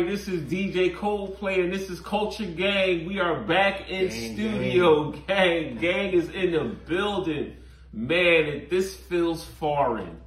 Everybody? 0.00 0.16
This 0.16 0.28
is 0.28 0.40
DJ 0.50 0.96
Coldplay, 0.96 1.62
and 1.62 1.72
this 1.72 1.90
is 1.90 2.00
Culture 2.00 2.46
Gang. 2.46 3.06
We 3.06 3.20
are 3.20 3.40
back 3.42 3.90
in 3.90 4.08
Gang, 4.08 4.34
studio. 4.34 5.12
Gang. 5.12 5.76
gang, 5.76 6.12
is 6.12 6.30
in 6.30 6.52
the 6.52 6.64
building. 6.86 7.56
Man, 7.92 8.46
it, 8.46 8.70
this 8.70 8.96
feels 8.96 9.44
foreign. 9.44 10.18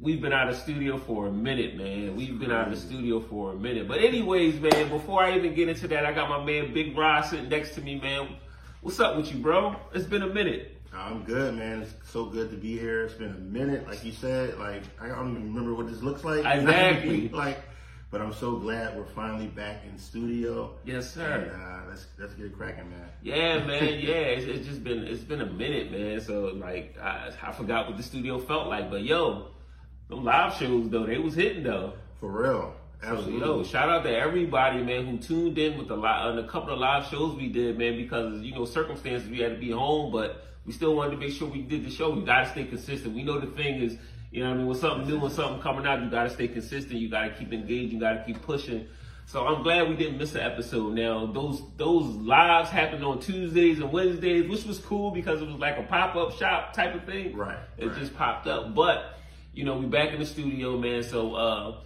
We've 0.00 0.20
been 0.20 0.32
out 0.32 0.48
of 0.48 0.56
studio 0.56 0.98
for 0.98 1.28
a 1.28 1.30
minute, 1.30 1.76
man. 1.76 2.16
We've 2.16 2.38
been 2.40 2.50
out 2.50 2.68
of 2.68 2.74
the 2.74 2.80
studio 2.80 3.20
for 3.20 3.52
a 3.52 3.54
minute. 3.54 3.86
But 3.86 3.98
anyways, 3.98 4.58
man, 4.58 4.88
before 4.88 5.22
I 5.22 5.36
even 5.36 5.54
get 5.54 5.68
into 5.68 5.86
that, 5.88 6.04
I 6.04 6.12
got 6.12 6.28
my 6.28 6.44
man 6.44 6.74
Big 6.74 6.96
Rod 6.96 7.22
sitting 7.22 7.48
next 7.48 7.74
to 7.76 7.80
me, 7.80 8.00
man. 8.00 8.28
What's 8.80 8.98
up 8.98 9.16
with 9.16 9.32
you, 9.32 9.38
bro? 9.38 9.76
It's 9.94 10.06
been 10.06 10.22
a 10.22 10.32
minute. 10.32 10.76
I'm 10.92 11.22
good, 11.22 11.54
man. 11.54 11.82
It's 11.82 11.94
so 12.10 12.24
good 12.24 12.50
to 12.50 12.56
be 12.56 12.76
here. 12.76 13.04
It's 13.04 13.14
been 13.14 13.30
a 13.30 13.38
minute, 13.38 13.86
like 13.86 14.04
you 14.04 14.10
said. 14.10 14.58
Like 14.58 14.82
I 15.00 15.08
don't 15.08 15.30
even 15.30 15.54
remember 15.54 15.74
what 15.74 15.88
this 15.88 16.02
looks 16.02 16.24
like. 16.24 16.38
Exactly. 16.44 17.28
like, 17.32 17.58
but 18.10 18.20
I'm 18.20 18.32
so 18.32 18.56
glad 18.56 18.96
we're 18.96 19.04
finally 19.04 19.48
back 19.48 19.82
in 19.86 19.98
studio. 19.98 20.72
Yes, 20.84 21.12
sir. 21.12 21.50
And, 21.52 21.62
uh, 21.62 21.88
let's 21.88 22.06
let's 22.18 22.34
get 22.34 22.46
it 22.46 22.56
cracking, 22.56 22.88
man. 22.90 23.08
Yeah, 23.22 23.64
man. 23.64 23.82
Yeah, 23.98 24.14
it's, 24.14 24.46
it's 24.46 24.66
just 24.66 24.82
been 24.82 25.04
it's 25.04 25.22
been 25.22 25.40
a 25.42 25.46
minute, 25.46 25.90
man. 25.92 26.20
So 26.20 26.46
like 26.54 26.96
I, 27.00 27.30
I 27.42 27.52
forgot 27.52 27.86
what 27.88 27.96
the 27.96 28.02
studio 28.02 28.38
felt 28.38 28.68
like, 28.68 28.90
but 28.90 29.02
yo, 29.02 29.48
them 30.08 30.24
live 30.24 30.54
shows 30.54 30.88
though 30.88 31.06
they 31.06 31.18
was 31.18 31.34
hitting 31.34 31.62
though. 31.62 31.94
For 32.20 32.30
real. 32.30 32.74
So 33.02 33.08
Absolutely. 33.10 33.40
yo, 33.40 33.62
shout 33.62 33.88
out 33.88 34.02
to 34.02 34.10
everybody, 34.10 34.82
man, 34.82 35.06
who 35.06 35.18
tuned 35.18 35.56
in 35.56 35.78
with 35.78 35.86
the 35.86 35.96
li- 35.96 36.08
on 36.08 36.38
a 36.38 36.48
couple 36.48 36.72
of 36.72 36.80
live 36.80 37.06
shows 37.06 37.36
we 37.36 37.48
did, 37.48 37.78
man, 37.78 37.96
because 37.96 38.40
you 38.40 38.52
know 38.54 38.64
circumstances 38.64 39.28
we 39.28 39.38
had 39.38 39.52
to 39.52 39.60
be 39.60 39.70
home, 39.70 40.10
but 40.10 40.46
we 40.66 40.72
still 40.72 40.96
wanted 40.96 41.12
to 41.12 41.16
make 41.18 41.32
sure 41.32 41.48
we 41.48 41.62
did 41.62 41.84
the 41.84 41.90
show. 41.90 42.10
We 42.10 42.22
gotta 42.24 42.48
stay 42.50 42.64
consistent. 42.64 43.14
We 43.14 43.22
know 43.22 43.38
the 43.38 43.46
thing 43.48 43.82
is, 43.82 43.96
you 44.30 44.42
know, 44.42 44.50
what 44.50 44.54
I 44.54 44.58
mean, 44.58 44.66
With 44.66 44.78
something 44.80 45.08
new 45.08 45.24
and 45.24 45.32
something 45.32 45.60
coming 45.62 45.86
out, 45.86 46.02
you 46.02 46.10
gotta 46.10 46.30
stay 46.30 46.48
consistent. 46.48 46.94
You 47.00 47.08
gotta 47.08 47.30
keep 47.30 47.52
engaged. 47.52 47.92
You 47.92 48.00
gotta 48.00 48.22
keep 48.26 48.42
pushing. 48.42 48.86
So 49.26 49.46
I'm 49.46 49.62
glad 49.62 49.88
we 49.90 49.96
didn't 49.96 50.16
miss 50.18 50.34
an 50.34 50.40
episode. 50.40 50.94
Now 50.94 51.26
those 51.26 51.62
those 51.76 52.06
lives 52.16 52.70
happened 52.70 53.04
on 53.04 53.20
Tuesdays 53.20 53.78
and 53.78 53.92
Wednesdays, 53.92 54.48
which 54.48 54.64
was 54.64 54.78
cool 54.78 55.10
because 55.10 55.42
it 55.42 55.46
was 55.46 55.56
like 55.56 55.78
a 55.78 55.82
pop 55.82 56.16
up 56.16 56.32
shop 56.38 56.72
type 56.72 56.94
of 56.94 57.04
thing. 57.04 57.36
Right, 57.36 57.58
It 57.76 57.88
right. 57.88 57.98
just 57.98 58.16
popped 58.16 58.46
up, 58.46 58.74
but 58.74 59.18
you 59.52 59.64
know 59.64 59.76
we 59.76 59.86
back 59.86 60.12
in 60.12 60.18
the 60.20 60.26
studio, 60.26 60.78
man. 60.78 61.02
So 61.02 61.34
uh, 61.34 61.76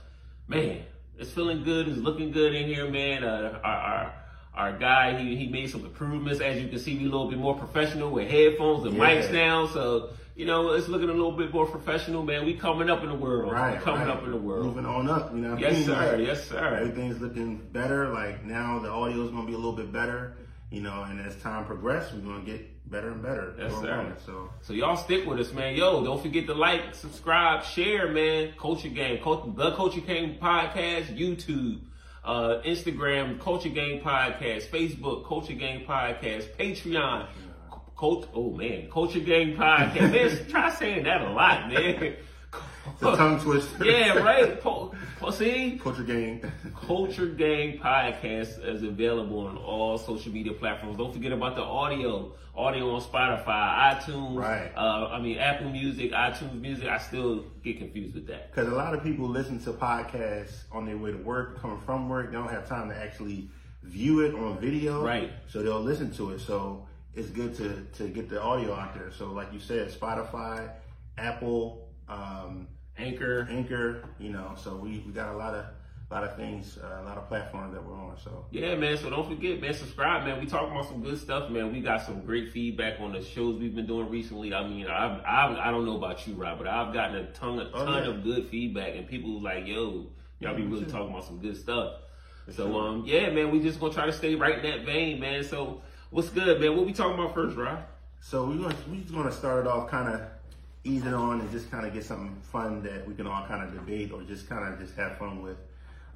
man, 0.46 0.82
it's 1.18 1.30
feeling 1.30 1.64
good. 1.64 1.88
It's 1.88 1.98
looking 1.98 2.30
good 2.30 2.54
in 2.54 2.66
here, 2.68 2.88
man. 2.88 3.24
Uh, 3.24 3.60
our, 3.64 3.76
our 3.76 4.14
our 4.54 4.78
guy, 4.78 5.18
he 5.18 5.34
he 5.34 5.48
made 5.48 5.68
some 5.70 5.84
improvements. 5.84 6.40
As 6.40 6.60
you 6.62 6.68
can 6.68 6.78
see, 6.78 6.94
we 6.96 7.02
a 7.02 7.08
little 7.10 7.28
bit 7.28 7.38
more 7.40 7.56
professional 7.56 8.10
with 8.10 8.28
headphones 8.30 8.84
and 8.84 8.94
Yeah. 8.96 9.00
mics 9.02 9.32
now. 9.32 9.66
So 9.66 10.10
you 10.34 10.46
know 10.46 10.70
it's 10.72 10.88
looking 10.88 11.08
a 11.08 11.12
little 11.12 11.32
bit 11.32 11.52
more 11.52 11.66
professional, 11.66 12.22
man. 12.22 12.44
We 12.46 12.54
coming 12.54 12.88
up 12.90 13.02
in 13.02 13.08
the 13.08 13.14
world. 13.14 13.52
Right. 13.52 13.78
We 13.78 13.84
coming 13.84 14.06
right. 14.08 14.16
up 14.16 14.24
in 14.24 14.30
the 14.30 14.36
world. 14.36 14.66
Moving 14.66 14.86
on 14.86 15.08
up, 15.08 15.32
you 15.32 15.38
know. 15.40 15.50
what 15.50 15.58
I 15.58 15.60
Yes, 15.68 15.74
mean? 15.76 15.84
sir. 15.86 16.16
Like, 16.16 16.26
Yes, 16.26 16.48
sir. 16.48 16.74
Everything's 16.76 17.20
looking 17.20 17.56
better. 17.72 18.08
Like 18.08 18.44
now, 18.44 18.78
the 18.78 18.88
audio 18.90 19.22
is 19.24 19.30
gonna 19.30 19.46
be 19.46 19.52
a 19.54 19.56
little 19.56 19.72
bit 19.76 19.92
better. 19.92 20.36
You 20.70 20.80
know, 20.80 21.02
and 21.02 21.20
as 21.20 21.36
time 21.42 21.66
progresses, 21.66 22.14
we're 22.14 22.32
gonna 22.32 22.44
get 22.44 22.68
better 22.90 23.10
and 23.10 23.22
better. 23.22 23.54
Yes, 23.58 23.72
sir. 23.80 24.14
So 24.24 24.48
So 24.62 24.72
y'all 24.72 24.96
stick 24.96 25.26
with 25.26 25.38
us, 25.38 25.52
man. 25.52 25.76
Yo, 25.76 26.02
don't 26.04 26.20
forget 26.22 26.46
to 26.46 26.54
like, 26.54 26.94
subscribe, 26.94 27.62
share, 27.64 28.08
man. 28.10 28.52
Culture 28.58 28.88
Game, 28.88 29.22
Cult- 29.22 29.54
the 29.56 29.72
Culture 29.72 30.00
Game 30.00 30.38
Podcast, 30.40 31.14
YouTube, 31.16 31.80
uh, 32.24 32.60
Instagram, 32.64 33.38
Culture 33.40 33.68
Game 33.68 34.00
Podcast, 34.02 34.68
Facebook, 34.68 35.26
Culture 35.26 35.52
Game 35.54 35.86
Podcast, 35.86 36.44
Patreon. 36.56 37.26
Cult, 38.02 38.28
oh 38.34 38.50
man, 38.50 38.90
Culture 38.90 39.20
Gang 39.20 39.54
Podcast. 39.54 40.10
Man, 40.10 40.46
try 40.48 40.70
saying 40.74 41.04
that 41.04 41.20
a 41.22 41.30
lot, 41.30 41.68
man. 41.68 42.16
the 42.98 43.14
tongue 43.14 43.38
twister. 43.38 43.84
yeah, 43.84 44.14
right. 44.14 44.60
Po- 44.60 44.92
see, 45.30 45.78
Culture 45.80 46.02
gang. 46.02 46.42
Culture 46.84 47.26
Gang 47.28 47.78
Podcast 47.78 48.66
is 48.66 48.82
available 48.82 49.46
on 49.46 49.56
all 49.56 49.98
social 49.98 50.32
media 50.32 50.52
platforms. 50.52 50.98
Don't 50.98 51.12
forget 51.12 51.30
about 51.30 51.54
the 51.54 51.62
audio. 51.62 52.32
Audio 52.56 52.90
on 52.92 53.00
Spotify, 53.02 53.94
iTunes, 53.94 54.36
Right. 54.36 54.72
uh, 54.76 55.06
I 55.12 55.20
mean 55.20 55.38
Apple 55.38 55.70
Music, 55.70 56.10
iTunes 56.10 56.60
Music. 56.60 56.88
I 56.88 56.98
still 56.98 57.44
get 57.62 57.78
confused 57.78 58.16
with 58.16 58.26
that. 58.26 58.50
Because 58.52 58.66
a 58.66 58.74
lot 58.74 58.94
of 58.94 59.04
people 59.04 59.28
listen 59.28 59.60
to 59.62 59.72
podcasts 59.72 60.64
on 60.72 60.86
their 60.86 60.98
way 60.98 61.12
to 61.12 61.18
work, 61.18 61.60
coming 61.62 61.78
from 61.86 62.08
work. 62.08 62.32
They 62.32 62.36
don't 62.36 62.50
have 62.50 62.68
time 62.68 62.88
to 62.88 62.96
actually 62.96 63.48
view 63.84 64.20
it 64.26 64.34
on 64.34 64.58
video. 64.58 65.04
Right. 65.06 65.30
So 65.46 65.62
they'll 65.62 65.80
listen 65.80 66.10
to 66.14 66.30
it. 66.32 66.40
So 66.40 66.88
it's 67.14 67.28
good 67.30 67.54
to, 67.56 67.82
to 67.98 68.08
get 68.08 68.28
the 68.28 68.40
audio 68.40 68.74
out 68.74 68.94
there. 68.94 69.10
So 69.10 69.26
like 69.32 69.52
you 69.52 69.60
said, 69.60 69.90
Spotify, 69.90 70.70
Apple, 71.18 71.88
um, 72.08 72.68
Anchor. 72.98 73.46
Anchor, 73.50 74.04
you 74.18 74.30
know, 74.30 74.52
so 74.56 74.76
we, 74.76 75.02
we 75.06 75.12
got 75.12 75.34
a 75.34 75.36
lot 75.36 75.54
of 75.54 75.64
lot 76.10 76.24
of 76.24 76.36
things, 76.36 76.76
uh, 76.76 77.00
a 77.00 77.04
lot 77.04 77.16
of 77.16 77.26
platforms 77.26 77.72
that 77.72 77.82
we're 77.82 77.94
on. 77.94 78.14
So 78.22 78.44
Yeah, 78.50 78.74
man. 78.74 78.98
So 78.98 79.08
don't 79.08 79.26
forget, 79.26 79.62
man. 79.62 79.72
Subscribe, 79.72 80.26
man. 80.26 80.38
We 80.40 80.46
talking 80.46 80.70
about 80.70 80.86
some 80.86 81.02
good 81.02 81.18
stuff, 81.18 81.50
man. 81.50 81.72
We 81.72 81.80
got 81.80 82.02
some 82.02 82.20
great 82.26 82.52
feedback 82.52 83.00
on 83.00 83.12
the 83.12 83.22
shows 83.22 83.58
we've 83.58 83.74
been 83.74 83.86
doing 83.86 84.10
recently. 84.10 84.52
I 84.52 84.66
mean, 84.68 84.86
I've, 84.88 85.22
I've 85.24 85.56
I 85.56 85.70
don't 85.70 85.86
know 85.86 85.96
about 85.96 86.26
you, 86.26 86.34
Rob, 86.34 86.58
but 86.58 86.66
I've 86.66 86.92
gotten 86.92 87.16
a 87.16 87.32
ton, 87.32 87.58
a 87.60 87.70
Oh, 87.72 87.86
ton 87.86 88.04
yeah. 88.04 88.10
of 88.10 88.24
good 88.24 88.46
feedback, 88.48 88.94
and 88.94 89.08
people 89.08 89.40
like, 89.40 89.66
"Yo, 89.66 90.06
y'all 90.38 90.54
be 90.54 90.64
really 90.64 90.84
talking 90.84 91.08
about 91.08 91.24
some 91.24 91.38
good 91.38 91.56
stuff." 91.56 91.94
So, 92.50 92.78
um, 92.78 93.04
yeah, 93.06 93.30
man. 93.30 93.50
We 93.50 93.60
just 93.60 93.80
gonna 93.80 93.94
try 93.94 94.04
to 94.04 94.12
stay 94.12 94.34
right 94.34 94.62
in 94.62 94.70
that 94.70 94.84
vein, 94.84 95.18
man. 95.18 95.42
So, 95.42 95.80
what's 96.12 96.28
good, 96.28 96.60
man? 96.60 96.76
What 96.76 96.86
we 96.86 96.92
talking 96.92 97.14
about 97.18 97.34
first, 97.34 97.56
Rob? 97.56 97.80
So 98.20 98.44
we're 98.46 98.56
going 98.58 98.76
we 98.90 99.00
just 99.00 99.12
going 99.12 99.26
to 99.26 99.32
start 99.32 99.66
it 99.66 99.66
off 99.66 99.90
kind 99.90 100.14
of 100.14 100.20
easing 100.84 101.14
on 101.14 101.40
and 101.40 101.50
just 101.50 101.70
kind 101.70 101.86
of 101.86 101.92
get 101.92 102.04
something 102.04 102.36
fun 102.52 102.82
that 102.82 103.06
we 103.08 103.14
can 103.14 103.26
all 103.26 103.44
kind 103.46 103.62
of 103.62 103.74
debate 103.74 104.12
or 104.12 104.22
just 104.22 104.48
kind 104.48 104.72
of 104.72 104.78
just 104.78 104.94
have 104.94 105.16
fun 105.18 105.42
with. 105.42 105.56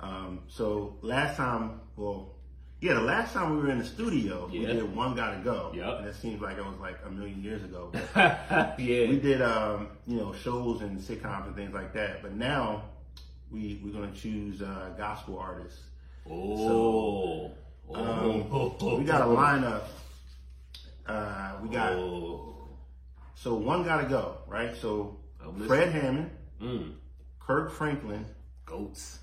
Um, 0.01 0.41
so 0.49 0.97
last 1.03 1.37
time, 1.37 1.81
well, 1.97 2.35
yeah, 2.81 2.95
the 2.95 3.01
last 3.01 3.33
time 3.33 3.57
we 3.57 3.63
were 3.63 3.71
in 3.71 3.79
the 3.79 3.85
studio, 3.85 4.49
we 4.53 4.67
did 4.67 4.95
One 4.95 5.17
Gotta 5.17 5.39
Go. 5.39 5.73
Yep. 5.75 5.99
And 6.01 6.07
it 6.09 6.15
seems 6.15 6.43
like 6.43 6.59
it 6.59 6.65
was 6.65 6.79
like 6.79 6.99
a 7.07 7.11
million 7.11 7.43
years 7.43 7.65
ago. 7.65 7.91
Yeah. 8.15 9.09
we 9.09 9.19
did, 9.19 9.41
um, 9.41 9.89
you 10.07 10.19
know, 10.19 10.35
shows 10.35 10.83
and 10.83 10.99
sitcoms 11.01 11.47
and 11.47 11.57
things 11.57 11.73
like 11.73 11.95
that. 11.95 12.23
But 12.23 12.35
now 12.35 12.83
we, 13.51 13.81
we're 13.83 13.93
going 13.93 14.13
to 14.13 14.19
choose 14.19 14.61
uh, 14.61 14.91
gospel 14.99 15.39
artists. 15.39 15.81
oh. 16.31 17.53
Um, 17.95 18.47
oh. 18.51 18.97
we 18.99 19.05
got 19.05 19.23
a 19.23 19.25
lineup. 19.25 19.83
Uh, 21.07 21.53
we 21.63 21.69
got, 21.69 21.93
Oh. 21.93 22.69
so 23.35 23.55
One 23.55 23.85
Gotta 23.85 24.09
Go, 24.09 24.39
right? 24.49 24.75
So 24.77 25.19
Fred 25.67 25.91
Hammond, 25.93 26.31
Mm. 26.61 26.95
Kirk 27.39 27.71
Franklin, 27.71 28.25
Goats. 28.65 29.19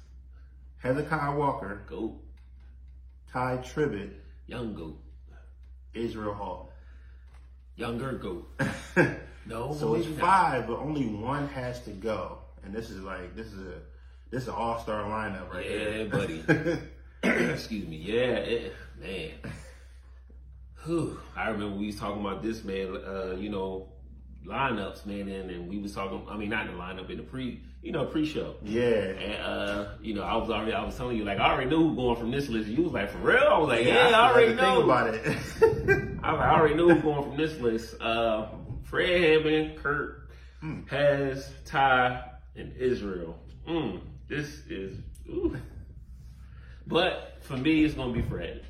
Hezekiah 0.77 1.35
Walker, 1.35 1.81
Goat. 1.87 2.21
Ty 3.31 3.57
Tribbett, 3.63 4.11
Young 4.47 4.73
goat. 4.75 4.99
Israel 5.93 6.33
Hall. 6.33 6.71
Younger 7.75 8.13
goat. 8.13 8.49
No. 9.45 9.73
so 9.73 9.95
it's 9.95 10.05
maybe 10.05 10.21
not. 10.21 10.25
five, 10.25 10.67
but 10.67 10.77
only 10.77 11.05
one 11.07 11.49
has 11.49 11.81
to 11.81 11.89
go. 11.91 12.37
And 12.63 12.73
this 12.73 12.89
is 12.89 13.01
like 13.01 13.35
this 13.35 13.47
is 13.47 13.59
a 13.59 13.79
this 14.31 14.43
is 14.43 14.47
an 14.47 14.53
all 14.55 14.79
star 14.79 15.03
lineup 15.03 15.51
right 15.53 15.69
Yeah, 15.69 15.89
here. 15.89 16.05
buddy. 16.05 16.43
Excuse 17.53 17.87
me. 17.87 17.95
Yeah, 17.97 18.35
it, 18.35 18.73
man. 18.99 19.31
Whew. 20.83 21.19
I 21.37 21.49
remember 21.49 21.77
we 21.77 21.87
was 21.87 21.95
talking 21.97 22.19
about 22.19 22.43
this, 22.43 22.65
man. 22.65 22.97
Uh, 22.97 23.35
you 23.37 23.49
know, 23.49 23.87
lineups, 24.45 25.05
man, 25.05 25.29
and, 25.29 25.49
and 25.49 25.69
we 25.69 25.77
was 25.77 25.93
talking. 25.95 26.25
I 26.29 26.35
mean, 26.35 26.49
not 26.49 26.67
in 26.67 26.73
the 26.73 26.77
lineup 26.77 27.09
in 27.09 27.15
the 27.15 27.23
pre, 27.23 27.61
you 27.81 27.93
know, 27.93 28.05
pre-show. 28.05 28.55
yeah. 28.63 28.81
And 28.81 29.41
uh, 29.41 29.85
you 30.01 30.13
know, 30.13 30.23
I 30.23 30.35
was 30.35 30.49
already, 30.49 30.73
I 30.73 30.83
was 30.83 30.97
telling 30.97 31.15
you, 31.15 31.23
like, 31.23 31.39
I 31.39 31.51
already 31.51 31.69
knew 31.69 31.89
who 31.89 31.95
going 31.95 32.17
from 32.17 32.31
this 32.31 32.49
list. 32.49 32.67
You 32.67 32.83
was 32.83 32.91
like, 32.91 33.09
for 33.09 33.19
real? 33.19 33.37
I 33.37 33.57
was 33.57 33.69
like, 33.69 33.85
yeah, 33.85 34.03
I, 34.03 34.07
still 34.07 34.19
already 34.19 34.53
know. 34.55 34.81
About 34.83 35.13
it. 35.13 35.25
I, 36.23 36.31
like, 36.31 36.41
I 36.41 36.59
already 36.59 36.75
knew 36.75 36.89
who 36.89 37.01
going 37.01 37.23
from 37.23 37.37
this 37.37 37.57
list. 37.59 37.95
Uh, 38.01 38.47
Fred 38.83 39.21
Hammond, 39.21 39.77
Kirk, 39.81 40.29
Hez, 40.89 41.49
Ty, 41.63 42.21
and 42.57 42.75
Israel. 42.75 43.39
Mm, 43.67 44.01
this 44.27 44.47
is, 44.67 44.97
ooh. 45.29 45.55
But 46.87 47.37
for 47.41 47.57
me, 47.57 47.83
it's 47.83 47.93
gonna 47.93 48.13
be 48.13 48.21
Fred. 48.21 48.63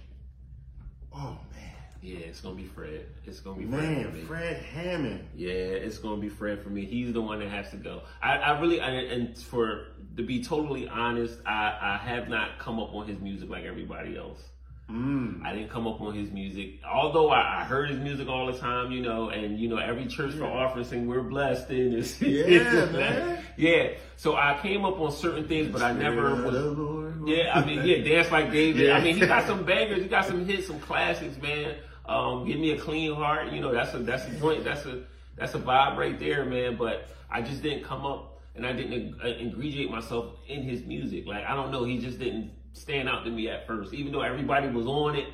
oh 1.14 1.38
man, 1.54 1.72
Yeah, 2.02 2.18
it's 2.20 2.42
gonna 2.42 2.56
be 2.56 2.66
Fred. 2.66 3.06
It's 3.26 3.40
gonna 3.40 3.58
be 3.58 3.66
Fred. 3.66 3.82
man. 4.14 4.26
Fred 4.26 4.58
Hammond. 4.58 5.28
Yeah, 5.36 5.52
it's 5.52 5.98
gonna 5.98 6.22
be 6.22 6.30
Fred 6.30 6.62
for 6.62 6.70
me. 6.70 6.86
He's 6.86 7.14
the 7.14 7.22
one 7.22 7.40
that 7.40 7.50
has 7.50 7.70
to 7.72 7.78
go. 7.78 8.02
I, 8.22 8.36
I 8.38 8.60
really, 8.60 8.82
I, 8.82 8.90
and 8.90 9.38
for 9.38 9.88
to 10.18 10.24
be 10.24 10.44
totally 10.44 10.88
honest, 10.88 11.40
I, 11.46 11.76
I 11.82 11.98
have 12.08 12.30
not 12.30 12.60
come 12.60 12.80
up 12.80 12.94
on 12.94 13.08
his 13.08 13.20
music 13.20 13.50
like 13.50 13.64
everybody 13.66 14.16
else. 14.18 14.40
Mm. 14.92 15.44
I 15.46 15.54
didn't 15.54 15.70
come 15.70 15.88
up 15.88 16.02
on 16.02 16.14
his 16.14 16.30
music, 16.30 16.82
although 16.86 17.30
I, 17.30 17.62
I 17.62 17.64
heard 17.64 17.90
his 17.90 18.00
music 18.00 18.28
all 18.28 18.52
the 18.52 18.58
time, 18.60 18.92
you 18.92 19.02
know, 19.02 19.30
and 19.30 19.58
you 19.58 19.70
know 19.70 19.78
every 19.78 20.06
church 20.08 20.34
for 20.34 20.44
offering 20.44 20.84
sing 20.84 21.08
"We're 21.08 21.24
blessed" 21.24 21.70
in 21.72 21.92
this. 21.92 22.22
Yeah, 22.22 22.86
man. 22.92 23.44
yeah. 23.58 23.92
So 24.18 24.36
I 24.36 24.60
came 24.62 24.84
up 24.84 25.00
on 25.00 25.12
certain 25.14 25.48
things, 25.48 25.70
but 25.70 25.82
I 25.82 25.94
never 25.94 26.36
was. 26.44 27.13
Yeah, 27.26 27.58
I 27.58 27.66
mean, 27.66 27.86
yeah, 27.86 27.98
dance 28.04 28.32
like 28.32 28.52
David. 28.52 28.88
Yeah. 28.88 28.98
I 28.98 29.02
mean, 29.04 29.16
he 29.16 29.26
got 29.26 29.46
some 29.46 29.64
bangers. 29.66 30.02
He 30.02 30.08
got 30.08 30.26
some 30.26 30.46
hits, 30.46 30.68
some 30.68 30.80
classics, 30.80 31.38
man. 31.42 31.76
Um, 32.06 32.46
give 32.46 32.60
me 32.60 32.72
a 32.72 32.78
clean 32.78 33.14
heart. 33.14 33.52
You 33.52 33.62
know, 33.62 33.74
that's 33.74 33.94
a 33.94 34.00
that's 34.00 34.26
a 34.26 34.32
joint. 34.40 34.64
That's 34.64 34.86
a 34.86 35.04
that's 35.36 35.54
a 35.56 35.60
vibe 35.60 35.98
right 35.98 36.20
there, 36.20 36.46
man. 36.46 36.76
But 36.78 37.08
I 37.30 37.42
just 37.42 37.62
didn't 37.62 37.84
come 37.84 38.06
up 38.06 38.42
and 38.56 38.66
I 38.66 38.74
didn't 38.74 39.16
uh, 39.24 39.28
ingrediate 39.28 39.90
myself 39.90 40.36
in 40.48 40.64
his 40.64 40.84
music. 40.84 41.26
Like 41.26 41.46
I 41.46 41.56
don't 41.56 41.72
know, 41.72 41.84
he 41.84 41.98
just 42.00 42.20
didn't 42.20 42.52
stand 42.74 43.10
out 43.10 43.24
to 43.26 43.32
me 43.32 43.50
at 43.50 43.68
first, 43.68 43.94
even 43.94 44.12
though 44.12 44.22
everybody 44.22 44.68
was 44.68 44.86
on 44.86 45.16
it. 45.16 45.28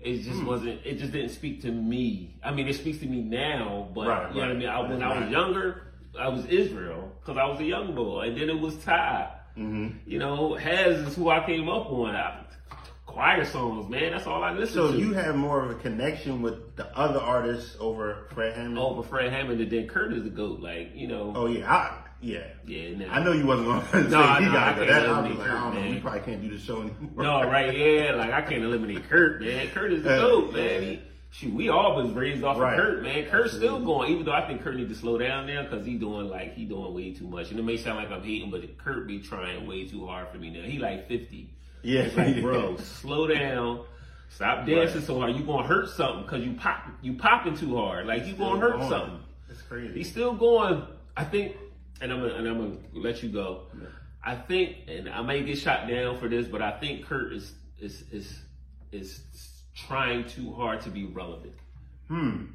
It 0.00 0.18
just 0.18 0.40
hmm. 0.40 0.46
wasn't. 0.46 0.80
It 0.84 0.98
just 0.98 1.12
didn't 1.12 1.30
speak 1.30 1.62
to 1.62 1.72
me. 1.72 2.38
I 2.44 2.52
mean, 2.52 2.68
it 2.68 2.74
speaks 2.74 2.98
to 2.98 3.06
me 3.06 3.20
now, 3.20 3.88
but 3.94 4.06
right, 4.06 4.28
you 4.28 4.34
know 4.36 4.40
right. 4.42 4.48
what 4.48 4.56
I 4.56 4.58
mean. 4.58 4.68
I, 4.68 4.80
when 4.80 5.00
right. 5.00 5.16
I 5.16 5.20
was 5.20 5.30
younger, 5.30 5.82
I 6.18 6.28
was 6.28 6.46
Israel 6.46 7.12
because 7.20 7.36
I 7.36 7.46
was 7.46 7.58
a 7.60 7.64
young 7.64 7.94
boy, 7.94 8.28
and 8.28 8.36
then 8.36 8.48
it 8.48 8.60
was 8.60 8.76
Ty. 8.84 9.28
Mm-hmm. 9.58 10.10
You 10.10 10.18
know, 10.18 10.54
Hez 10.54 10.98
is 11.06 11.16
who 11.16 11.28
I 11.30 11.44
came 11.44 11.68
up 11.68 11.90
on. 11.90 12.14
I, 12.14 12.44
choir 13.08 13.44
songs, 13.44 13.88
man. 13.88 14.12
That's 14.12 14.26
all 14.26 14.44
I 14.44 14.52
listen 14.52 14.74
so 14.74 14.86
to. 14.88 14.92
So 14.92 14.98
you 14.98 15.14
have 15.14 15.34
more 15.34 15.64
of 15.64 15.70
a 15.70 15.74
connection 15.74 16.40
with 16.40 16.76
the 16.76 16.86
other 16.96 17.18
artists 17.18 17.76
over 17.80 18.28
Fred 18.32 18.54
Hammond? 18.54 18.78
Over 18.78 19.02
Fred 19.02 19.32
Hammond 19.32 19.60
and 19.60 19.70
then 19.70 19.88
Kirk 19.88 20.12
is 20.12 20.22
the 20.22 20.30
GOAT. 20.30 20.60
Like, 20.60 20.92
you 20.94 21.08
know. 21.08 21.32
Oh, 21.34 21.46
yeah. 21.46 21.72
I, 21.72 21.98
yeah. 22.20 22.46
Yeah. 22.64 22.96
Nah. 22.96 23.12
I 23.12 23.24
know 23.24 23.32
you 23.32 23.46
wasn't 23.46 23.68
going 23.68 23.80
to 23.84 23.88
say 23.88 24.10
no, 24.10 24.34
he 24.34 24.44
no, 24.44 24.52
got 24.52 24.78
I 24.78 24.84
that. 24.84 25.06
I 25.08 25.20
was 25.20 25.38
like, 25.38 25.48
I 25.48 25.52
don't 25.52 25.74
know. 25.74 25.90
We 25.90 26.00
probably 26.00 26.20
can't 26.20 26.42
do 26.42 26.50
the 26.50 26.58
show 26.58 26.82
anymore. 26.82 27.10
No, 27.16 27.42
right. 27.42 27.76
Yeah. 27.76 28.12
Like, 28.14 28.32
I 28.32 28.42
can't 28.42 28.62
eliminate 28.62 29.08
Kirk, 29.08 29.40
man. 29.40 29.68
Kirk 29.70 29.90
is 29.90 30.02
the 30.02 30.10
GOAT, 30.10 30.52
man. 30.52 30.82
He, 30.82 31.02
shoot, 31.30 31.52
we 31.52 31.68
all 31.68 31.96
was 31.96 32.12
raised 32.12 32.42
off 32.44 32.58
right. 32.58 32.78
of 32.78 32.80
Kirk, 32.80 33.02
man. 33.02 33.26
Kirk's 33.26 33.52
still 33.52 33.80
going, 33.80 34.12
even 34.12 34.24
though 34.24 34.32
I 34.32 34.46
think 34.46 34.62
Kirk 34.62 34.76
need 34.76 34.88
to 34.88 34.94
slow 34.94 35.18
down 35.18 35.46
now 35.46 35.62
because 35.62 35.86
he 35.86 35.94
doing 35.94 36.28
like 36.28 36.54
he 36.54 36.64
doing 36.64 36.94
way 36.94 37.12
too 37.12 37.26
much. 37.26 37.50
And 37.50 37.58
it 37.58 37.62
may 37.62 37.76
sound 37.76 37.98
like 37.98 38.10
I'm 38.10 38.22
hating, 38.22 38.50
but 38.50 38.78
Kirk 38.78 39.06
be 39.06 39.20
trying 39.20 39.66
way 39.66 39.86
too 39.86 40.06
hard 40.06 40.28
for 40.28 40.38
me 40.38 40.50
now. 40.50 40.62
He 40.62 40.78
like 40.78 41.08
50. 41.08 41.50
Yeah, 41.82 42.00
it's 42.02 42.16
like, 42.16 42.40
bro, 42.40 42.76
slow 42.78 43.26
down. 43.26 43.84
Stop 44.30 44.66
dancing 44.66 44.98
right. 44.98 45.06
so 45.06 45.18
hard. 45.20 45.36
You 45.36 45.44
gonna 45.44 45.66
hurt 45.66 45.88
something 45.88 46.22
because 46.22 46.44
you 46.44 46.54
pop 46.54 46.86
you 47.00 47.14
popping 47.14 47.56
too 47.56 47.76
hard. 47.76 48.06
Like 48.06 48.26
you 48.26 48.34
gonna 48.34 48.60
hurt 48.60 48.78
going. 48.78 48.88
something. 48.88 49.20
It's 49.48 49.62
crazy. 49.62 49.94
He's 49.94 50.10
still 50.10 50.34
going. 50.34 50.86
I 51.16 51.24
think, 51.24 51.56
and 52.00 52.12
I'm 52.12 52.20
gonna, 52.20 52.34
and 52.34 52.46
I'm 52.46 52.58
gonna 52.58 52.78
let 52.92 53.22
you 53.22 53.30
go. 53.30 53.62
Yeah. 53.74 53.86
I 54.22 54.34
think, 54.34 54.76
and 54.86 55.08
I 55.08 55.22
may 55.22 55.42
get 55.42 55.56
shot 55.56 55.88
down 55.88 56.18
for 56.18 56.28
this, 56.28 56.46
but 56.46 56.60
I 56.60 56.78
think 56.78 57.06
Kirk 57.06 57.32
is 57.32 57.54
is 57.80 58.04
is 58.12 58.38
is 58.92 59.22
trying 59.86 60.24
too 60.26 60.52
hard 60.52 60.80
to 60.82 60.90
be 60.90 61.04
relevant. 61.04 61.54
Hmm. 62.08 62.46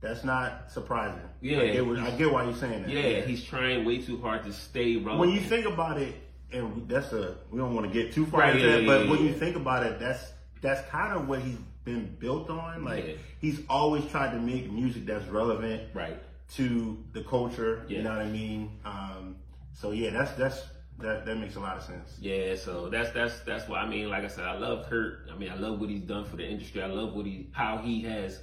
That's 0.00 0.24
not 0.24 0.72
surprising. 0.72 1.22
Yeah, 1.40 1.60
I 1.60 1.70
get, 1.70 1.86
I 1.86 2.10
get 2.10 2.32
why 2.32 2.44
you're 2.44 2.54
saying 2.54 2.82
that. 2.82 2.90
Yeah, 2.90 3.06
yeah, 3.06 3.20
he's 3.20 3.44
trying 3.44 3.84
way 3.84 3.98
too 3.98 4.20
hard 4.20 4.44
to 4.44 4.52
stay 4.52 4.96
relevant. 4.96 5.20
When 5.20 5.30
you 5.30 5.40
think 5.40 5.64
about 5.64 6.00
it, 6.00 6.14
and 6.52 6.88
that's 6.88 7.12
a 7.12 7.36
we 7.50 7.58
don't 7.58 7.74
want 7.74 7.86
to 7.86 7.92
get 7.92 8.12
too 8.12 8.26
far 8.26 8.40
right, 8.40 8.56
into 8.56 8.68
yeah, 8.68 8.76
that, 8.78 8.86
but 8.86 9.04
yeah, 9.04 9.10
when 9.10 9.24
you 9.24 9.32
think 9.32 9.54
about 9.56 9.86
it, 9.86 10.00
that's 10.00 10.32
that's 10.60 10.86
kind 10.90 11.12
of 11.12 11.28
what 11.28 11.40
he's 11.40 11.56
been 11.84 12.16
built 12.18 12.50
on. 12.50 12.84
Like 12.84 13.18
he's 13.40 13.60
always 13.68 14.04
tried 14.06 14.32
to 14.32 14.40
make 14.40 14.70
music 14.70 15.06
that's 15.06 15.26
relevant, 15.26 15.82
right, 15.94 16.20
to 16.54 16.98
the 17.12 17.22
culture. 17.22 17.84
You 17.86 18.02
know 18.02 18.10
what 18.10 18.26
I 18.26 18.28
mean? 18.28 18.72
Um, 18.84 19.36
so 19.72 19.92
yeah, 19.92 20.10
that's 20.10 20.32
that's 20.32 20.60
that 21.02 21.26
that 21.26 21.36
makes 21.36 21.56
a 21.56 21.60
lot 21.60 21.76
of 21.76 21.82
sense. 21.82 22.16
Yeah, 22.20 22.54
so 22.56 22.88
that's 22.88 23.10
that's 23.10 23.40
that's 23.40 23.68
what 23.68 23.80
I 23.80 23.88
mean. 23.88 24.08
Like 24.08 24.24
I 24.24 24.28
said, 24.28 24.44
I 24.44 24.56
love 24.56 24.88
Kirk. 24.88 25.28
I 25.32 25.36
mean, 25.36 25.50
I 25.50 25.56
love 25.56 25.80
what 25.80 25.90
he's 25.90 26.02
done 26.02 26.24
for 26.24 26.36
the 26.36 26.46
industry. 26.46 26.82
I 26.82 26.86
love 26.86 27.14
what 27.14 27.26
he 27.26 27.48
how 27.52 27.78
he 27.78 28.02
has 28.02 28.40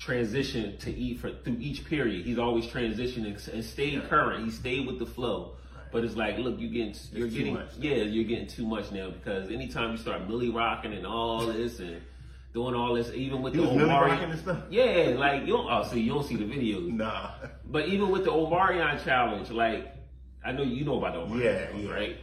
transitioned 0.00 0.78
to 0.80 0.94
eat 0.94 1.20
for 1.20 1.30
through 1.30 1.56
each 1.58 1.84
period. 1.84 2.24
He's 2.26 2.38
always 2.38 2.66
transitioning 2.66 3.52
and 3.52 3.64
stayed 3.64 3.94
yeah. 3.94 4.00
current. 4.08 4.44
He 4.44 4.50
stayed 4.50 4.86
with 4.86 4.98
the 4.98 5.06
flow. 5.06 5.56
But 5.92 6.04
it's 6.04 6.16
like, 6.16 6.36
look, 6.36 6.56
you're 6.58 6.70
getting, 6.70 6.94
you're 7.12 7.28
getting, 7.28 7.58
yeah, 7.78 8.02
you're 8.02 8.24
getting 8.24 8.48
too 8.48 8.66
much 8.66 8.90
now 8.90 9.08
because 9.08 9.50
anytime 9.50 9.92
you 9.92 9.96
start 9.96 10.28
Milly 10.28 10.50
rocking 10.50 10.92
and 10.92 11.06
all 11.06 11.46
this 11.46 11.78
and 11.78 12.02
doing 12.52 12.74
all 12.74 12.94
this, 12.94 13.10
even 13.14 13.40
with 13.40 13.54
he 13.54 13.60
the 13.60 13.66
Omarion. 13.66 14.62
Yeah, 14.68 15.14
like 15.16 15.42
you 15.42 15.56
don't. 15.56 15.66
Oh, 15.70 15.84
see, 15.84 16.00
you 16.00 16.12
don't 16.12 16.24
see 16.24 16.36
the 16.36 16.44
videos. 16.44 16.90
Nah. 16.90 17.30
But 17.64 17.88
even 17.88 18.10
with 18.10 18.24
the 18.24 18.30
Omarion 18.30 19.02
challenge, 19.04 19.50
like 19.50 19.95
I 20.46 20.52
know 20.52 20.62
you 20.62 20.84
know 20.84 20.98
about 20.98 21.14
the 21.14 21.34
Omarion, 21.34 21.42
yeah, 21.42 21.76
yeah. 21.76 21.92
right? 21.92 22.16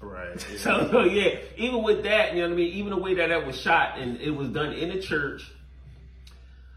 Right. 0.00 0.46
Yeah. 0.50 0.58
So, 0.90 1.04
yeah, 1.04 1.38
even 1.56 1.82
with 1.82 2.04
that, 2.04 2.34
you 2.34 2.42
know 2.42 2.48
what 2.48 2.54
I 2.54 2.56
mean. 2.56 2.72
Even 2.74 2.90
the 2.90 2.98
way 2.98 3.14
that 3.14 3.28
that 3.28 3.46
was 3.46 3.58
shot 3.58 3.98
and 3.98 4.20
it 4.20 4.30
was 4.30 4.48
done 4.48 4.72
in 4.72 4.90
the 4.90 5.00
church 5.00 5.50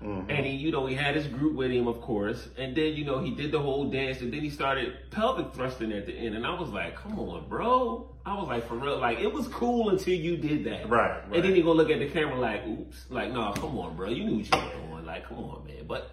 Mm-hmm. 0.01 0.29
And 0.29 0.45
he, 0.45 0.51
you 0.51 0.71
know, 0.71 0.85
he 0.85 0.93
had 0.93 1.15
his 1.15 1.25
group 1.25 1.55
with 1.55 1.71
him, 1.71 1.87
of 1.87 2.01
course. 2.01 2.47
And 2.57 2.75
then, 2.75 2.93
you 2.93 3.03
know, 3.03 3.19
he 3.19 3.31
did 3.31 3.51
the 3.51 3.59
whole 3.59 3.89
dance 3.89 4.21
and 4.21 4.31
then 4.31 4.41
he 4.41 4.49
started 4.49 4.93
pelvic 5.09 5.53
thrusting 5.53 5.91
at 5.91 6.05
the 6.05 6.13
end. 6.13 6.35
And 6.35 6.45
I 6.45 6.59
was 6.59 6.69
like, 6.69 6.95
come 6.95 7.19
on, 7.19 7.49
bro. 7.49 8.07
I 8.23 8.35
was 8.35 8.47
like, 8.47 8.67
for 8.67 8.75
real. 8.75 8.99
Like, 8.99 9.19
it 9.19 9.31
was 9.31 9.47
cool 9.47 9.89
until 9.89 10.13
you 10.13 10.37
did 10.37 10.65
that. 10.65 10.87
Right. 10.87 11.09
right. 11.09 11.23
And 11.33 11.43
then 11.43 11.55
he 11.55 11.61
gonna 11.61 11.73
look 11.73 11.89
at 11.89 11.99
the 11.99 12.09
camera 12.09 12.39
like, 12.39 12.67
oops. 12.67 13.05
Like, 13.09 13.31
no, 13.31 13.53
come 13.53 13.77
on, 13.79 13.95
bro. 13.95 14.09
You 14.09 14.23
knew 14.23 14.37
what 14.37 14.53
you 14.53 14.65
were 14.65 14.87
doing. 14.89 15.05
Like, 15.05 15.27
come 15.27 15.39
on, 15.39 15.65
man. 15.65 15.87
But 15.87 16.11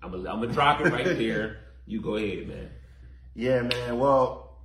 I'm 0.00 0.12
gonna, 0.12 0.30
I'm 0.30 0.40
gonna 0.40 0.52
drop 0.52 0.80
it 0.80 0.92
right 0.92 1.04
there. 1.04 1.58
You 1.86 2.00
go 2.00 2.14
ahead, 2.14 2.46
man. 2.46 2.70
Yeah, 3.34 3.62
man. 3.62 3.98
Well, 3.98 4.58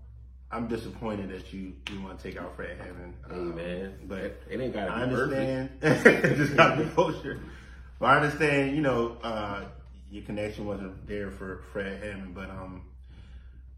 I'm 0.51 0.67
disappointed 0.67 1.29
that 1.29 1.51
you 1.53 1.73
you 1.91 2.01
want 2.01 2.19
to 2.19 2.23
take 2.23 2.39
out 2.39 2.55
Fred 2.55 2.77
Hammond. 2.77 3.15
Hey, 3.27 3.35
um, 3.35 3.55
man. 3.55 3.99
But 4.05 4.41
it 4.49 4.59
ain't 4.59 4.73
gotta 4.73 4.91
be 4.91 4.97
I 4.97 5.03
understand. 5.03 5.69
it 5.81 6.35
just 6.35 6.55
gotta 6.55 6.83
be 6.83 6.89
kosher. 6.91 7.39
Well, 7.99 8.11
I 8.11 8.17
understand, 8.17 8.75
you 8.75 8.81
know, 8.81 9.17
uh, 9.23 9.65
your 10.09 10.23
connection 10.23 10.65
wasn't 10.65 11.07
there 11.07 11.31
for 11.31 11.63
Fred 11.73 12.01
Hammond, 12.03 12.33
but 12.33 12.49
um, 12.49 12.83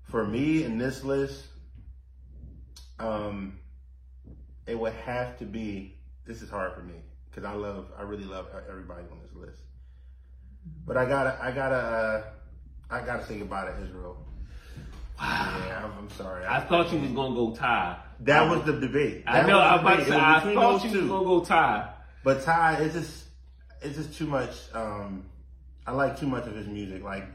for 0.03 0.25
me 0.25 0.63
in 0.63 0.77
this 0.77 1.03
list, 1.03 1.45
um, 2.99 3.59
it 4.67 4.77
would 4.77 4.93
have 4.93 5.39
to 5.39 5.45
be. 5.45 5.97
This 6.25 6.41
is 6.41 6.49
hard 6.49 6.73
for 6.73 6.81
me 6.81 6.95
because 7.29 7.43
I 7.43 7.53
love, 7.53 7.87
I 7.97 8.03
really 8.03 8.25
love 8.25 8.47
everybody 8.69 9.03
on 9.11 9.19
this 9.23 9.33
list. 9.33 9.61
But 10.85 10.97
I 10.97 11.05
gotta, 11.05 11.37
I 11.41 11.51
gotta, 11.51 11.75
uh, 11.75 12.23
I 12.89 13.01
gotta 13.05 13.25
say 13.25 13.39
goodbye 13.39 13.65
to 13.65 13.83
Israel. 13.83 14.23
Wow. 15.21 15.93
I'm, 15.99 16.09
sorry. 16.09 16.45
I, 16.45 16.57
I 16.57 16.59
thought 16.61 16.91
you 16.91 16.99
was 16.99 17.11
gonna 17.11 17.35
go 17.35 17.55
Ty. 17.55 17.97
That 18.21 18.49
was 18.49 18.63
the 18.65 18.79
debate. 18.79 19.25
That 19.25 19.45
I 19.45 19.47
know. 19.47 19.59
I 19.59 19.73
was 19.75 19.81
about 19.81 19.99
to 19.99 20.05
say. 20.05 20.15
I 20.15 20.39
thought 20.53 20.83
you 20.83 20.99
was 20.99 21.09
gonna 21.09 21.25
go 21.25 21.45
Ty. 21.45 21.93
But 22.23 22.43
Ty 22.43 22.81
is 22.81 22.93
just 22.93 23.25
it's 23.81 23.97
just 23.97 24.17
too 24.17 24.25
much. 24.25 24.55
Um, 24.73 25.25
I 25.85 25.91
like 25.91 26.19
too 26.19 26.27
much 26.27 26.47
of 26.47 26.55
his 26.55 26.67
music, 26.67 27.03
like 27.03 27.25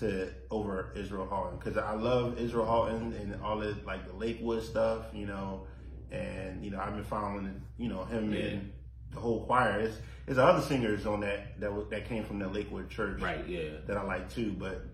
to 0.00 0.32
over 0.50 0.92
Israel 0.96 1.26
Houghton, 1.28 1.58
because 1.58 1.76
I 1.76 1.94
love 1.94 2.38
Israel 2.38 2.66
Houghton 2.66 3.12
and 3.14 3.42
all 3.42 3.58
the 3.58 3.76
like 3.84 4.06
the 4.06 4.14
Lakewood 4.14 4.62
stuff, 4.62 5.06
you 5.12 5.26
know, 5.26 5.66
and 6.10 6.64
you 6.64 6.70
know 6.70 6.78
I've 6.80 6.94
been 6.94 7.04
following 7.04 7.62
you 7.78 7.88
know 7.88 8.04
him 8.04 8.32
yeah. 8.32 8.40
and 8.40 8.72
the 9.12 9.20
whole 9.20 9.44
choir. 9.44 9.80
It's, 9.80 9.98
there's 10.26 10.38
other 10.38 10.62
singers 10.62 11.06
on 11.06 11.20
that 11.20 11.58
that 11.60 11.90
that 11.90 12.08
came 12.08 12.24
from 12.24 12.38
the 12.38 12.48
Lakewood 12.48 12.90
Church, 12.90 13.20
right? 13.20 13.46
Yeah, 13.48 13.70
that 13.86 13.96
I 13.96 14.02
like 14.02 14.32
too, 14.32 14.52
but 14.52 14.84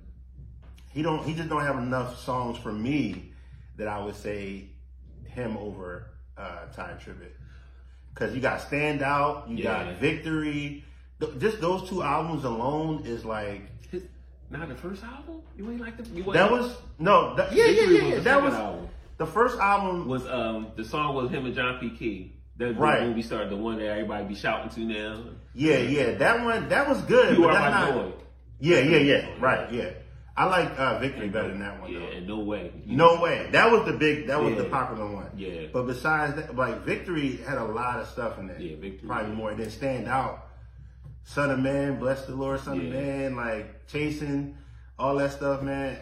he 0.95 1.03
don't 1.03 1.25
he 1.27 1.35
just 1.35 1.49
don't 1.49 1.63
have 1.63 1.77
enough 1.77 2.19
songs 2.21 2.57
for 2.57 2.73
me 2.73 3.33
that 3.77 3.89
I 3.89 4.03
would 4.03 4.15
say 4.15 4.69
him 5.27 5.57
over 5.57 6.07
uh, 6.39 6.67
Ty 6.75 6.95
Tribbett. 7.05 7.33
Cause 8.15 8.33
you 8.33 8.41
got 8.41 8.61
Stand 8.61 9.03
Out, 9.03 9.49
you 9.49 9.57
yeah. 9.57 9.85
got 9.85 9.97
Victory. 9.97 10.85
Just 11.39 11.61
those 11.61 11.89
two 11.89 12.03
albums 12.03 12.45
alone 12.45 13.03
is 13.05 13.25
like. 13.25 13.63
Not 14.51 14.69
the 14.69 14.75
first 14.77 15.03
album. 15.03 15.43
You 15.57 15.69
ain't 15.71 15.81
like 15.81 15.97
the. 15.97 16.09
You 16.11 16.33
that 16.33 16.49
was 16.49 16.77
no. 17.01 17.35
That, 17.35 17.53
yeah, 17.53 17.67
yeah, 17.67 17.91
yeah, 17.91 18.03
yeah. 18.15 18.19
That 18.21 18.41
was 18.41 18.55
album. 18.55 18.89
the 19.17 19.27
first 19.27 19.59
album. 19.59 20.07
Was 20.07 20.29
um 20.29 20.69
the 20.77 20.85
song 20.85 21.15
was 21.17 21.31
him 21.31 21.47
and 21.47 21.55
John 21.55 21.81
P. 21.81 21.91
Kee. 21.91 22.33
That 22.59 22.79
right. 22.79 23.03
when 23.03 23.15
we 23.15 23.23
started 23.23 23.51
the 23.51 23.57
one 23.57 23.79
that 23.79 23.87
everybody 23.87 24.27
be 24.27 24.35
shouting 24.37 24.71
to 24.71 24.81
now. 24.81 25.25
Yeah, 25.55 25.79
yeah. 25.79 26.13
That 26.13 26.45
one 26.45 26.69
that 26.69 26.89
was 26.89 27.03
good. 27.03 27.37
You 27.37 27.47
are 27.47 27.53
my 27.53 27.71
not, 27.71 27.95
joy. 27.95 28.13
Yeah, 28.61 28.79
yeah, 28.79 28.99
yeah. 28.99 29.29
Right, 29.41 29.73
yeah. 29.73 29.91
I 30.37 30.47
like 30.47 30.79
uh, 30.79 30.99
Victory 30.99 31.29
better 31.29 31.49
than 31.49 31.61
that 31.61 31.81
one. 31.81 31.93
Yeah, 31.93 32.01
though. 32.01 32.37
no 32.37 32.39
way. 32.41 32.73
No 32.87 33.21
way. 33.21 33.49
That 33.53 33.71
was 33.71 33.87
the 33.87 33.93
big. 33.93 34.27
That 34.27 34.43
was 34.43 34.55
yeah. 34.55 34.63
the 34.63 34.65
popular 34.65 35.07
one. 35.07 35.31
Yeah. 35.37 35.67
But 35.73 35.87
besides 35.87 36.35
that, 36.35 36.57
like 36.57 36.83
Victory 36.83 37.37
had 37.37 37.59
a 37.59 37.65
lot 37.65 38.01
of 38.01 38.09
stuff 38.09 38.39
in 38.39 38.49
there. 38.49 38.61
Yeah, 38.61 38.77
Victory. 38.77 39.07
Probably 39.07 39.33
more. 39.33 39.51
And 39.51 39.61
then 39.61 39.71
Stand 39.71 40.09
Out, 40.09 40.49
Son 41.23 41.51
of 41.51 41.61
Man, 41.61 42.01
Bless 42.01 42.27
the 42.27 42.35
Lord, 42.35 42.61
Son 42.61 42.81
yeah. 42.81 42.87
of 42.87 42.93
Man, 42.93 43.37
like 43.37 43.87
Chasing, 43.87 44.57
all 44.99 45.15
that 45.17 45.33
stuff, 45.33 45.63
man. 45.63 45.99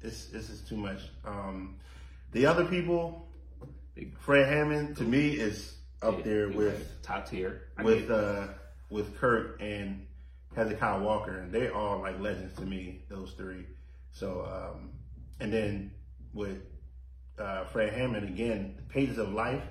It's 0.00 0.32
it's 0.32 0.48
just 0.48 0.66
too 0.66 0.76
much. 0.76 1.00
Um, 1.26 1.76
the 2.32 2.46
other 2.46 2.64
people, 2.64 3.28
Fred 4.20 4.48
Hammond, 4.48 4.96
to 4.96 5.04
me 5.04 5.30
is 5.32 5.74
up 6.00 6.18
yeah, 6.18 6.24
there 6.24 6.48
with 6.48 7.02
top 7.02 7.28
tier. 7.28 7.64
I 7.76 7.82
with 7.82 8.10
uh 8.10 8.48
with 8.88 9.18
Kirk 9.18 9.58
and 9.60 10.06
Hezekiah 10.58 11.00
Walker, 11.00 11.38
and 11.38 11.52
they 11.52 11.68
all 11.68 12.00
like 12.00 12.18
legends 12.20 12.54
to 12.56 12.62
me. 12.62 13.02
Those 13.08 13.32
three. 13.32 13.64
So, 14.10 14.44
um, 14.44 14.90
and 15.40 15.52
then 15.52 15.92
with 16.34 16.58
uh, 17.38 17.64
Fred 17.64 17.92
Hammond 17.92 18.28
again, 18.28 18.76
Pages 18.88 19.18
of 19.18 19.32
Life. 19.32 19.62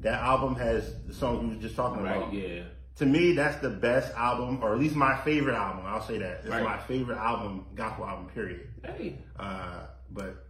That 0.00 0.20
album 0.20 0.56
has 0.56 0.94
the 1.06 1.14
songs 1.14 1.42
we 1.42 1.56
were 1.56 1.62
just 1.62 1.74
talking 1.74 2.02
right, 2.02 2.16
about. 2.16 2.32
Yeah. 2.32 2.64
To 2.96 3.06
me, 3.06 3.32
that's 3.32 3.56
the 3.60 3.70
best 3.70 4.14
album, 4.14 4.62
or 4.62 4.72
at 4.72 4.78
least 4.78 4.94
my 4.94 5.16
favorite 5.22 5.54
album. 5.54 5.84
I'll 5.86 6.02
say 6.02 6.18
that 6.18 6.40
it's 6.40 6.48
right. 6.48 6.62
my 6.62 6.78
favorite 6.78 7.18
album, 7.18 7.66
gospel 7.74 8.04
album. 8.04 8.26
Period. 8.28 8.68
Hey. 8.84 9.18
Uh, 9.38 9.84
but 10.10 10.46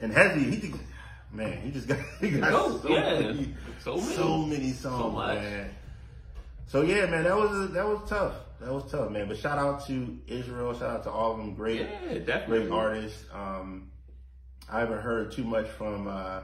and 0.00 0.12
Hezzy, 0.12 0.60
he 0.60 0.74
man, 1.32 1.60
he 1.62 1.70
just 1.70 1.88
got 1.88 1.98
he 2.20 2.30
got 2.30 2.82
so, 2.82 2.88
yeah. 2.88 3.20
many, 3.20 3.54
so 3.80 3.96
many, 3.96 4.14
so 4.14 4.38
many 4.38 4.72
songs, 4.72 5.02
so 5.02 5.10
man. 5.10 5.70
So 6.66 6.82
yeah, 6.82 7.06
man, 7.06 7.24
that 7.24 7.36
was 7.36 7.70
that 7.72 7.86
was 7.86 8.08
tough. 8.08 8.34
That 8.64 8.72
was 8.72 8.90
tough, 8.90 9.10
man. 9.10 9.28
But 9.28 9.38
shout 9.38 9.58
out 9.58 9.86
to 9.86 10.18
Israel. 10.26 10.72
Shout 10.74 10.90
out 10.90 11.02
to 11.04 11.10
all 11.10 11.32
of 11.32 11.38
them. 11.38 11.54
Great, 11.54 11.80
yeah, 11.80 12.18
definitely. 12.18 12.68
great 12.68 12.70
artists. 12.70 13.24
Um, 13.32 13.90
I 14.70 14.80
haven't 14.80 15.02
heard 15.02 15.32
too 15.32 15.44
much 15.44 15.68
from 15.68 16.06
uh, 16.06 16.40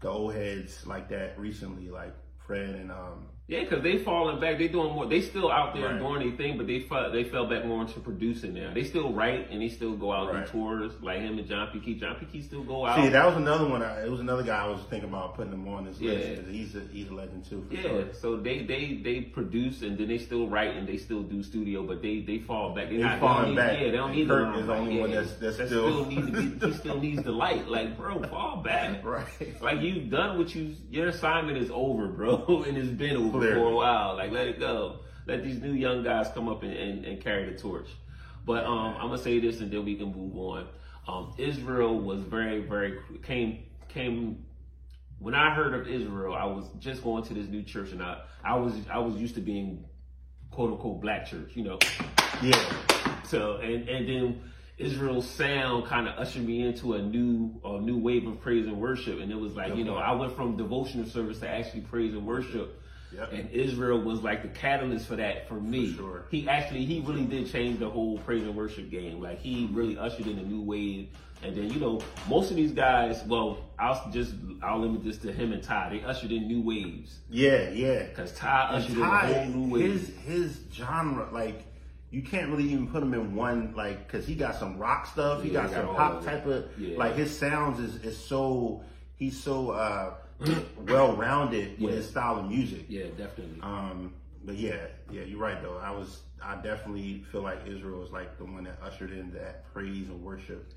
the 0.00 0.08
old 0.08 0.34
heads 0.34 0.86
like 0.86 1.08
that 1.08 1.38
recently, 1.38 1.90
like 1.90 2.14
Fred 2.46 2.70
and 2.70 2.90
um, 2.90 3.26
yeah, 3.46 3.60
because 3.60 3.82
they 3.82 3.98
falling 3.98 4.40
back. 4.40 4.56
They 4.56 4.68
doing 4.68 4.92
more. 4.94 5.04
They 5.06 5.20
still 5.20 5.50
out 5.52 5.74
there 5.74 5.88
Right. 5.90 5.98
doing 5.98 6.26
their 6.28 6.36
thing, 6.38 6.56
but 6.56 6.66
they 6.66 6.80
fell, 6.80 7.12
they 7.12 7.24
fell 7.24 7.46
back 7.46 7.66
more 7.66 7.82
into 7.82 8.00
producing 8.00 8.54
now. 8.54 8.72
They 8.72 8.84
still 8.84 9.12
write 9.12 9.50
and 9.50 9.60
they 9.60 9.68
still 9.68 9.92
go 9.96 10.12
out 10.12 10.28
on 10.30 10.36
Right. 10.36 10.46
tours 10.46 10.92
like 11.02 11.20
him 11.20 11.36
and 11.38 11.46
John 11.46 11.68
P. 11.70 11.78
Kee. 11.80 11.94
John 11.94 12.16
P. 12.16 12.24
Kee 12.24 12.40
still 12.40 12.62
go 12.62 12.86
out. 12.86 12.96
See, 12.96 13.08
that 13.10 13.26
was 13.26 13.36
another 13.36 13.68
one. 13.68 13.82
I, 13.82 14.04
it 14.04 14.10
was 14.10 14.20
another 14.20 14.42
guy 14.42 14.64
I 14.64 14.68
was 14.68 14.80
thinking 14.88 15.10
about 15.10 15.34
putting 15.34 15.52
him 15.52 15.68
on 15.68 15.84
this 15.84 16.00
list 16.00 16.26
Yeah. 16.26 16.34
because 16.36 16.50
he's 16.50 16.74
a 16.74 16.80
he's 16.90 17.10
a 17.10 17.14
legend 17.14 17.44
too. 17.44 17.62
For 17.68 17.74
yeah, 17.74 17.82
sure. 17.82 18.04
so 18.14 18.36
they 18.38 18.62
they 18.62 19.00
they 19.04 19.20
produce 19.20 19.82
and 19.82 19.98
then 19.98 20.08
they 20.08 20.16
still 20.18 20.48
write 20.48 20.74
and 20.74 20.88
they 20.88 20.96
still 20.96 21.22
do 21.22 21.42
studio, 21.42 21.82
but 21.82 22.00
they 22.00 22.20
they 22.20 22.38
fall 22.38 22.70
back. 22.74 22.88
They're 22.88 22.96
They 22.96 23.04
not, 23.04 23.20
falling 23.20 23.54
they 23.54 23.54
don't 23.54 23.54
need, 23.54 23.56
back. 23.56 23.80
Yeah, 23.80 23.90
they 23.90 23.96
don't 23.98 24.12
need 24.12 24.28
Kirk 24.28 24.54
the 24.54 24.60
is 24.60 24.66
the 24.68 24.74
only 24.74 24.94
yeah, 24.94 25.00
one 25.02 25.10
that's- 25.10 25.34
that's 25.36 25.56
that 25.58 25.66
still- 25.66 26.06
need 26.06 26.26
to 26.26 26.32
be, 26.32 26.66
he 26.66 26.72
still 26.72 26.98
needs 26.98 27.22
the 27.22 27.32
light. 27.32 27.68
Like, 27.68 27.98
bro, 27.98 28.22
fall 28.22 28.62
back. 28.64 29.04
Right. 29.14 29.26
Like 29.60 29.80
you've 29.82 30.08
done 30.08 30.38
what 30.38 30.54
you 30.54 30.74
your 30.90 31.08
assignment 31.08 31.58
is 31.58 31.70
over, 31.70 32.06
bro, 32.08 32.64
and 32.66 32.78
it's 32.78 32.88
been 32.88 33.18
over 33.18 33.33
For 33.40 33.68
a 33.68 33.74
while. 33.74 34.16
Like 34.16 34.32
let 34.32 34.46
it 34.48 34.60
go. 34.60 35.00
Let 35.26 35.42
these 35.42 35.60
new 35.60 35.72
young 35.72 36.02
guys 36.02 36.28
come 36.34 36.48
up 36.48 36.62
and, 36.62 36.72
and, 36.72 37.04
and 37.04 37.22
carry 37.22 37.50
the 37.50 37.58
torch. 37.58 37.88
But 38.44 38.64
um, 38.64 38.94
I'm 38.96 39.08
gonna 39.08 39.18
say 39.18 39.38
this 39.40 39.60
and 39.60 39.70
then 39.70 39.84
we 39.84 39.96
can 39.96 40.12
move 40.12 40.36
on. 40.36 40.66
Um, 41.06 41.34
Israel 41.38 41.98
was 41.98 42.20
very, 42.20 42.60
very 42.60 42.98
came 43.22 43.64
came 43.88 44.44
when 45.18 45.34
I 45.34 45.54
heard 45.54 45.74
of 45.74 45.88
Israel, 45.88 46.34
I 46.34 46.44
was 46.44 46.66
just 46.78 47.02
going 47.02 47.24
to 47.24 47.34
this 47.34 47.48
new 47.48 47.62
church 47.62 47.92
and 47.92 48.02
I, 48.02 48.20
I 48.44 48.56
was 48.56 48.74
I 48.90 48.98
was 48.98 49.16
used 49.16 49.34
to 49.36 49.40
being 49.40 49.84
quote 50.50 50.72
unquote 50.72 51.00
black 51.00 51.26
church, 51.26 51.52
you 51.54 51.64
know. 51.64 51.78
Yeah. 52.42 52.62
So 53.24 53.56
and 53.56 53.88
and 53.88 54.08
then 54.08 54.42
Israel's 54.76 55.28
sound 55.28 55.86
kind 55.86 56.08
of 56.08 56.18
ushered 56.18 56.44
me 56.44 56.66
into 56.66 56.94
a 56.94 57.02
new 57.02 57.60
a 57.64 57.80
new 57.80 57.98
wave 57.98 58.26
of 58.26 58.40
praise 58.40 58.66
and 58.66 58.80
worship, 58.80 59.20
and 59.20 59.30
it 59.30 59.38
was 59.38 59.54
like 59.54 59.76
you 59.76 59.84
know 59.84 59.96
I 59.96 60.12
went 60.12 60.34
from 60.36 60.56
devotional 60.56 61.06
service 61.06 61.40
to 61.40 61.48
actually 61.48 61.82
praise 61.82 62.12
and 62.12 62.26
worship. 62.26 62.80
Yep. 63.16 63.32
And 63.32 63.50
Israel 63.50 64.00
was 64.00 64.22
like 64.22 64.42
the 64.42 64.48
catalyst 64.48 65.06
for 65.06 65.16
that 65.16 65.48
for 65.48 65.54
me. 65.54 65.92
For 65.92 65.96
sure. 65.98 66.26
He 66.30 66.48
actually 66.48 66.84
he 66.84 67.00
really 67.00 67.24
did 67.24 67.50
change 67.50 67.78
the 67.78 67.88
whole 67.88 68.18
praise 68.18 68.42
and 68.42 68.54
worship 68.56 68.90
game. 68.90 69.20
Like 69.20 69.40
he 69.40 69.68
really 69.72 69.96
ushered 69.98 70.26
in 70.26 70.38
a 70.38 70.42
new 70.42 70.60
wave. 70.62 71.08
And 71.42 71.54
then 71.54 71.70
you 71.70 71.78
know 71.78 72.00
most 72.28 72.50
of 72.50 72.56
these 72.56 72.72
guys, 72.72 73.22
well, 73.26 73.58
I'll 73.78 74.10
just 74.10 74.32
I'll 74.62 74.80
limit 74.80 75.04
this 75.04 75.18
to 75.18 75.32
him 75.32 75.52
and 75.52 75.62
Ty. 75.62 75.90
They 75.90 76.02
ushered 76.04 76.32
in 76.32 76.46
new 76.48 76.62
waves 76.62 77.18
Yeah, 77.28 77.68
yeah. 77.70 78.04
because 78.04 78.32
Ty 78.34 78.68
And 78.72 78.76
ushered 78.82 78.96
in 78.96 79.02
a 79.02 79.06
whole 79.18 79.44
new 79.46 79.72
wave. 79.74 79.92
his 79.92 80.08
his 80.26 80.60
genre, 80.72 81.28
like 81.32 81.64
you 82.10 82.22
can't 82.22 82.48
really 82.48 82.64
even 82.64 82.86
put 82.88 83.02
him 83.02 83.12
in 83.12 83.34
one, 83.34 83.74
like 83.76 84.06
because 84.06 84.24
he 84.26 84.34
got 84.36 84.54
some 84.54 84.78
rock 84.78 85.06
stuff, 85.06 85.42
he 85.42 85.48
Yeah, 85.50 85.62
got 85.62 85.70
got 85.72 85.84
some 85.86 85.94
pop 85.96 86.24
type 86.24 86.46
of, 86.46 86.66
Yeah. 86.78 86.96
like 86.96 87.14
his 87.16 87.36
sounds 87.36 87.78
is 87.80 87.96
is 88.04 88.16
so 88.16 88.82
he's 89.16 89.38
so 89.42 89.70
uh 89.70 90.14
well 90.86 91.16
rounded 91.16 91.80
with 91.80 91.94
his 91.94 92.08
style 92.08 92.38
of 92.38 92.48
music. 92.48 92.84
yeah, 92.88 93.04
definitely. 93.16 93.60
Um, 93.62 94.12
but 94.44 94.56
yeah, 94.56 94.86
yeah, 95.10 95.22
you're 95.22 95.38
right 95.38 95.60
though. 95.62 95.78
I 95.82 95.90
was, 95.90 96.20
I 96.42 96.56
definitely 96.56 97.24
feel 97.32 97.42
like 97.42 97.66
Israel 97.66 98.02
is 98.04 98.10
like 98.10 98.36
the 98.38 98.44
one 98.44 98.64
that 98.64 98.78
ushered 98.82 99.12
in 99.12 99.32
that 99.32 99.72
praise 99.72 100.08
and 100.08 100.22
worship, 100.22 100.72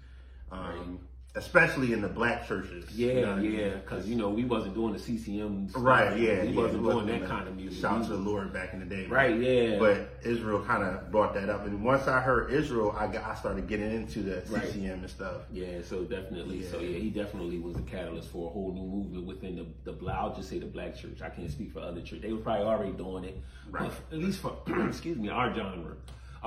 um, 0.51 0.99
especially 1.37 1.93
in 1.93 2.01
the 2.01 2.07
black 2.07 2.47
churches. 2.47 2.85
Yeah, 2.91 3.07
You 3.13 3.21
know 3.21 3.27
what 3.29 3.37
I 3.37 3.41
mean? 3.41 3.51
yeah, 3.53 3.69
because 3.75 4.07
you 4.07 4.15
know 4.15 4.29
we 4.29 4.43
wasn't 4.43 4.73
doing 4.73 4.93
the 4.93 4.99
CCM. 4.99 5.69
stuff. 5.69 5.83
Right, 5.83 6.17
yeah, 6.19 6.41
we 6.43 6.49
yeah, 6.49 6.55
wasn't 6.61 6.83
doing 6.83 7.05
that 7.07 7.25
kind 7.29 7.47
of 7.47 7.55
music. 7.55 7.79
Shout 7.79 8.03
to 8.05 8.09
the 8.09 8.17
Lord 8.17 8.51
back 8.51 8.73
in 8.73 8.79
the 8.79 8.85
day. 8.85 9.05
Right, 9.05 9.39
yeah. 9.39 9.77
But 9.79 10.09
Israel 10.23 10.61
kind 10.63 10.83
of 10.83 11.11
brought 11.11 11.33
that 11.35 11.49
up, 11.49 11.65
and 11.65 11.83
once 11.83 12.07
I 12.07 12.19
heard 12.19 12.51
Israel, 12.51 12.93
I 12.97 13.07
got, 13.07 13.23
I 13.23 13.35
started 13.35 13.67
getting 13.67 13.91
into 13.91 14.23
the 14.23 14.43
Right. 14.49 14.63
CCM 14.67 14.99
and 14.99 15.09
stuff. 15.09 15.43
Yeah, 15.51 15.81
so 15.83 16.03
definitely, 16.03 16.63
so 16.63 16.79
Yeah. 16.79 16.89
yeah, 16.89 16.99
he 16.99 17.09
definitely 17.11 17.59
was 17.59 17.77
a 17.77 17.81
catalyst 17.81 18.29
for 18.29 18.49
a 18.49 18.53
whole 18.53 18.73
new 18.73 18.81
movement 18.81 19.25
within 19.27 19.55
the 19.55 19.65
the 19.83 19.93
black. 19.93 20.15
I'll 20.17 20.35
just 20.35 20.49
say 20.49 20.57
the 20.59 20.65
black 20.65 20.95
church. 20.97 21.21
I 21.21 21.29
can't 21.29 21.51
speak 21.51 21.71
for 21.71 21.79
other 21.79 22.01
church. 22.01 22.21
They 22.21 22.31
were 22.33 22.39
probably 22.39 22.65
already 22.65 22.91
doing 22.93 23.23
it, 23.25 23.37
Right. 23.69 23.91
At 24.11 24.17
least 24.17 24.39
for 24.39 24.57
excuse 24.87 25.17
me, 25.17 25.29
our 25.29 25.53
genre. 25.53 25.93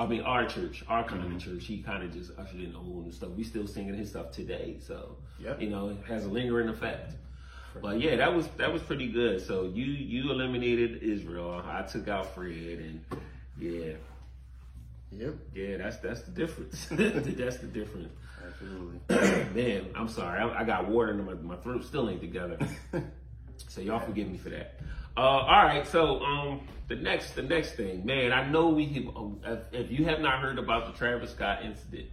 I 0.01 0.07
mean, 0.07 0.23
our 0.23 0.47
church, 0.47 0.83
our 0.89 1.05
kind 1.05 1.23
Mm-hmm. 1.23 1.37
of 1.37 1.43
church. 1.43 1.67
He 1.67 1.83
kind 1.83 2.03
of 2.03 2.11
just 2.13 2.31
ushered 2.39 2.61
in 2.63 2.73
the 2.73 2.79
whole 2.79 3.03
new 3.03 3.13
stuff. 3.13 3.31
We 3.37 3.45
still 3.45 3.67
singing 3.67 3.93
his 3.95 4.09
stuff 4.11 4.31
today, 4.33 4.79
so 4.81 5.17
Yep. 5.39 5.61
you 5.61 5.69
know, 5.69 5.91
it 5.91 5.99
has 6.09 6.25
a 6.25 6.29
lingering 6.29 6.69
effect. 6.69 7.13
But 7.83 8.01
yeah, 8.01 8.17
that 8.17 8.35
was 8.35 8.49
that 8.57 8.73
was 8.73 8.83
pretty 8.83 9.09
good. 9.09 9.43
So 9.43 9.65
you 9.65 9.85
you 9.85 10.31
eliminated 10.31 11.03
Israel. 11.03 11.63
I 11.65 11.83
took 11.83 12.09
out 12.09 12.35
Fred, 12.35 12.79
and 12.79 13.05
yeah, 13.59 13.93
Yep, 15.13 15.35
yeah, 15.55 15.77
that's 15.77 15.99
that's 15.99 16.23
the 16.23 16.31
difference. 16.31 16.87
that's 16.91 17.59
the 17.59 17.67
difference. 17.67 18.09
absolutely. 18.47 19.01
Man, 19.63 19.87
I'm 19.95 20.09
sorry. 20.09 20.41
I, 20.41 20.61
I 20.63 20.65
got 20.65 20.89
water 20.89 21.11
in 21.13 21.25
my 21.27 21.35
my 21.35 21.57
throat. 21.57 21.85
Still 21.85 22.09
ain't 22.09 22.21
together. 22.23 22.59
so 23.69 23.83
y'all 23.83 24.01
forgive 24.01 24.29
me 24.29 24.39
for 24.39 24.49
that. 24.51 24.81
Uh, 25.17 25.21
all 25.21 25.65
right. 25.65 25.87
So 25.87 26.21
um, 26.23 26.61
the 26.89 26.97
next 26.97 27.35
the 27.35 27.43
next 27.43 27.73
thing, 27.73 28.05
man. 28.05 28.33
I 28.33 28.49
know 28.49 28.69
we 28.69 28.87
have. 28.87 29.17
Um, 29.17 29.41
if, 29.45 29.59
if 29.73 29.91
you 29.91 30.05
have 30.07 30.21
not 30.21 30.41
heard 30.41 30.59
about 30.59 30.87
the 30.87 30.93
Travis 30.99 31.31
Scott 31.33 31.65
incident, 31.65 32.09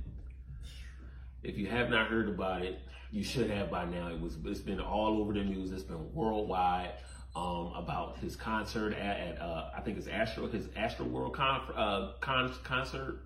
if 1.43 1.57
you 1.57 1.67
have 1.67 1.89
not 1.89 2.07
heard 2.07 2.27
about 2.29 2.63
it, 2.63 2.79
you 3.11 3.23
should 3.23 3.49
have 3.49 3.69
by 3.71 3.85
now. 3.85 4.07
It 4.09 4.19
was. 4.19 4.37
It's 4.45 4.59
been 4.59 4.79
all 4.79 5.19
over 5.21 5.33
the 5.33 5.43
news. 5.43 5.71
It's 5.71 5.83
been 5.83 6.13
worldwide. 6.13 6.91
Um, 7.35 7.71
about 7.75 8.17
his 8.17 8.35
concert 8.35 8.93
at, 8.93 9.19
at 9.19 9.39
uh, 9.39 9.69
I 9.77 9.81
think 9.81 9.99
it's 9.99 10.07
Astro 10.07 10.47
his 10.47 10.69
Astro 10.75 11.05
World 11.05 11.33
con, 11.35 11.61
uh, 11.75 12.13
con, 12.19 12.51
concert 12.63 13.19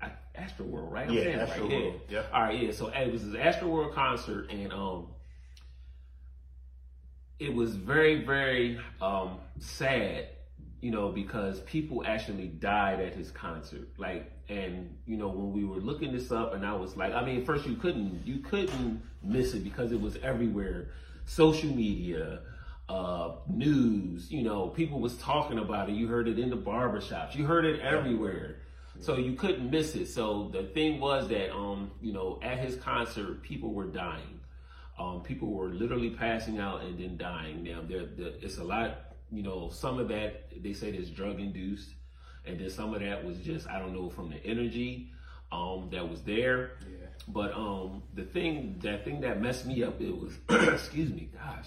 I, 0.00 0.12
Astro 0.34 0.64
World, 0.64 0.90
right? 0.90 1.06
I'm 1.08 1.12
Yeah, 1.12 1.22
Astro 1.46 1.68
right. 1.68 1.82
World, 1.82 2.00
Yeah. 2.08 2.20
yep. 2.20 2.30
All 2.32 2.40
right, 2.40 2.58
yeah. 2.58 2.72
So 2.72 2.88
it 2.88 3.12
was 3.12 3.20
his 3.20 3.34
Astro 3.34 3.68
World 3.68 3.92
concert, 3.94 4.50
and 4.50 4.72
um, 4.72 5.08
it 7.38 7.54
was 7.54 7.76
very, 7.76 8.24
very 8.24 8.78
um 9.00 9.38
sad, 9.58 10.28
you 10.80 10.90
know, 10.90 11.10
because 11.10 11.60
people 11.60 12.04
actually 12.06 12.48
died 12.48 13.00
at 13.00 13.14
his 13.14 13.30
concert. 13.30 13.88
Like, 13.96 14.30
and 14.48 14.96
you 15.06 15.16
know, 15.16 15.28
when 15.28 15.52
we 15.52 15.64
were 15.64 15.80
looking 15.80 16.12
this 16.12 16.30
up, 16.32 16.54
and 16.54 16.64
I 16.64 16.74
was 16.74 16.96
like, 16.96 17.12
I 17.12 17.24
mean, 17.24 17.44
first 17.44 17.66
you 17.66 17.76
couldn't, 17.76 18.26
you 18.26 18.38
couldn't 18.38 19.02
miss 19.22 19.54
it 19.54 19.64
because 19.64 19.92
it 19.92 20.00
was 20.00 20.16
everywhere, 20.22 20.88
social 21.24 21.70
media. 21.70 22.40
Uh, 22.88 23.34
news, 23.46 24.32
you 24.32 24.42
know, 24.42 24.68
people 24.68 24.98
was 24.98 25.14
talking 25.18 25.58
about 25.58 25.90
it. 25.90 25.92
You 25.92 26.08
heard 26.08 26.26
it 26.26 26.38
in 26.38 26.48
the 26.48 26.56
barbershops. 26.56 27.34
You 27.34 27.44
heard 27.44 27.66
it 27.66 27.80
everywhere. 27.80 28.56
So 29.00 29.16
you 29.16 29.34
couldn't 29.34 29.70
miss 29.70 29.94
it. 29.94 30.06
So 30.06 30.50
the 30.52 30.64
thing 30.64 30.98
was 30.98 31.28
that, 31.28 31.52
um, 31.54 31.90
you 32.00 32.12
know, 32.12 32.38
at 32.42 32.58
his 32.58 32.76
concert, 32.76 33.42
people 33.42 33.74
were 33.74 33.86
dying. 33.86 34.37
Um, 34.98 35.22
people 35.22 35.52
were 35.52 35.68
literally 35.68 36.10
passing 36.10 36.58
out 36.58 36.82
and 36.82 36.98
then 36.98 37.16
dying. 37.16 37.62
Now, 37.62 37.82
there, 37.86 38.06
there, 38.06 38.32
it's 38.40 38.58
a 38.58 38.64
lot, 38.64 39.14
you 39.30 39.42
know, 39.42 39.70
some 39.70 39.98
of 40.00 40.08
that 40.08 40.50
they 40.62 40.72
said 40.72 40.94
is 40.94 41.08
drug 41.10 41.38
induced, 41.38 41.90
and 42.44 42.58
then 42.58 42.68
some 42.70 42.92
of 42.94 43.00
that 43.00 43.24
was 43.24 43.38
just 43.38 43.68
I 43.68 43.78
don't 43.78 43.92
know 43.92 44.10
from 44.10 44.30
the 44.30 44.44
energy 44.44 45.12
um, 45.52 45.88
that 45.92 46.08
was 46.08 46.22
there. 46.22 46.72
Yeah. 46.82 47.06
But 47.28 47.52
um, 47.54 48.02
the 48.14 48.24
thing, 48.24 48.78
that 48.82 49.04
thing 49.04 49.20
that 49.20 49.40
messed 49.40 49.66
me 49.66 49.82
up, 49.84 50.00
it 50.00 50.10
was, 50.16 50.32
excuse 50.74 51.12
me, 51.12 51.28
gosh, 51.32 51.66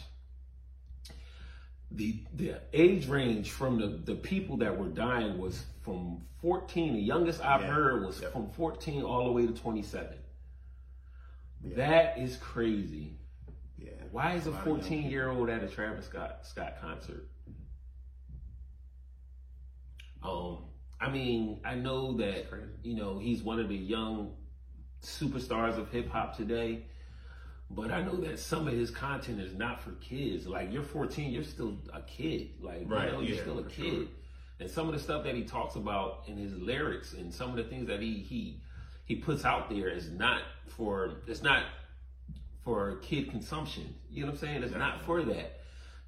the 1.91 2.23
the 2.35 2.55
age 2.73 3.07
range 3.07 3.51
from 3.51 3.79
the 3.79 3.88
the 3.88 4.15
people 4.15 4.57
that 4.57 4.77
were 4.77 4.88
dying 4.88 5.38
was 5.38 5.63
from 5.81 6.21
14. 6.41 6.93
The 6.93 7.00
youngest 7.00 7.43
I've 7.43 7.61
Yeah. 7.61 7.67
heard 7.73 8.05
was 8.05 8.21
Yep. 8.21 8.33
from 8.33 8.50
14 8.51 9.03
all 9.03 9.25
the 9.25 9.31
way 9.31 9.45
to 9.45 9.53
27. 9.53 10.17
Yeah. 11.63 11.75
That 11.75 12.17
is 12.17 12.38
crazy. 12.38 13.17
Why 14.11 14.33
is 14.33 14.45
a 14.45 14.51
lot 14.51 14.61
of 14.61 14.67
young 14.67 14.79
14 14.79 15.09
year 15.09 15.29
old 15.29 15.49
at 15.49 15.63
a 15.63 15.67
Travis 15.67 16.05
Scott 16.05 16.39
Scott 16.43 16.75
concert? 16.81 17.27
Um, 20.23 20.59
I 20.99 21.09
mean, 21.09 21.61
I 21.65 21.75
know 21.75 22.17
that 22.17 22.45
you 22.83 22.95
know 22.95 23.17
he's 23.19 23.41
one 23.41 23.59
of 23.59 23.69
the 23.69 23.75
young 23.75 24.33
superstars 25.01 25.77
of 25.77 25.89
hip 25.89 26.09
hop 26.09 26.37
today, 26.37 26.83
but 27.69 27.91
I 27.91 28.01
know 28.01 28.15
that 28.17 28.39
some 28.39 28.67
of 28.67 28.73
his 28.73 28.91
content 28.91 29.39
is 29.39 29.53
not 29.55 29.81
for 29.81 29.91
kids. 29.93 30.45
Like 30.45 30.71
you're 30.71 30.83
14, 30.83 31.31
you're 31.31 31.43
still 31.43 31.77
a 31.93 32.01
kid. 32.01 32.51
Like 32.61 32.83
Right, 32.85 33.07
you 33.07 33.11
know, 33.13 33.21
you're 33.21 33.35
yeah, 33.37 33.41
still 33.41 33.59
a 33.59 33.63
kid. 33.63 33.91
sure. 33.91 34.03
And 34.59 34.69
some 34.69 34.87
of 34.87 34.93
the 34.93 34.99
stuff 34.99 35.23
that 35.23 35.33
he 35.33 35.43
talks 35.43 35.75
about 35.75 36.23
in 36.27 36.37
his 36.37 36.53
lyrics 36.53 37.13
and 37.13 37.33
some 37.33 37.49
of 37.49 37.55
the 37.55 37.63
things 37.63 37.87
that 37.87 37.99
he 37.99 38.19
he 38.19 38.61
he 39.05 39.15
puts 39.15 39.43
out 39.43 39.69
there 39.69 39.87
is 39.89 40.11
not 40.11 40.41
for 40.67 41.21
it's 41.27 41.41
not 41.41 41.63
for 42.63 42.97
kid 42.97 43.29
consumption. 43.29 43.95
You 44.09 44.21
know 44.21 44.27
what 44.27 44.33
I'm 44.33 44.39
saying? 44.39 44.63
It's 44.63 44.73
not 44.73 45.01
for 45.05 45.23
that. 45.23 45.61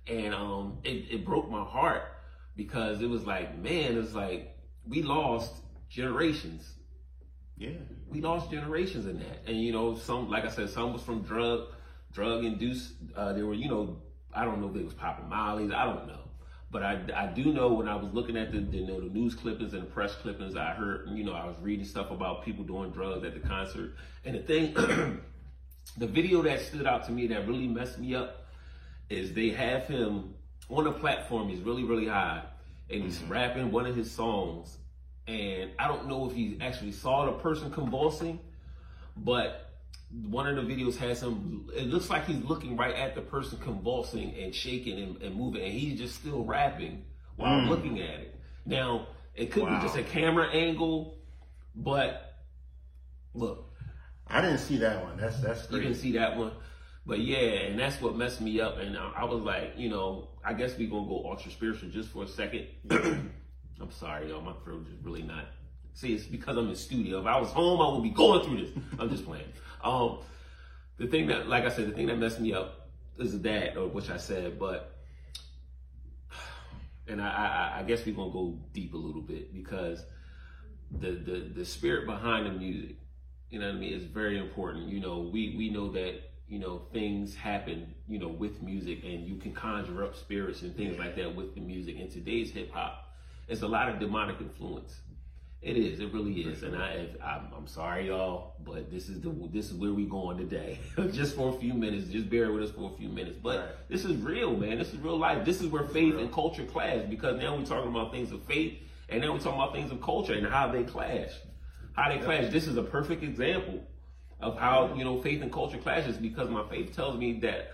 And 0.07 0.33
um 0.33 0.79
it, 0.83 1.05
it 1.09 1.25
broke 1.25 1.49
my 1.49 1.63
heart 1.63 2.03
because 2.55 3.01
it 3.01 3.09
was 3.09 3.25
like, 3.25 3.57
man, 3.57 3.97
it's 3.97 4.13
like 4.13 4.55
we 4.87 5.01
lost 5.01 5.53
generations. 5.89 6.73
Yeah. 7.57 7.69
We 8.07 8.21
lost 8.21 8.51
generations 8.51 9.05
in 9.05 9.19
that. 9.19 9.47
And 9.47 9.61
you 9.61 9.71
know, 9.71 9.95
some 9.95 10.29
like 10.29 10.45
I 10.45 10.49
said, 10.49 10.69
some 10.69 10.93
was 10.93 11.01
from 11.01 11.21
drug 11.21 11.67
drug 12.11 12.43
induced 12.45 12.93
uh 13.15 13.33
there 13.33 13.45
were, 13.45 13.53
you 13.53 13.69
know, 13.69 14.01
I 14.33 14.45
don't 14.45 14.61
know 14.61 14.67
if 14.67 14.73
they 14.73 14.83
was 14.83 14.93
popping 14.93 15.29
mollies, 15.29 15.71
I 15.71 15.85
don't 15.85 16.07
know. 16.07 16.19
But 16.71 16.81
I, 16.81 16.99
I 17.15 17.27
do 17.27 17.53
know 17.53 17.73
when 17.73 17.87
I 17.87 17.95
was 17.95 18.11
looking 18.13 18.35
at 18.35 18.51
the, 18.51 18.59
the, 18.59 18.77
you 18.77 18.87
know, 18.87 18.99
the 18.99 19.07
news 19.07 19.35
clippings 19.35 19.73
and 19.73 19.83
the 19.83 19.87
press 19.87 20.15
clippings, 20.15 20.55
I 20.55 20.71
heard, 20.71 21.07
you 21.11 21.23
know, 21.23 21.33
I 21.33 21.45
was 21.45 21.55
reading 21.61 21.85
stuff 21.85 22.09
about 22.09 22.43
people 22.43 22.63
doing 22.63 22.89
drugs 22.89 23.23
at 23.23 23.35
the 23.35 23.47
concert. 23.47 23.93
And 24.25 24.35
the 24.35 24.39
thing, 24.39 24.75
the 25.97 26.07
video 26.07 26.41
that 26.43 26.61
stood 26.61 26.87
out 26.87 27.05
to 27.05 27.11
me 27.11 27.27
that 27.27 27.47
really 27.47 27.67
messed 27.67 27.99
me 27.99 28.15
up 28.15 28.47
is 29.09 29.33
they 29.33 29.49
have 29.49 29.85
him 29.85 30.33
on 30.69 30.87
a 30.87 30.91
platform. 30.91 31.49
He's 31.49 31.61
really, 31.61 31.83
really 31.83 32.07
high 32.07 32.43
and 32.89 33.03
he's 33.03 33.19
mm-hmm. 33.19 33.31
rapping 33.31 33.71
one 33.71 33.85
of 33.85 33.95
his 33.95 34.11
songs. 34.11 34.77
And 35.27 35.71
I 35.79 35.87
don't 35.87 36.07
know 36.07 36.29
if 36.29 36.35
he 36.35 36.57
actually 36.61 36.91
saw 36.91 37.25
the 37.25 37.33
person 37.33 37.71
convulsing, 37.71 38.39
but 39.15 39.73
one 40.29 40.47
of 40.47 40.55
the 40.55 40.61
videos 40.61 40.95
has 40.97 41.23
him 41.23 41.67
it 41.75 41.87
looks 41.87 42.09
like 42.09 42.25
he's 42.25 42.43
looking 42.43 42.77
right 42.77 42.93
at 42.95 43.15
the 43.15 43.21
person 43.21 43.57
convulsing 43.57 44.35
and 44.35 44.53
shaking 44.53 44.99
and, 44.99 45.21
and 45.23 45.35
moving 45.35 45.63
and 45.63 45.73
he's 45.73 45.99
just 45.99 46.15
still 46.15 46.43
rapping 46.45 47.03
while 47.35 47.61
mm. 47.61 47.67
looking 47.67 47.99
at 47.99 48.19
it 48.19 48.39
now 48.65 49.07
it 49.33 49.51
could 49.51 49.63
wow. 49.63 49.79
be 49.79 49.81
just 49.81 49.97
a 49.97 50.03
camera 50.03 50.47
angle 50.49 51.17
but 51.75 52.35
look 53.33 53.72
i 54.33 54.41
didn't 54.41 54.59
see 54.59 54.77
that 54.77 55.03
one. 55.03 55.17
That's 55.17 55.39
that's 55.39 55.71
you 55.71 55.79
didn't 55.79 55.95
see 55.95 56.11
that 56.13 56.37
one? 56.37 56.51
But 57.05 57.19
yeah 57.19 57.67
and 57.67 57.79
that's 57.79 58.01
what 58.01 58.15
messed 58.15 58.41
me 58.41 58.61
up 58.61 58.77
and 58.77 58.97
i, 58.97 59.11
I 59.17 59.23
was 59.25 59.41
like 59.41 59.73
you 59.77 59.89
know 59.89 60.29
i 60.43 60.53
guess 60.53 60.77
we're 60.77 60.89
gonna 60.89 61.07
go 61.07 61.25
ultra 61.25 61.51
spiritual 61.51 61.89
just 61.89 62.09
for 62.09 62.23
a 62.23 62.27
second. 62.27 62.67
I'm 62.91 63.91
sorry 63.91 64.29
y'all 64.29 64.41
my 64.41 64.53
throat 64.63 64.87
is 64.87 65.03
really 65.03 65.23
not 65.23 65.45
see 65.93 66.13
it's 66.13 66.25
because 66.25 66.57
i'm 66.57 66.69
in 66.69 66.75
studio. 66.75 67.19
If 67.19 67.25
i 67.27 67.39
was 67.39 67.49
home 67.49 67.81
i 67.81 67.93
would 67.93 68.03
be 68.03 68.09
going 68.09 68.43
through 68.45 68.65
this. 68.65 68.83
I'm 68.99 69.09
just 69.09 69.25
playing. 69.25 69.45
Um, 69.83 70.19
the 70.97 71.07
thing 71.07 71.27
that, 71.27 71.47
like 71.47 71.65
I 71.65 71.69
said, 71.69 71.87
the 71.87 71.91
thing 71.91 72.07
that 72.07 72.17
messed 72.17 72.39
me 72.39 72.53
up 72.53 72.89
is 73.17 73.39
that, 73.41 73.77
or 73.77 73.87
which 73.87 74.09
I 74.09 74.17
said, 74.17 74.59
but, 74.59 74.95
and 77.07 77.21
I, 77.21 77.27
I, 77.27 77.79
I 77.79 77.83
guess 77.83 78.05
we're 78.05 78.15
gonna 78.15 78.31
go 78.31 78.59
deep 78.73 78.93
a 78.93 78.97
little 78.97 79.21
bit 79.21 79.53
because 79.53 80.03
the, 80.91 81.11
the, 81.11 81.51
the 81.55 81.65
spirit 81.65 82.05
behind 82.05 82.45
the 82.45 82.51
music, 82.51 82.95
you 83.53 83.59
know 83.59 83.67
what 83.67 83.75
I 83.75 83.79
mean, 83.79 83.93
It's 83.93 84.05
very 84.05 84.39
important. 84.39 84.89
You 84.89 84.99
know, 84.99 85.29
we, 85.31 85.53
we 85.55 85.69
know 85.69 85.91
that, 85.91 86.15
you 86.47 86.57
know, 86.57 86.81
things 86.91 87.35
happen, 87.35 87.93
you 88.07 88.17
know, 88.17 88.27
with 88.27 88.63
music 88.63 89.03
and 89.03 89.27
you 89.27 89.35
can 89.35 89.53
conjure 89.53 90.03
up 90.03 90.15
spirits 90.15 90.63
and 90.63 90.75
things 90.75 90.97
like 90.97 91.15
that 91.17 91.35
with 91.35 91.53
the 91.53 91.61
music. 91.61 91.99
In 91.99 92.09
today's 92.09 92.49
hip 92.49 92.71
hop, 92.71 93.13
it's 93.47 93.61
a 93.61 93.67
lot 93.67 93.89
of 93.89 93.99
demonic 93.99 94.41
influence. 94.41 95.01
It 95.61 95.77
is. 95.77 95.99
It 95.99 96.11
really 96.11 96.41
is. 96.41 96.63
And 96.63 96.75
I, 96.75 97.09
I'm, 97.23 97.47
I'm, 97.55 97.67
sorry, 97.67 98.07
y'all, 98.07 98.55
but 98.65 98.89
this 98.91 99.07
is 99.07 99.21
the 99.21 99.29
this 99.53 99.67
is 99.67 99.75
where 99.75 99.93
we 99.93 100.05
going 100.05 100.37
today. 100.37 100.79
just 101.11 101.35
for 101.35 101.55
a 101.55 101.59
few 101.59 101.75
minutes. 101.75 102.09
Just 102.09 102.31
bear 102.31 102.51
with 102.51 102.63
us 102.63 102.71
for 102.71 102.91
a 102.91 102.97
few 102.97 103.07
minutes. 103.07 103.37
But 103.41 103.59
right. 103.59 103.69
this 103.87 104.03
is 104.03 104.17
real, 104.17 104.57
man. 104.57 104.79
This 104.79 104.93
is 104.93 104.99
real 104.99 105.17
life. 105.17 105.45
This 105.45 105.61
is 105.61 105.67
where 105.67 105.83
faith 105.83 106.15
and 106.15 106.33
culture 106.33 106.65
clash 106.65 107.05
because 107.07 107.39
now 107.39 107.55
we're 107.55 107.65
talking 107.65 107.91
about 107.91 108.11
things 108.11 108.31
of 108.31 108.43
faith, 108.45 108.79
and 109.09 109.21
now 109.21 109.31
we're 109.31 109.39
talking 109.39 109.61
about 109.61 109.73
things 109.73 109.91
of 109.91 110.01
culture 110.01 110.33
and 110.33 110.47
how 110.47 110.69
they 110.69 110.83
clash. 110.83 111.29
How 111.93 112.09
they 112.09 112.19
clash. 112.19 112.51
This 112.51 112.67
is 112.67 112.77
a 112.77 112.83
perfect 112.83 113.23
example 113.23 113.81
of 114.39 114.57
how 114.57 114.93
you 114.95 115.03
know 115.03 115.21
faith 115.21 115.41
and 115.41 115.51
culture 115.51 115.77
clashes 115.77 116.17
because 116.17 116.49
my 116.49 116.67
faith 116.67 116.95
tells 116.95 117.17
me 117.17 117.39
that 117.41 117.71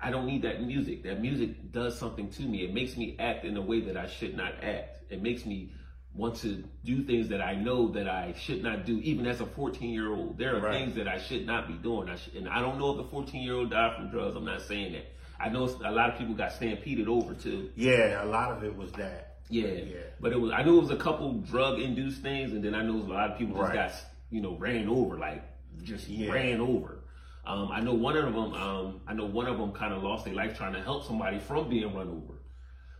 I 0.00 0.10
don't 0.10 0.26
need 0.26 0.42
that 0.42 0.62
music. 0.62 1.02
That 1.04 1.20
music 1.20 1.72
does 1.72 1.98
something 1.98 2.30
to 2.30 2.42
me. 2.42 2.64
It 2.64 2.74
makes 2.74 2.96
me 2.96 3.16
act 3.18 3.44
in 3.44 3.56
a 3.56 3.62
way 3.62 3.80
that 3.80 3.96
I 3.96 4.06
should 4.06 4.36
not 4.36 4.52
act. 4.62 4.98
It 5.10 5.22
makes 5.22 5.46
me 5.46 5.72
want 6.14 6.36
to 6.36 6.64
do 6.84 7.02
things 7.02 7.28
that 7.28 7.40
I 7.40 7.54
know 7.54 7.88
that 7.92 8.08
I 8.08 8.34
should 8.38 8.62
not 8.62 8.84
do, 8.86 8.98
even 9.00 9.26
as 9.26 9.40
a 9.40 9.46
14 9.46 9.90
year 9.90 10.12
old. 10.12 10.38
There 10.38 10.56
are 10.56 10.60
right. 10.60 10.72
things 10.72 10.96
that 10.96 11.08
I 11.08 11.18
should 11.18 11.46
not 11.46 11.68
be 11.68 11.74
doing. 11.74 12.08
I 12.08 12.16
should, 12.16 12.34
and 12.34 12.48
I 12.48 12.60
don't 12.60 12.78
know 12.78 12.90
if 12.90 12.96
the 12.98 13.04
14 13.04 13.42
year 13.42 13.54
old 13.54 13.70
died 13.70 13.96
from 13.96 14.10
drugs. 14.10 14.36
I'm 14.36 14.44
not 14.44 14.62
saying 14.62 14.92
that. 14.92 15.12
I 15.38 15.50
know 15.50 15.64
a 15.84 15.92
lot 15.92 16.10
of 16.10 16.18
people 16.18 16.34
got 16.34 16.52
stampeded 16.52 17.08
over 17.08 17.34
too. 17.34 17.70
Yeah, 17.76 18.24
a 18.24 18.26
lot 18.26 18.52
of 18.52 18.64
it 18.64 18.74
was 18.74 18.90
that. 18.92 19.25
Yeah, 19.48 19.66
yeah. 19.66 19.96
But 20.20 20.32
it 20.32 20.40
was. 20.40 20.52
I 20.52 20.62
knew 20.62 20.78
it 20.78 20.82
was 20.82 20.90
a 20.90 20.96
couple 20.96 21.32
drug 21.40 21.78
induced 21.78 22.22
things, 22.22 22.52
and 22.52 22.64
then 22.64 22.74
I 22.74 22.82
know 22.82 22.94
a 22.94 23.12
lot 23.12 23.30
of 23.30 23.38
people 23.38 23.56
just 23.56 23.68
right. 23.68 23.90
got 23.90 23.92
you 24.30 24.40
know 24.40 24.56
ran 24.56 24.88
over, 24.88 25.18
like 25.18 25.44
just 25.82 26.08
yeah. 26.08 26.32
ran 26.32 26.60
over. 26.60 27.04
Um, 27.44 27.70
I 27.70 27.80
know 27.80 27.94
one 27.94 28.16
of 28.16 28.24
them. 28.24 28.54
Um, 28.54 29.00
I 29.06 29.14
know 29.14 29.26
one 29.26 29.46
of 29.46 29.58
them 29.58 29.72
kind 29.72 29.92
of 29.92 30.02
lost 30.02 30.24
their 30.24 30.34
life 30.34 30.56
trying 30.56 30.72
to 30.72 30.82
help 30.82 31.06
somebody 31.06 31.38
from 31.38 31.68
being 31.68 31.94
run 31.94 32.08
over. 32.08 32.40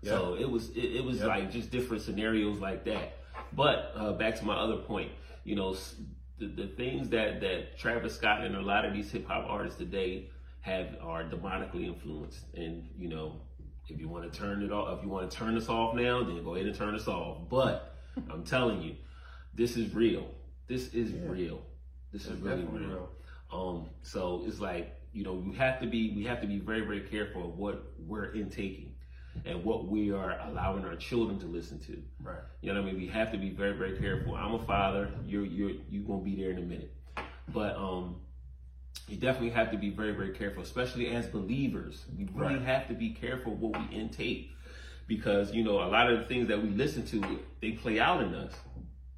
Yep. 0.02 0.14
So 0.14 0.34
it 0.34 0.48
was 0.48 0.70
it, 0.70 0.96
it 0.96 1.04
was 1.04 1.18
yep. 1.18 1.28
like 1.28 1.50
just 1.50 1.70
different 1.70 2.02
scenarios 2.02 2.60
like 2.60 2.84
that. 2.84 3.18
But 3.52 3.92
uh, 3.96 4.12
back 4.12 4.36
to 4.36 4.44
my 4.44 4.54
other 4.54 4.76
point, 4.76 5.10
you 5.44 5.56
know, 5.56 5.74
the, 6.38 6.46
the 6.46 6.68
things 6.76 7.08
that 7.08 7.40
that 7.40 7.78
Travis 7.78 8.14
Scott 8.14 8.42
and 8.42 8.54
a 8.54 8.62
lot 8.62 8.84
of 8.84 8.92
these 8.92 9.10
hip 9.10 9.26
hop 9.26 9.46
artists 9.48 9.78
today 9.78 10.30
have 10.60 10.96
are 11.02 11.24
demonically 11.24 11.86
influenced, 11.86 12.44
and 12.54 12.88
you 12.96 13.08
know, 13.08 13.40
if 13.88 14.00
you 14.00 14.08
want 14.08 14.30
to 14.30 14.38
turn 14.38 14.62
it 14.62 14.72
off, 14.72 14.98
if 14.98 15.04
you 15.04 15.10
want 15.10 15.30
to 15.30 15.36
turn 15.36 15.54
this 15.54 15.68
off 15.68 15.94
now, 15.94 16.22
then 16.22 16.42
go 16.42 16.54
ahead 16.54 16.66
and 16.66 16.76
turn 16.76 16.94
this 16.94 17.08
off. 17.08 17.48
But 17.48 17.94
I'm 18.30 18.44
telling 18.44 18.82
you, 18.82 18.96
this 19.54 19.76
is 19.76 19.94
real. 19.94 20.26
This 20.66 20.92
is 20.94 21.12
yeah. 21.12 21.20
real. 21.26 21.62
This 22.12 22.26
is 22.26 22.40
really 22.40 22.64
real. 22.64 22.88
real. 22.88 23.08
Um, 23.52 23.90
so 24.02 24.42
it's 24.46 24.60
like 24.60 24.92
you 25.12 25.24
know, 25.24 25.34
we 25.34 25.54
have 25.56 25.80
to 25.80 25.86
be 25.86 26.12
we 26.14 26.24
have 26.24 26.40
to 26.40 26.46
be 26.46 26.58
very 26.58 26.80
very 26.80 27.00
careful 27.00 27.44
of 27.44 27.56
what 27.56 27.92
we're 27.98 28.32
intaking 28.34 28.96
and 29.44 29.62
what 29.64 29.86
we 29.86 30.12
are 30.12 30.38
allowing 30.48 30.84
our 30.84 30.96
children 30.96 31.38
to 31.40 31.46
listen 31.46 31.78
to. 31.80 32.02
Right. 32.22 32.38
You 32.62 32.72
know 32.72 32.80
what 32.80 32.88
I 32.88 32.92
mean? 32.92 33.00
We 33.00 33.08
have 33.08 33.32
to 33.32 33.38
be 33.38 33.50
very, 33.50 33.72
very 33.72 33.98
careful. 33.98 34.34
I'm 34.34 34.54
a 34.54 34.64
father. 34.64 35.10
You're 35.26 35.44
you're 35.44 35.72
you 35.90 36.02
gonna 36.02 36.22
be 36.22 36.36
there 36.36 36.50
in 36.50 36.58
a 36.58 36.62
minute. 36.62 36.92
But 37.52 37.76
um 37.76 38.16
you 39.08 39.16
definitely 39.16 39.50
have 39.50 39.70
to 39.70 39.78
be 39.78 39.90
very, 39.90 40.12
very 40.12 40.30
careful, 40.30 40.62
especially 40.62 41.08
as 41.08 41.26
believers. 41.26 42.04
We 42.16 42.28
really 42.34 42.56
right. 42.56 42.62
have 42.62 42.88
to 42.88 42.94
be 42.94 43.10
careful 43.10 43.54
what 43.54 43.78
we 43.78 43.96
intake. 43.96 44.52
Because, 45.06 45.54
you 45.54 45.62
know, 45.62 45.82
a 45.84 45.86
lot 45.86 46.10
of 46.10 46.18
the 46.18 46.24
things 46.24 46.48
that 46.48 46.60
we 46.60 46.70
listen 46.70 47.06
to, 47.06 47.38
they 47.60 47.72
play 47.72 48.00
out 48.00 48.22
in 48.22 48.34
us. 48.34 48.52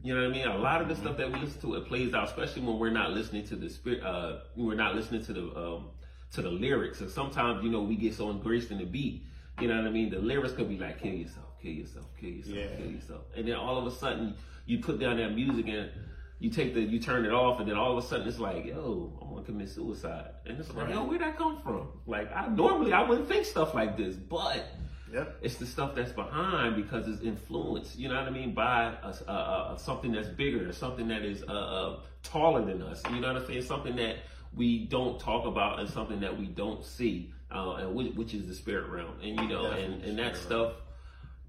You 0.03 0.14
know 0.14 0.20
what 0.20 0.31
I 0.31 0.33
mean? 0.33 0.46
A 0.46 0.59
lot 0.59 0.83
of 0.83 0.88
the 0.88 0.94
mm-hmm. 0.94 1.03
stuff 1.03 1.16
that 1.16 1.33
we 1.33 1.40
listen 1.40 1.61
to, 1.62 1.74
it 1.77 1.87
plays 1.87 2.12
out, 2.12 2.29
especially 2.29 2.62
when 2.62 2.79
we're 2.79 2.90
not 2.90 3.12
listening 3.12 3.46
to 3.48 3.57
the 3.57 3.70
spirit, 3.70 4.03
uh, 4.03 4.40
we're 4.55 4.74
not 4.74 4.94
listening 4.94 5.24
to 5.24 5.33
the, 5.33 5.57
um, 5.57 5.88
to 6.33 6.42
the 6.42 6.51
lyrics. 6.51 7.01
And 7.01 7.11
sometimes, 7.11 7.64
you 7.64 7.70
know, 7.70 7.81
we 7.81 7.96
get 7.96 8.14
so 8.14 8.31
engrossed 8.31 8.70
in 8.70 8.79
the 8.79 8.85
beat 8.85 9.24
you 9.61 9.66
know 9.66 9.77
what 9.77 9.87
I 9.87 9.90
mean? 9.90 10.11
The 10.11 10.18
lyrics 10.18 10.55
could 10.55 10.68
be 10.68 10.79
like, 10.79 11.03
kill 11.03 11.14
yourself, 11.14 11.46
kill 11.61 11.72
yourself, 11.72 12.07
kill 12.20 12.31
yourself, 12.31 12.57
yeah. 12.57 12.77
kill 12.77 12.90
yourself. 12.90 13.22
And 13.37 13.48
then 13.48 13.57
all 13.57 13.77
of 13.79 13.87
a 13.87 13.96
sudden 13.96 14.35
you 14.66 14.79
put 14.79 15.01
down 15.01 15.16
that 15.16 15.35
music 15.35 15.66
and 15.68 15.90
you 16.38 16.51
take 16.51 16.74
the, 16.74 16.81
you 16.81 17.01
turn 17.01 17.24
it 17.24 17.33
off 17.33 17.61
and 17.61 17.68
then 17.68 17.77
all 17.77 17.96
of 17.96 18.05
a 18.05 18.07
sudden 18.07 18.29
it's 18.29 18.38
like, 18.38 18.66
yo, 18.66 19.12
i'm 19.20 19.31
gonna 19.31 19.42
commit 19.42 19.68
suicide. 19.68 20.31
And 20.46 20.59
it's 20.59 20.68
like, 20.74 20.87
right. 20.87 20.94
yo, 20.94 21.05
where'd 21.05 21.20
that 21.20 21.37
come 21.37 21.61
from? 21.62 21.88
Like, 22.07 22.35
I 22.35 22.48
normally, 22.48 22.92
I 22.92 23.03
wouldn't 23.09 23.29
think 23.29 23.44
stuff 23.44 23.74
like 23.74 23.96
this, 23.96 24.14
but 24.14 24.64
Yep. 25.12 25.38
It's 25.42 25.57
the 25.57 25.66
stuff 25.66 25.94
that's 25.94 26.12
behind 26.12 26.77
because 26.77 27.09
it's 27.09 27.22
influenced, 27.22 27.98
you 27.98 28.09
know 28.09 28.16
what 28.16 28.24
I 28.24 28.31
mean, 28.31 28.53
by 28.53 28.94
a, 29.03 29.31
a, 29.31 29.74
a, 29.74 29.79
something 29.79 30.12
that's 30.12 30.29
bigger, 30.29 30.70
something 30.72 31.09
that 31.09 31.22
is 31.22 31.42
uh, 31.48 31.53
uh, 31.53 32.01
taller 32.22 32.64
than 32.64 32.83
us. 32.83 33.03
You 33.11 33.20
know 33.20 33.33
what 33.33 33.42
I'm 33.42 33.46
saying? 33.46 33.62
Something 33.62 33.96
that 33.96 34.16
we 34.55 34.85
don't 34.85 35.18
talk 35.18 35.46
about 35.46 35.81
and 35.81 35.88
something 35.88 36.20
that 36.20 36.38
we 36.38 36.46
don't 36.46 36.85
see 36.85 37.33
uh, 37.51 37.77
and 37.77 37.94
which, 37.94 38.14
which, 38.14 38.35
is 38.35 38.46
the 38.46 38.55
spirit 38.55 38.90
realm. 38.90 39.14
And 39.22 39.40
you 39.40 39.48
know, 39.48 39.70
and, 39.70 40.03
and 40.03 40.18
that 40.18 40.37
stuff, 40.37 40.74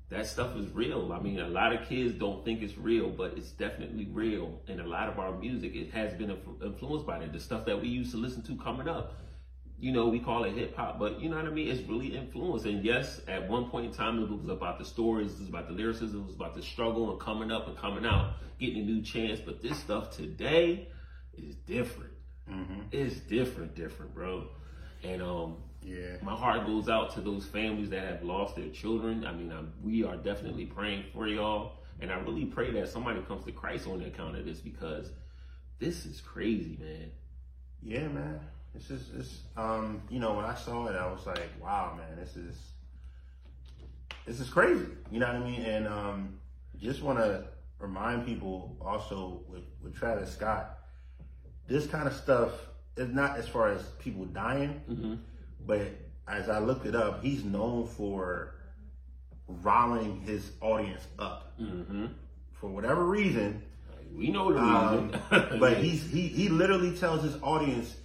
that 0.09 0.25
stuff 0.25 0.55
is 0.57 0.67
real. 0.71 1.13
I 1.13 1.19
mean, 1.19 1.39
a 1.39 1.47
lot 1.47 1.71
of 1.71 1.87
kids 1.87 2.13
don't 2.13 2.43
think 2.43 2.63
it's 2.63 2.77
real, 2.77 3.09
but 3.09 3.33
it's 3.37 3.51
definitely 3.51 4.07
real. 4.11 4.59
And 4.67 4.81
a 4.81 4.87
lot 4.87 5.07
of 5.07 5.19
our 5.19 5.37
music, 5.37 5.75
it 5.75 5.91
has 5.91 6.13
been 6.13 6.35
influenced 6.63 7.05
by 7.05 7.19
that. 7.19 7.31
The 7.31 7.39
stuff 7.39 7.65
that 7.65 7.79
we 7.79 7.89
used 7.89 8.11
to 8.11 8.17
listen 8.17 8.41
to 8.43 8.55
coming 8.55 8.87
up, 8.87 9.13
you 9.77 9.91
know, 9.91 10.07
we 10.07 10.19
call 10.19 10.45
it 10.45 10.53
hip 10.55 10.75
hop, 10.75 10.97
but 10.97 11.21
you 11.21 11.29
know 11.29 11.37
what 11.37 11.45
I 11.45 11.51
mean? 11.51 11.69
It's 11.69 11.87
really 11.87 12.17
influenced. 12.17 12.65
And 12.65 12.83
yes, 12.83 13.21
at 13.27 13.47
one 13.47 13.69
point 13.69 13.85
in 13.85 13.91
time, 13.93 14.21
it 14.21 14.29
was 14.29 14.49
about 14.49 14.79
the 14.79 14.85
stories, 14.85 15.33
it 15.33 15.39
was 15.39 15.49
about 15.49 15.67
the 15.67 15.73
lyricism, 15.73 16.21
it 16.21 16.25
was 16.25 16.35
about 16.35 16.55
the 16.55 16.63
struggle 16.63 17.11
and 17.11 17.19
coming 17.19 17.51
up 17.51 17.67
and 17.67 17.77
coming 17.77 18.05
out, 18.05 18.33
getting 18.59 18.81
a 18.81 18.85
new 18.85 19.03
chance. 19.03 19.39
But 19.39 19.61
this 19.61 19.77
stuff 19.77 20.09
today 20.09 20.89
is 21.37 21.55
different. 21.55 22.13
Mm-hmm. 22.49 22.81
It's 22.91 23.19
different, 23.19 23.75
different, 23.75 24.15
bro. 24.15 24.47
And 25.03 25.21
um, 25.21 25.57
yeah. 25.81 26.17
My 26.21 26.35
heart 26.35 26.65
goes 26.65 26.89
out 26.89 27.13
to 27.15 27.21
those 27.21 27.45
families 27.45 27.89
that 27.89 28.03
have 28.03 28.23
lost 28.23 28.55
their 28.55 28.69
children. 28.69 29.25
I 29.25 29.31
mean, 29.31 29.51
I'm, 29.51 29.71
we 29.83 30.03
are 30.03 30.17
definitely 30.17 30.65
praying 30.65 31.05
for 31.13 31.27
y'all. 31.27 31.73
And 32.01 32.11
I 32.11 32.19
really 32.19 32.45
pray 32.45 32.71
that 32.71 32.89
somebody 32.89 33.21
comes 33.21 33.45
to 33.45 33.51
Christ 33.51 33.87
on 33.87 33.99
the 33.99 34.07
account 34.07 34.37
of 34.37 34.45
this 34.45 34.59
because 34.59 35.09
this 35.79 36.05
is 36.05 36.21
crazy, 36.21 36.77
man. 36.79 37.11
Yeah, 37.81 38.07
man. 38.07 38.39
It's 38.75 38.87
just, 38.87 39.13
it's, 39.17 39.39
um, 39.57 40.01
you 40.09 40.19
know, 40.19 40.33
when 40.33 40.45
I 40.45 40.55
saw 40.55 40.87
it, 40.87 40.95
I 40.95 41.11
was 41.11 41.25
like, 41.25 41.49
wow, 41.61 41.97
man, 41.97 42.17
this 42.17 42.35
is, 42.35 42.55
this 44.25 44.39
is 44.39 44.49
crazy. 44.49 44.85
You 45.11 45.19
know 45.19 45.27
what 45.27 45.35
I 45.35 45.39
mean? 45.39 45.61
And, 45.61 45.87
um, 45.87 46.39
just 46.77 47.01
want 47.01 47.19
to 47.19 47.45
remind 47.79 48.25
people 48.25 48.77
also 48.79 49.41
with, 49.49 49.63
with 49.81 49.95
Travis 49.95 50.31
Scott, 50.31 50.77
this 51.67 51.87
kind 51.87 52.07
of 52.07 52.13
stuff 52.13 52.51
is 52.95 53.09
not 53.09 53.37
as 53.37 53.47
far 53.47 53.69
as 53.69 53.81
people 53.99 54.25
dying. 54.25 54.81
Mm-hmm 54.89 55.15
but 55.65 55.81
as 56.27 56.49
I 56.49 56.59
looked 56.59 56.85
it 56.85 56.95
up, 56.95 57.23
he's 57.23 57.43
known 57.43 57.87
for 57.87 58.55
riling 59.47 60.21
his 60.21 60.51
audience 60.61 61.05
up. 61.17 61.53
Mm-hmm. 61.59 62.07
For 62.53 62.69
whatever 62.69 63.05
reason. 63.05 63.63
We 64.15 64.31
know 64.31 64.51
the 64.51 64.59
um, 64.59 65.11
reason. 65.11 65.59
but 65.59 65.77
he's 65.77 66.09
he 66.09 66.27
he 66.27 66.49
literally 66.49 66.95
tells 66.97 67.23
his 67.23 67.41
audience, 67.41 67.95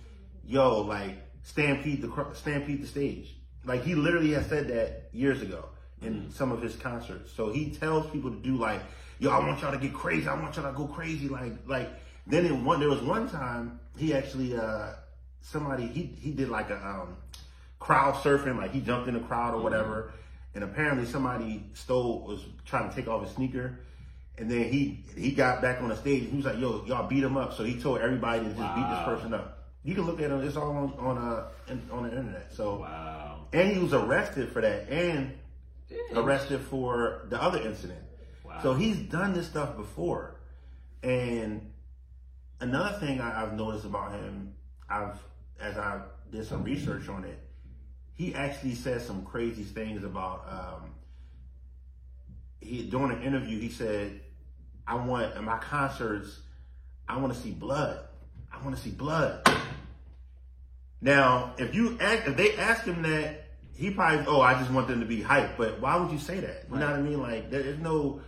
"Yo, 0.44 0.82
like 0.82 1.16
stampede 1.42 2.02
the 2.02 2.34
stampede 2.34 2.82
the 2.82 2.86
stage." 2.86 3.34
Like 3.64 3.82
he 3.84 3.94
literally 3.94 4.32
has 4.32 4.46
said 4.46 4.68
that 4.68 5.08
years 5.12 5.42
ago. 5.42 5.68
in 6.02 6.14
mm-hmm. 6.14 6.30
some 6.30 6.52
of 6.52 6.60
his 6.62 6.76
concerts. 6.76 7.32
So 7.32 7.50
he 7.50 7.70
tells 7.70 8.10
people 8.10 8.30
to 8.30 8.36
do 8.36 8.56
like, 8.56 8.82
yo, 9.18 9.30
I 9.30 9.38
want 9.38 9.60
y'all 9.62 9.72
to 9.72 9.78
get 9.78 9.94
crazy. 9.94 10.28
I 10.28 10.40
want 10.40 10.56
y'all 10.56 10.70
to 10.70 10.76
go 10.76 10.86
crazy. 10.86 11.28
Like, 11.28 11.52
like, 11.66 11.90
then 12.26 12.46
in 12.46 12.64
one, 12.64 12.80
there 12.80 12.88
was 12.88 13.00
one 13.00 13.28
time 13.28 13.80
he 13.96 14.14
actually, 14.14 14.56
uh, 14.56 14.92
somebody, 15.40 15.86
he, 15.86 16.02
he 16.20 16.30
did 16.32 16.48
like 16.48 16.70
a, 16.70 16.76
um, 16.76 17.16
crowd 17.84 18.14
surfing, 18.14 18.56
like 18.56 18.72
he 18.72 18.80
jumped 18.80 19.08
in 19.08 19.14
the 19.14 19.20
crowd 19.20 19.54
or 19.54 19.60
whatever. 19.60 20.02
Mm-hmm. 20.02 20.18
And 20.54 20.64
apparently 20.64 21.04
somebody 21.04 21.66
stole, 21.74 22.24
was 22.26 22.44
trying 22.64 22.88
to 22.88 22.96
take 22.96 23.08
off 23.08 23.22
his 23.22 23.32
sneaker. 23.34 23.78
And 24.38 24.50
then 24.50 24.64
he, 24.72 25.04
he 25.16 25.32
got 25.32 25.60
back 25.60 25.82
on 25.82 25.90
the 25.90 25.96
stage. 25.96 26.30
He 26.30 26.36
was 26.36 26.46
like, 26.46 26.58
yo, 26.58 26.84
y'all 26.86 27.06
beat 27.06 27.22
him 27.22 27.36
up. 27.36 27.52
So 27.54 27.62
he 27.62 27.78
told 27.78 28.00
everybody 28.00 28.40
to 28.40 28.46
just 28.46 28.58
wow. 28.58 28.74
beat 28.74 28.88
this 28.88 29.04
person 29.04 29.34
up. 29.34 29.64
You 29.82 29.94
can 29.94 30.06
look 30.06 30.20
at 30.20 30.30
it. 30.30 30.44
It's 30.44 30.56
all 30.56 30.70
on, 30.70 30.94
on, 30.98 31.18
uh, 31.18 31.50
on 31.94 32.04
the 32.04 32.08
internet. 32.08 32.54
So, 32.54 32.76
wow. 32.76 33.40
and 33.52 33.70
he 33.70 33.78
was 33.78 33.92
arrested 33.92 34.48
for 34.50 34.62
that 34.62 34.88
and 34.88 35.34
Damn. 35.88 36.24
arrested 36.24 36.60
for 36.62 37.26
the 37.28 37.40
other 37.40 37.60
incident. 37.60 38.00
Wow. 38.44 38.60
So 38.62 38.74
he's 38.74 38.96
done 38.96 39.34
this 39.34 39.46
stuff 39.46 39.76
before. 39.76 40.40
And 41.02 41.70
another 42.60 42.98
thing 42.98 43.20
I, 43.20 43.40
have 43.40 43.52
noticed 43.52 43.84
about 43.84 44.12
him, 44.12 44.54
I've, 44.88 45.18
as 45.60 45.76
I 45.76 46.00
did 46.32 46.46
some 46.46 46.64
research 46.64 47.08
on 47.08 47.24
it, 47.24 47.38
he 48.14 48.34
actually 48.34 48.74
said 48.74 49.02
some 49.02 49.24
crazy 49.24 49.64
things 49.64 50.04
about 50.04 50.46
um, 50.48 50.90
he 52.60 52.84
during 52.84 53.10
an 53.12 53.22
interview 53.22 53.60
he 53.60 53.68
said 53.68 54.20
i 54.86 54.94
want 54.94 55.34
in 55.36 55.44
my 55.44 55.58
concerts 55.58 56.40
i 57.08 57.16
want 57.16 57.32
to 57.32 57.38
see 57.38 57.50
blood. 57.50 58.00
I 58.52 58.62
want 58.64 58.76
to 58.76 58.82
see 58.82 58.90
blood. 58.90 59.46
Now 61.00 61.54
if 61.58 61.74
you 61.74 61.98
ask 62.00 62.26
if 62.28 62.36
they 62.36 62.56
ask 62.56 62.84
him 62.84 63.02
that 63.02 63.46
he 63.74 63.90
probably 63.90 64.24
oh 64.26 64.40
i 64.40 64.54
just 64.54 64.70
want 64.70 64.88
them 64.88 65.00
to 65.00 65.06
be 65.06 65.20
hyped. 65.20 65.56
But 65.56 65.80
why 65.80 65.96
would 65.96 66.12
you 66.12 66.18
say 66.18 66.40
that? 66.40 66.66
You 66.68 66.76
right. 66.76 66.80
know 66.80 66.86
what 66.86 66.96
i 66.96 67.02
mean? 67.02 67.20
Like 67.20 67.50
there's 67.50 67.78
no 67.78 68.20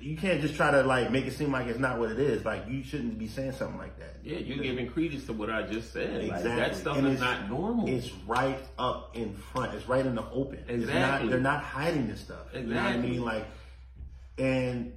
you 0.00 0.16
can't 0.16 0.40
just 0.40 0.54
try 0.54 0.70
to 0.70 0.82
like 0.82 1.10
make 1.10 1.26
it 1.26 1.32
seem 1.32 1.52
like 1.52 1.66
it's 1.66 1.78
not 1.78 1.98
what 1.98 2.10
it 2.10 2.18
is. 2.18 2.44
Like 2.44 2.64
you 2.68 2.82
shouldn't 2.82 3.18
be 3.18 3.28
saying 3.28 3.52
something 3.52 3.78
like 3.78 3.98
that. 3.98 4.16
Yeah, 4.22 4.38
you're 4.38 4.62
giving 4.62 4.88
credence 4.88 5.26
to 5.26 5.32
what 5.32 5.50
I 5.50 5.62
just 5.62 5.92
said. 5.92 6.22
Exactly. 6.22 6.50
Like, 6.50 6.58
that 6.58 6.76
stuff 6.76 6.96
and 6.96 7.06
is 7.06 7.20
not 7.20 7.48
normal. 7.48 7.88
It's 7.88 8.12
right 8.26 8.58
up 8.78 9.16
in 9.16 9.34
front. 9.34 9.74
It's 9.74 9.88
right 9.88 10.04
in 10.04 10.14
the 10.14 10.28
open. 10.30 10.64
Exactly. 10.68 11.26
Not, 11.26 11.30
they're 11.30 11.40
not 11.40 11.62
hiding 11.62 12.08
this 12.08 12.20
stuff. 12.20 12.46
Exactly. 12.52 12.68
You 12.68 12.74
know 12.74 12.82
what 12.82 12.92
I 12.92 12.96
mean? 12.98 13.24
Like, 13.24 13.46
and 14.38 14.92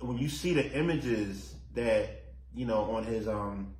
when 0.00 0.18
you 0.18 0.28
see 0.28 0.54
the 0.54 0.70
images 0.72 1.54
that 1.74 2.24
you 2.54 2.66
know 2.66 2.96
on 2.96 3.04
his 3.04 3.28
um 3.28 3.74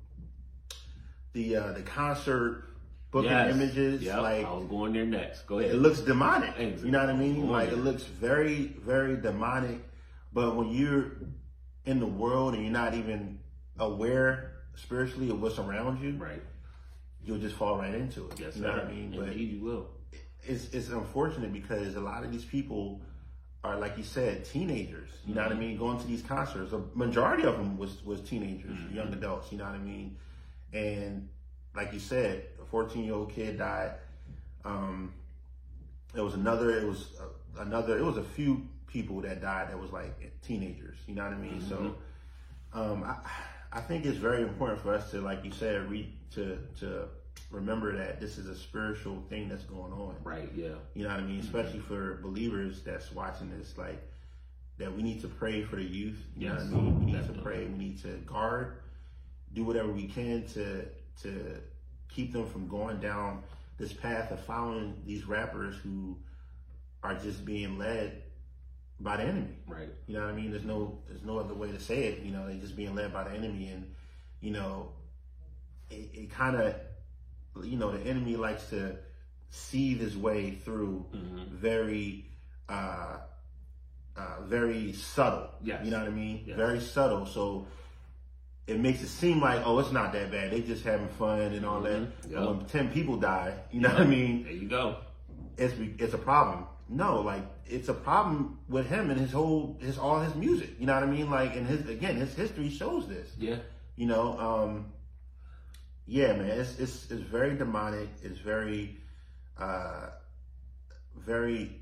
the 1.33 1.55
uh 1.55 1.71
the 1.73 1.81
concert 1.81 2.65
booking 3.13 3.31
yes. 3.31 3.55
images. 3.55 4.01
Yep. 4.01 4.21
Like 4.21 4.45
I 4.45 4.53
was 4.53 4.65
going 4.65 4.93
there 4.93 5.05
next. 5.05 5.47
Go 5.47 5.59
ahead. 5.59 5.71
It 5.71 5.77
looks 5.77 5.99
demonic. 5.99 6.53
Exactly. 6.57 6.85
You 6.85 6.91
know 6.91 6.99
what 6.99 7.09
I 7.09 7.13
mean? 7.13 7.49
Like 7.49 7.69
it 7.69 7.77
looks 7.77 8.03
very, 8.03 8.75
very 8.85 9.15
demonic 9.15 9.79
but 10.33 10.55
when 10.55 10.69
you're 10.69 11.11
in 11.85 11.99
the 11.99 12.05
world 12.05 12.53
and 12.53 12.63
you're 12.63 12.71
not 12.71 12.93
even 12.93 13.39
aware 13.77 14.53
spiritually 14.75 15.29
of 15.29 15.41
what's 15.41 15.59
around 15.59 16.01
you, 16.01 16.17
right, 16.17 16.41
you'll 17.23 17.39
just 17.39 17.55
fall 17.55 17.77
right 17.77 17.93
into 17.93 18.27
it. 18.27 18.39
Yes, 18.39 18.55
you 18.55 18.63
know 18.63 18.69
sir. 18.69 18.77
what 18.77 18.85
I 18.85 18.91
mean? 18.91 19.13
Indeed, 19.13 19.19
but 19.19 19.35
you 19.35 19.63
will. 19.63 19.87
It's 20.45 20.69
it's 20.73 20.89
unfortunate 20.89 21.53
because 21.53 21.95
a 21.95 22.01
lot 22.01 22.23
of 22.23 22.31
these 22.31 22.45
people 22.45 23.01
are 23.63 23.77
like 23.79 23.97
you 23.97 24.03
said, 24.03 24.43
teenagers. 24.45 25.09
You 25.25 25.29
mm-hmm. 25.29 25.35
know 25.35 25.41
what 25.43 25.51
I 25.51 25.55
mm-hmm. 25.55 25.59
mean? 25.59 25.77
Going 25.77 25.99
to 25.99 26.07
these 26.07 26.21
concerts. 26.21 26.73
A 26.73 26.81
majority 26.93 27.43
of 27.43 27.57
them 27.57 27.77
was 27.77 28.03
was 28.03 28.21
teenagers, 28.21 28.71
mm-hmm. 28.71 28.95
young 28.95 29.13
adults. 29.13 29.51
You 29.51 29.59
know 29.59 29.65
what 29.65 29.75
I 29.75 29.79
mean? 29.79 30.17
And 30.73 31.29
like 31.75 31.93
you 31.93 31.99
said, 31.99 32.45
a 32.61 32.65
14 32.65 33.03
year 33.03 33.13
old 33.13 33.31
kid 33.31 33.57
died. 33.57 33.93
Um, 34.65 35.13
there 36.13 36.23
was 36.23 36.33
another. 36.33 36.71
It 36.71 36.85
was 36.85 37.07
another. 37.57 37.97
It 37.97 38.03
was 38.03 38.17
a 38.17 38.23
few 38.23 38.67
people 38.93 39.19
that 39.21 39.41
died 39.41 39.69
that 39.69 39.79
was 39.79 39.91
like 39.91 40.39
teenagers. 40.43 40.97
You 41.07 41.15
know 41.15 41.23
what 41.23 41.33
I 41.33 41.37
mean? 41.37 41.59
Mm-hmm. 41.59 41.69
So 41.69 41.95
um, 42.73 43.03
I, 43.03 43.15
I 43.73 43.81
think 43.81 44.05
it's 44.05 44.19
very 44.19 44.43
important 44.43 44.79
for 44.79 44.93
us 44.93 45.09
to, 45.11 45.19
like 45.19 45.43
you 45.43 45.51
said, 45.51 45.89
read 45.89 46.13
to 46.35 46.59
to 46.79 47.07
remember 47.49 47.97
that 47.97 48.21
this 48.21 48.37
is 48.37 48.47
a 48.47 48.55
spiritual 48.55 49.23
thing 49.29 49.49
that's 49.49 49.63
going 49.63 49.91
on. 49.91 50.15
Right. 50.23 50.49
Yeah. 50.55 50.69
You 50.93 51.03
know 51.03 51.09
what 51.09 51.19
I 51.19 51.23
mean? 51.23 51.41
Mm-hmm. 51.41 51.57
Especially 51.57 51.79
for 51.79 52.19
believers 52.21 52.81
that's 52.83 53.11
watching 53.11 53.49
this, 53.57 53.77
like 53.77 54.01
that 54.77 54.95
we 54.95 55.01
need 55.01 55.21
to 55.21 55.27
pray 55.27 55.63
for 55.63 55.75
the 55.75 55.83
youth. 55.83 56.23
You 56.37 56.49
yes, 56.49 56.63
know 56.65 56.77
what 56.77 56.81
I 56.81 56.83
mean? 56.83 56.99
We 56.99 57.05
need 57.07 57.11
definitely. 57.13 57.37
to 57.37 57.41
pray. 57.43 57.65
We 57.65 57.77
need 57.77 58.01
to 58.03 58.07
guard, 58.25 58.77
do 59.53 59.63
whatever 59.63 59.91
we 59.91 60.07
can 60.07 60.45
to 60.53 60.85
to 61.23 61.57
keep 62.09 62.31
them 62.31 62.47
from 62.47 62.67
going 62.67 62.99
down 62.99 63.41
this 63.79 63.91
path 63.91 64.31
of 64.31 64.39
following 64.41 64.95
these 65.05 65.25
rappers 65.25 65.75
who 65.77 66.15
are 67.01 67.15
just 67.15 67.43
being 67.43 67.77
led 67.77 68.22
by 68.99 69.17
the 69.17 69.23
enemy. 69.23 69.55
Right. 69.67 69.89
You 70.07 70.15
know 70.15 70.21
what 70.21 70.29
I 70.29 70.33
mean? 70.33 70.51
There's 70.51 70.65
no 70.65 70.99
there's 71.07 71.23
no 71.23 71.39
other 71.39 71.53
way 71.53 71.71
to 71.71 71.79
say 71.79 72.05
it. 72.05 72.23
You 72.23 72.31
know, 72.31 72.47
they're 72.47 72.55
just 72.57 72.75
being 72.75 72.95
led 72.95 73.13
by 73.13 73.23
the 73.23 73.31
enemy, 73.31 73.69
and 73.69 73.93
you 74.41 74.51
know, 74.51 74.89
it, 75.89 76.09
it 76.13 76.31
kind 76.31 76.55
of, 76.55 76.75
you 77.63 77.77
know, 77.77 77.91
the 77.91 78.09
enemy 78.09 78.35
likes 78.35 78.69
to 78.69 78.97
see 79.49 79.95
his 79.95 80.17
way 80.17 80.51
through 80.51 81.05
mm-hmm. 81.13 81.55
very, 81.55 82.25
uh, 82.67 83.17
uh, 84.17 84.41
very 84.41 84.93
subtle. 84.93 85.49
Yeah, 85.63 85.81
You 85.83 85.91
know 85.91 85.99
what 85.99 86.07
I 86.07 86.11
mean? 86.11 86.43
Yes. 86.45 86.57
Very 86.57 86.79
subtle. 86.79 87.25
So 87.25 87.67
it 88.67 88.79
makes 88.79 89.01
it 89.01 89.07
seem 89.07 89.39
like, 89.39 89.61
oh, 89.65 89.79
it's 89.79 89.91
not 89.91 90.11
that 90.13 90.31
bad. 90.31 90.51
They 90.51 90.61
just 90.61 90.83
having 90.83 91.07
fun 91.07 91.39
and 91.39 91.65
all 91.65 91.81
mm-hmm. 91.81 92.31
that. 92.31 92.31
Yep. 92.31 92.47
When 92.47 92.65
ten 92.65 92.89
people 92.89 93.17
die, 93.17 93.53
you 93.71 93.81
know 93.81 93.89
yep. 93.89 93.99
what 93.99 94.07
I 94.07 94.09
mean? 94.09 94.43
There 94.43 94.53
you 94.53 94.67
go. 94.67 94.97
It's 95.57 95.73
it's 95.99 96.13
a 96.13 96.17
problem. 96.17 96.65
No, 96.89 97.21
like 97.21 97.43
it's 97.65 97.89
a 97.89 97.93
problem 97.93 98.59
with 98.67 98.87
him 98.87 99.09
and 99.09 99.19
his 99.19 99.31
whole 99.31 99.77
his 99.81 99.97
all 99.97 100.19
his 100.19 100.35
music. 100.35 100.75
You 100.79 100.85
know 100.85 100.93
what 100.93 101.03
I 101.03 101.07
mean? 101.07 101.29
Like 101.29 101.55
and 101.55 101.65
his 101.65 101.87
again 101.87 102.17
his 102.17 102.33
history 102.33 102.69
shows 102.69 103.07
this. 103.07 103.31
Yeah. 103.37 103.57
You 103.95 104.07
know, 104.07 104.37
um 104.39 104.91
yeah, 106.05 106.33
man, 106.33 106.49
it's 106.49 106.77
it's 106.79 107.09
it's 107.11 107.21
very 107.21 107.55
demonic, 107.55 108.09
it's 108.21 108.39
very 108.39 108.97
uh 109.57 110.09
very 111.17 111.81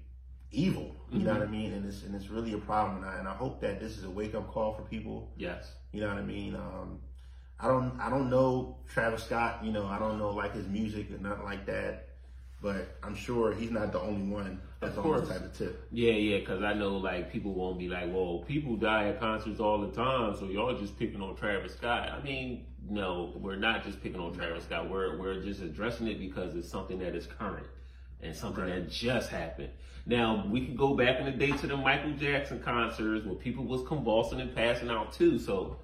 evil. 0.51 0.95
You 1.09 1.17
mm-hmm. 1.17 1.27
know 1.27 1.33
what 1.33 1.41
I 1.41 1.47
mean? 1.47 1.73
And 1.73 1.85
it's 1.85 2.03
and 2.03 2.15
it's 2.15 2.29
really 2.29 2.53
a 2.53 2.59
problem 2.59 2.97
and 2.97 3.05
I 3.05 3.17
and 3.17 3.27
I 3.27 3.33
hope 3.33 3.59
that 3.61 3.79
this 3.79 3.97
is 3.97 4.03
a 4.03 4.09
wake 4.09 4.35
up 4.35 4.51
call 4.51 4.73
for 4.73 4.83
people. 4.83 5.31
Yes. 5.35 5.71
You 5.91 6.01
know 6.01 6.09
what 6.09 6.17
I 6.17 6.23
mean? 6.23 6.55
Um 6.55 6.99
I 7.59 7.67
don't 7.67 7.99
I 7.99 8.09
don't 8.09 8.29
know 8.29 8.77
Travis 8.87 9.23
Scott, 9.23 9.63
you 9.63 9.71
know, 9.71 9.87
I 9.87 9.97
don't 9.97 10.19
know 10.19 10.31
like 10.31 10.53
his 10.53 10.67
music 10.67 11.11
or 11.11 11.17
nothing 11.17 11.45
like 11.45 11.65
that. 11.65 12.10
But 12.61 12.97
I'm 13.01 13.15
sure 13.15 13.53
he's 13.53 13.71
not 13.71 13.91
the 13.91 13.99
only 13.99 14.27
one 14.31 14.61
that's 14.79 14.97
on 14.97 15.19
this 15.19 15.29
type 15.29 15.43
of 15.43 15.57
tip. 15.57 15.87
Yeah, 15.91 16.13
yeah, 16.13 16.39
because 16.39 16.61
I 16.63 16.73
know 16.73 16.97
like 16.97 17.31
people 17.31 17.53
won't 17.53 17.79
be 17.79 17.87
like, 17.87 18.13
well, 18.13 18.43
people 18.47 18.75
die 18.75 19.07
at 19.07 19.19
concerts 19.19 19.59
all 19.59 19.79
the 19.79 19.91
time, 19.91 20.35
so 20.37 20.45
y'all 20.45 20.77
just 20.77 20.97
picking 20.97 21.21
on 21.21 21.35
Travis 21.35 21.73
Scott. 21.73 22.09
I 22.09 22.21
mean, 22.21 22.65
no, 22.87 23.33
we're 23.35 23.55
not 23.55 23.83
just 23.83 24.01
picking 24.01 24.19
on 24.19 24.33
Travis 24.33 24.65
Scott. 24.65 24.89
We're 24.89 25.17
we're 25.17 25.41
just 25.41 25.61
addressing 25.61 26.07
it 26.07 26.19
because 26.19 26.55
it's 26.55 26.69
something 26.69 26.99
that 26.99 27.15
is 27.15 27.25
current 27.25 27.65
and 28.21 28.35
something 28.35 28.63
right. 28.63 28.75
that 28.75 28.91
just 28.91 29.29
happened. 29.29 29.69
Now 30.05 30.45
we 30.49 30.65
can 30.65 30.75
go 30.75 30.95
back 30.95 31.19
in 31.19 31.25
the 31.25 31.31
day 31.31 31.51
to 31.51 31.67
the 31.67 31.77
Michael 31.77 32.13
Jackson 32.13 32.59
concerts 32.59 33.25
where 33.25 33.35
people 33.35 33.65
was 33.65 33.81
convulsing 33.87 34.39
and 34.39 34.55
passing 34.55 34.89
out 34.89 35.13
too. 35.13 35.39
So 35.39 35.77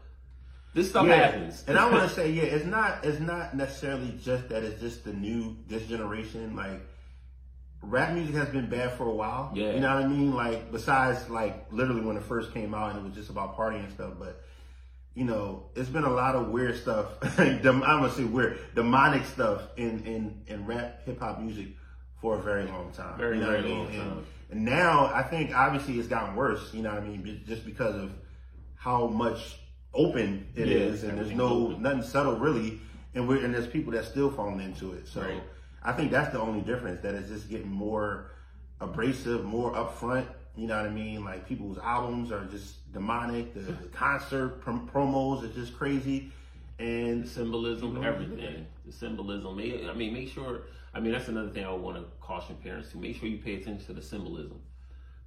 this 0.77 0.91
stuff 0.91 1.07
yeah. 1.07 1.15
happens. 1.15 1.63
and 1.67 1.75
I 1.75 1.89
want 1.89 2.07
to 2.07 2.15
say, 2.15 2.31
yeah, 2.31 2.43
it's 2.43 2.65
not 2.65 3.03
it's 3.03 3.19
not 3.19 3.55
necessarily 3.55 4.11
just 4.23 4.49
that 4.49 4.63
it's 4.63 4.79
just 4.79 5.03
the 5.03 5.11
new 5.11 5.57
this 5.67 5.83
generation. 5.87 6.55
Like 6.55 6.81
rap 7.81 8.13
music 8.13 8.35
has 8.35 8.49
been 8.49 8.69
bad 8.69 8.93
for 8.93 9.07
a 9.07 9.13
while. 9.13 9.51
Yeah. 9.55 9.73
You 9.73 9.79
know 9.79 9.95
what 9.95 10.03
I 10.03 10.07
mean? 10.07 10.35
Like 10.35 10.71
besides 10.71 11.29
like 11.29 11.65
literally 11.71 12.01
when 12.01 12.15
it 12.15 12.23
first 12.23 12.53
came 12.53 12.75
out 12.75 12.91
and 12.91 12.99
it 12.99 13.03
was 13.03 13.15
just 13.15 13.31
about 13.31 13.57
partying 13.57 13.85
and 13.85 13.91
stuff, 13.91 14.13
but 14.19 14.43
you 15.15 15.25
know, 15.25 15.65
it's 15.75 15.89
been 15.89 16.03
a 16.03 16.13
lot 16.13 16.35
of 16.35 16.49
weird 16.49 16.77
stuff. 16.77 17.07
I'm 17.39 17.59
gonna 17.63 18.11
say 18.11 18.23
weird, 18.25 18.59
demonic 18.75 19.25
stuff 19.25 19.63
in 19.77 20.05
in 20.05 20.43
in 20.45 20.67
rap 20.67 21.01
hip 21.05 21.19
hop 21.19 21.39
music 21.39 21.69
for 22.21 22.37
a 22.37 22.41
very 22.41 22.65
long 22.65 22.91
time. 22.91 23.17
Very, 23.17 23.37
you 23.37 23.43
know 23.43 23.49
very 23.49 23.63
long 23.63 23.87
time. 23.87 23.99
And, 23.99 24.25
and 24.51 24.65
now 24.65 25.11
I 25.11 25.23
think 25.23 25.55
obviously 25.55 25.97
it's 25.97 26.07
gotten 26.07 26.35
worse. 26.35 26.71
You 26.71 26.83
know 26.83 26.93
what 26.93 27.01
I 27.01 27.07
mean? 27.07 27.41
Just 27.47 27.65
because 27.65 27.95
of 27.95 28.11
how 28.75 29.07
much 29.07 29.57
open 29.93 30.47
it 30.55 30.67
yeah, 30.67 30.75
is, 30.77 31.03
and 31.03 31.17
there's 31.17 31.31
no 31.31 31.67
open. 31.67 31.81
nothing 31.81 32.03
subtle 32.03 32.37
really, 32.37 32.79
and 33.15 33.27
we're 33.27 33.43
and 33.43 33.53
there's 33.53 33.67
people 33.67 33.91
that 33.93 34.05
still 34.05 34.29
falling 34.29 34.61
into 34.61 34.93
it. 34.93 35.07
So 35.07 35.21
right. 35.21 35.41
I 35.83 35.91
think 35.93 36.11
that's 36.11 36.31
the 36.31 36.39
only 36.39 36.61
difference 36.61 37.01
that 37.01 37.15
it's 37.15 37.29
just 37.29 37.49
getting 37.49 37.71
more 37.71 38.31
abrasive, 38.79 39.43
more 39.43 39.73
upfront. 39.73 40.27
You 40.55 40.67
know 40.67 40.77
what 40.77 40.85
I 40.85 40.89
mean? 40.89 41.23
Like 41.23 41.47
people's 41.47 41.77
albums 41.77 42.31
are 42.31 42.45
just 42.45 42.91
demonic. 42.91 43.53
The, 43.53 43.59
the 43.59 43.87
concert 43.89 44.61
prom- 44.61 44.89
promos 44.91 45.43
are 45.43 45.53
just 45.53 45.77
crazy, 45.77 46.31
and 46.79 47.23
the 47.23 47.29
symbolism, 47.29 48.03
everything. 48.03 48.65
The 48.85 48.91
symbolism. 48.91 49.57
I 49.57 49.93
mean, 49.93 50.13
make 50.13 50.29
sure. 50.29 50.61
I 50.93 50.99
mean, 50.99 51.11
that's 51.11 51.27
another 51.27 51.49
thing 51.49 51.63
I 51.63 51.71
want 51.71 51.97
to 51.97 52.05
caution 52.19 52.55
parents 52.55 52.89
to 52.91 52.97
make 52.97 53.17
sure 53.19 53.29
you 53.29 53.37
pay 53.37 53.55
attention 53.55 53.85
to 53.87 53.93
the 53.93 54.01
symbolism. 54.01 54.59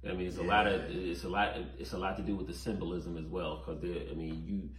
I 0.07 0.13
mean, 0.13 0.27
it's 0.27 0.37
a 0.37 0.43
lot 0.43 0.67
of 0.67 0.81
it's 0.89 1.23
a 1.23 1.29
lot 1.29 1.55
it's 1.77 1.93
a 1.93 1.97
lot 1.97 2.17
to 2.17 2.23
do 2.23 2.35
with 2.35 2.47
the 2.47 2.53
symbolism 2.53 3.17
as 3.17 3.25
well 3.25 3.57
because 3.57 3.81
they 3.81 4.09
I 4.09 4.15
mean 4.15 4.43
you 4.45 4.69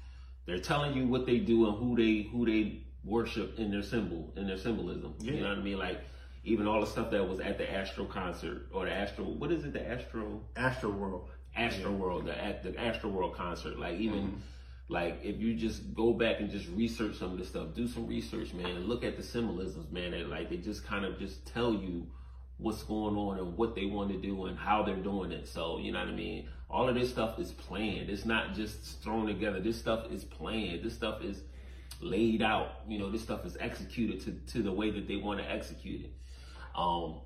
they're 0.47 0.59
telling 0.59 0.97
you 0.97 1.07
what 1.07 1.27
they 1.27 1.39
do 1.39 1.69
and 1.69 1.79
who 1.79 1.97
they 1.97 2.29
who 2.31 2.45
they 2.45 2.83
worship 3.05 3.59
in 3.59 3.71
their 3.71 3.83
symbol 3.83 4.33
in 4.37 4.47
their 4.47 4.59
symbolism. 4.59 5.15
Yeah. 5.21 5.33
You 5.33 5.41
know 5.43 5.49
what 5.51 5.59
I 5.59 5.63
mean? 5.63 5.79
Like 5.79 6.01
even 6.45 6.67
all 6.67 6.81
the 6.81 6.87
stuff 6.87 7.11
that 7.13 7.29
was 7.29 7.41
at 7.41 7.59
the 7.59 7.73
Astro 7.73 8.05
concert 8.05 8.67
or 8.73 8.87
the 8.87 8.93
Astro, 8.93 9.25
what 9.25 9.53
is 9.53 9.65
it, 9.65 9.73
the 9.73 9.87
Astro? 9.87 10.41
Astro 10.57 10.91
World. 10.91 11.29
Astro 11.57 11.91
yeah. 11.91 11.97
World, 11.97 12.27
the 12.27 12.45
at 12.45 12.63
the 12.63 12.79
Astro 12.79 13.11
World 13.11 13.35
concert. 13.35 13.79
Like 13.79 13.99
even 13.99 14.23
mm-hmm. 14.23 14.37
like 14.89 15.21
if 15.23 15.39
you 15.39 15.55
just 15.55 15.95
go 15.95 16.13
back 16.13 16.41
and 16.41 16.51
just 16.51 16.69
research 16.71 17.17
some 17.19 17.33
of 17.33 17.39
this 17.39 17.49
stuff, 17.49 17.75
do 17.75 17.87
some 17.87 18.07
research, 18.07 18.55
man, 18.55 18.67
and 18.67 18.87
look 18.87 19.05
at 19.05 19.17
the 19.17 19.23
symbolisms, 19.23 19.93
man. 19.93 20.15
And 20.15 20.31
like 20.31 20.51
they 20.51 20.57
just 20.57 20.85
kind 20.85 21.05
of 21.05 21.19
just 21.19 21.47
tell 21.47 21.73
you 21.73 22.07
what's 22.62 22.83
going 22.83 23.16
on 23.16 23.38
and 23.38 23.57
what 23.57 23.75
they 23.75 23.87
want 23.87 24.11
to 24.11 24.18
do 24.18 24.46
and 24.46 24.59
how 24.59 24.83
they're 24.83 24.96
doing 24.96 25.33
it. 25.33 25.48
So, 25.48 25.79
you 25.79 25.92
know 25.92 26.01
what 26.01 26.09
I 26.09 26.12
mean? 26.12 26.48
All 26.70 26.88
of 26.88 26.94
this 26.94 27.11
stuff 27.11 27.38
is 27.38 27.53
planned. 27.53 28.09
It's 28.09 28.25
not 28.25 28.55
just 28.55 29.03
thrown 29.03 29.27
together. 29.27 29.61
This 29.61 29.79
stuff 29.79 30.11
is 30.11 30.25
planned. 30.25 30.83
This 30.83 30.94
stuff 30.94 31.22
is 31.22 31.42
laid 32.01 32.42
out. 32.42 32.81
You 32.88 32.98
know, 32.98 33.11
this 33.11 33.22
stuff 33.22 33.44
is 33.44 33.57
executed 33.61 34.20
to, 34.22 34.53
to 34.53 34.62
the 34.62 34.72
way 34.72 34.90
that 34.90 35.07
they 35.07 35.16
want 35.16 35.40
to 35.40 35.51
execute 35.51 36.03
it. 36.03 36.12
Um, 36.75 37.20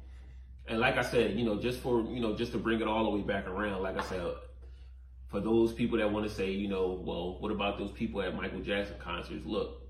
and 0.66 0.80
like 0.80 0.98
I 0.98 1.02
said, 1.02 1.38
you 1.38 1.44
know, 1.44 1.60
just 1.60 1.78
for, 1.80 2.02
you 2.02 2.20
know, 2.20 2.34
just 2.34 2.52
to 2.52 2.58
bring 2.58 2.80
it 2.80 2.88
all 2.88 3.04
the 3.04 3.10
way 3.10 3.22
back 3.22 3.46
around, 3.46 3.82
like 3.82 3.98
I 3.98 4.04
said, 4.04 4.24
for 5.28 5.40
those 5.40 5.72
people 5.72 5.98
that 5.98 6.10
want 6.10 6.28
to 6.28 6.34
say, 6.34 6.50
you 6.50 6.68
know, 6.68 7.00
well, 7.04 7.38
what 7.40 7.52
about 7.52 7.78
those 7.78 7.92
people 7.92 8.22
at 8.22 8.34
Michael 8.34 8.60
Jackson 8.60 8.96
concerts? 8.98 9.44
Look, 9.44 9.85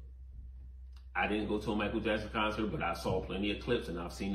I 1.17 1.27
didn't 1.27 1.49
go 1.49 1.59
to 1.59 1.73
a 1.73 1.77
Michael 1.77 2.01
Jackson 2.01 2.29
concert, 2.33 2.67
but 2.67 2.83
I 2.83 2.93
saw 2.93 3.23
plenty 3.23 3.51
of 3.51 3.63
clips 3.63 3.89
and 3.89 3.99
I've 3.99 4.13
seen 4.13 4.33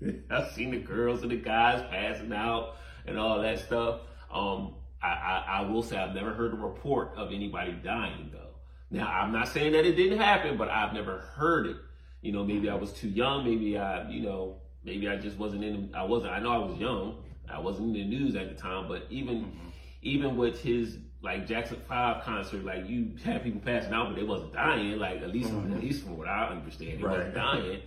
the 0.00 0.22
I've 0.30 0.52
seen 0.52 0.70
the 0.70 0.78
girls 0.78 1.22
and 1.22 1.30
the 1.30 1.36
guys 1.36 1.82
passing 1.90 2.32
out 2.32 2.76
and 3.06 3.18
all 3.18 3.42
that 3.42 3.58
stuff. 3.58 4.00
Um, 4.32 4.74
I, 5.02 5.08
I, 5.08 5.44
I, 5.48 5.60
will 5.62 5.82
say 5.82 5.96
I've 5.96 6.14
never 6.14 6.32
heard 6.32 6.52
a 6.52 6.56
report 6.56 7.12
of 7.16 7.32
anybody 7.32 7.72
dying 7.72 8.30
though. 8.32 8.54
Now 8.90 9.08
I'm 9.08 9.32
not 9.32 9.48
saying 9.48 9.72
that 9.72 9.84
it 9.84 9.96
didn't 9.96 10.18
happen, 10.18 10.56
but 10.56 10.68
I've 10.68 10.92
never 10.92 11.18
heard 11.18 11.66
it. 11.66 11.76
You 12.22 12.32
know, 12.32 12.44
maybe 12.44 12.70
I 12.70 12.74
was 12.74 12.92
too 12.92 13.08
young. 13.08 13.44
Maybe 13.44 13.76
I, 13.76 14.08
you 14.08 14.22
know, 14.22 14.56
maybe 14.84 15.08
I 15.08 15.16
just 15.16 15.36
wasn't 15.36 15.64
in. 15.64 15.90
I 15.94 16.04
wasn't. 16.04 16.32
I 16.32 16.38
know 16.38 16.52
I 16.52 16.58
was 16.58 16.78
young. 16.78 17.22
I 17.52 17.58
wasn't 17.58 17.88
in 17.88 17.92
the 17.92 18.04
news 18.04 18.36
at 18.36 18.48
the 18.48 18.60
time. 18.60 18.88
But 18.88 19.06
even, 19.10 19.42
mm-hmm. 19.42 19.68
even 20.02 20.36
with 20.36 20.60
his 20.60 20.98
like 21.24 21.46
Jackson 21.46 21.80
Five 21.88 22.22
concert, 22.22 22.64
like 22.64 22.88
you 22.88 23.12
had 23.24 23.42
people 23.42 23.60
passing 23.60 23.94
out, 23.94 24.08
but 24.08 24.16
they 24.16 24.22
wasn't 24.22 24.52
dying. 24.52 24.98
Like 24.98 25.22
at 25.22 25.30
least, 25.30 25.50
mm-hmm. 25.50 25.72
at 25.72 25.82
least 25.82 26.04
from 26.04 26.18
what 26.18 26.28
I 26.28 26.48
understand, 26.48 27.00
they 27.00 27.02
right. 27.02 27.16
wasn't 27.16 27.34
dying. 27.34 27.80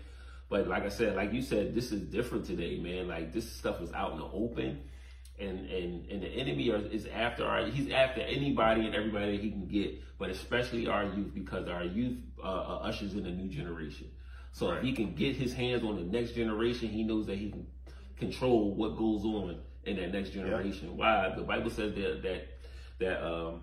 But 0.49 0.67
like 0.67 0.83
I 0.83 0.89
said, 0.89 1.15
like 1.15 1.31
you 1.31 1.41
said, 1.41 1.75
this 1.75 1.91
is 1.91 2.01
different 2.01 2.45
today, 2.45 2.79
man. 2.79 3.07
Like 3.07 3.31
this 3.31 3.49
stuff 3.49 3.79
is 3.81 3.93
out 3.93 4.13
in 4.13 4.17
the 4.17 4.25
open, 4.25 4.81
and 5.39 5.69
and 5.69 6.09
and 6.09 6.23
the 6.23 6.27
enemy 6.27 6.69
is 6.69 7.05
after 7.05 7.45
our. 7.45 7.67
He's 7.67 7.91
after 7.91 8.21
anybody 8.21 8.85
and 8.87 8.95
everybody 8.95 9.37
that 9.37 9.43
he 9.43 9.51
can 9.51 9.67
get, 9.67 10.01
but 10.17 10.31
especially 10.31 10.87
our 10.87 11.05
youth 11.05 11.33
because 11.33 11.67
our 11.67 11.83
youth 11.83 12.17
uh, 12.43 12.47
uh, 12.47 12.79
ushers 12.83 13.13
in 13.13 13.25
a 13.25 13.31
new 13.31 13.49
generation. 13.49 14.09
So 14.51 14.69
right. 14.69 14.77
if 14.79 14.83
he 14.83 14.93
can 14.93 15.13
get 15.13 15.35
his 15.35 15.53
hands 15.53 15.83
on 15.83 15.97
the 15.97 16.01
next 16.01 16.31
generation, 16.31 16.89
he 16.89 17.03
knows 17.03 17.27
that 17.27 17.37
he 17.37 17.51
can 17.51 17.67
control 18.17 18.73
what 18.73 18.97
goes 18.97 19.23
on 19.23 19.59
in 19.83 19.97
that 19.97 20.11
next 20.11 20.31
generation. 20.31 20.89
Yep. 20.89 20.97
Why? 20.97 21.33
The 21.35 21.43
Bible 21.43 21.69
says 21.69 21.93
that 21.93 22.23
that 22.23 22.56
that 22.99 23.25
um, 23.25 23.61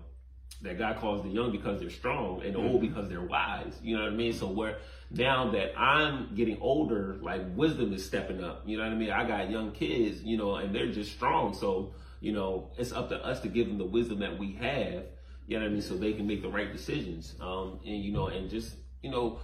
that 0.61 0.77
God 0.77 0.97
calls 0.97 1.23
the 1.23 1.29
young 1.29 1.51
because 1.51 1.79
they're 1.79 1.89
strong 1.89 2.41
and 2.43 2.55
the 2.55 2.59
mm-hmm. 2.59 2.67
old 2.69 2.81
because 2.81 3.09
they're 3.09 3.21
wise. 3.21 3.77
You 3.81 3.97
know 3.97 4.03
what 4.03 4.13
I 4.13 4.15
mean? 4.15 4.33
So 4.33 4.47
where 4.47 4.77
now 5.11 5.51
that 5.51 5.77
I'm 5.77 6.33
getting 6.35 6.59
older, 6.61 7.17
like 7.21 7.41
wisdom 7.55 7.93
is 7.93 8.05
stepping 8.05 8.43
up. 8.43 8.63
You 8.65 8.77
know 8.77 8.83
what 8.83 8.93
I 8.93 8.95
mean? 8.95 9.11
I 9.11 9.27
got 9.27 9.49
young 9.49 9.71
kids, 9.71 10.23
you 10.23 10.37
know, 10.37 10.55
and 10.55 10.73
they're 10.73 10.91
just 10.91 11.11
strong. 11.11 11.53
So, 11.53 11.93
you 12.19 12.31
know, 12.31 12.71
it's 12.77 12.91
up 12.91 13.09
to 13.09 13.23
us 13.23 13.41
to 13.41 13.47
give 13.47 13.67
them 13.67 13.77
the 13.77 13.85
wisdom 13.85 14.19
that 14.19 14.37
we 14.37 14.53
have, 14.53 15.03
you 15.47 15.57
know 15.57 15.63
what 15.63 15.69
I 15.69 15.73
mean, 15.73 15.81
so 15.81 15.95
they 15.95 16.13
can 16.13 16.25
make 16.25 16.41
the 16.41 16.49
right 16.49 16.71
decisions. 16.71 17.35
Um, 17.39 17.79
and 17.85 18.03
you 18.03 18.11
know, 18.11 18.27
and 18.27 18.49
just, 18.49 18.75
you 19.03 19.11
know, 19.11 19.39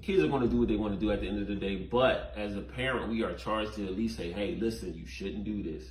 kids 0.00 0.22
are 0.22 0.28
going 0.28 0.42
to 0.42 0.48
do 0.48 0.58
what 0.58 0.68
they 0.68 0.76
want 0.76 0.94
to 0.94 1.00
do 1.00 1.10
at 1.10 1.20
the 1.20 1.28
end 1.28 1.40
of 1.40 1.48
the 1.48 1.56
day. 1.56 1.76
But 1.76 2.32
as 2.36 2.56
a 2.56 2.62
parent, 2.62 3.10
we 3.10 3.22
are 3.22 3.34
charged 3.34 3.74
to 3.74 3.86
at 3.86 3.96
least 3.96 4.16
say, 4.16 4.32
hey, 4.32 4.56
listen, 4.58 4.94
you 4.94 5.06
shouldn't 5.06 5.44
do 5.44 5.62
this. 5.62 5.84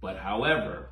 But 0.00 0.16
however, 0.16 0.88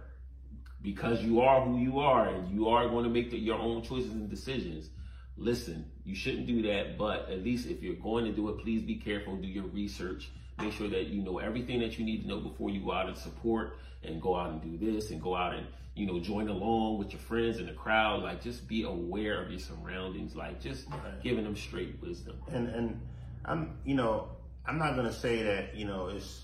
because 0.85 1.23
you 1.23 1.41
are 1.41 1.63
who 1.63 1.79
you 1.79 1.99
are 1.99 2.29
and 2.29 2.55
you 2.55 2.69
are 2.69 2.87
going 2.89 3.05
to 3.05 3.11
make 3.11 3.31
the, 3.31 3.39
your 3.39 3.59
own 3.59 3.83
choices 3.83 4.13
and 4.13 4.29
decisions. 4.29 4.91
Listen, 5.37 5.91
you 6.05 6.15
shouldn't 6.15 6.47
do 6.47 6.63
that, 6.63 6.99
but 6.99 7.29
at 7.31 7.43
least 7.43 7.67
if 7.67 7.83
you're 7.83 7.95
going 7.95 8.27
to 8.27 8.33
do 8.33 8.51
it, 8.51 8.59
please 8.59 8.83
be 8.83 8.97
careful, 8.97 9.35
do 9.37 9.49
your 9.49 9.65
research. 9.65 10.31
Make 10.61 10.75
sure 10.75 10.89
that 10.89 11.07
you 11.07 11.23
know 11.23 11.39
everything 11.39 11.81
that 11.81 11.99
you 11.99 12.05
need 12.05 12.23
to 12.23 12.29
know 12.29 12.39
before 12.39 12.71
you 12.71 12.85
go 12.85 12.93
out 12.93 13.09
and 13.09 13.17
support 13.17 13.79
and 14.05 14.21
go 14.21 14.37
out 14.37 14.51
and 14.51 14.63
do 14.63 14.93
this 14.93 15.11
and 15.11 15.21
go 15.21 15.35
out 15.35 15.55
and, 15.55 15.67
you 15.97 16.07
know, 16.07 16.21
join 16.21 16.49
along 16.49 16.99
with 16.99 17.13
your 17.13 17.21
friends 17.21 17.59
in 17.59 17.67
the 17.67 17.73
crowd. 17.73 18.23
Like 18.23 18.43
just 18.43 18.69
be 18.69 18.83
aware 18.85 19.43
of 19.43 19.51
your 19.51 19.59
surroundings, 19.59 20.37
like 20.37 20.61
just 20.61 20.89
right. 20.91 21.23
giving 21.23 21.45
them 21.45 21.57
straight 21.57 21.97
wisdom. 22.01 22.37
And 22.53 22.69
and 22.69 23.01
I'm 23.47 23.79
you 23.85 23.97
know, 23.97 24.29
I'm 24.67 24.79
not 24.79 24.95
gonna 24.95 25.13
say 25.13 25.43
that, 25.43 25.75
you 25.75 25.87
know, 25.87 26.09
it's 26.09 26.43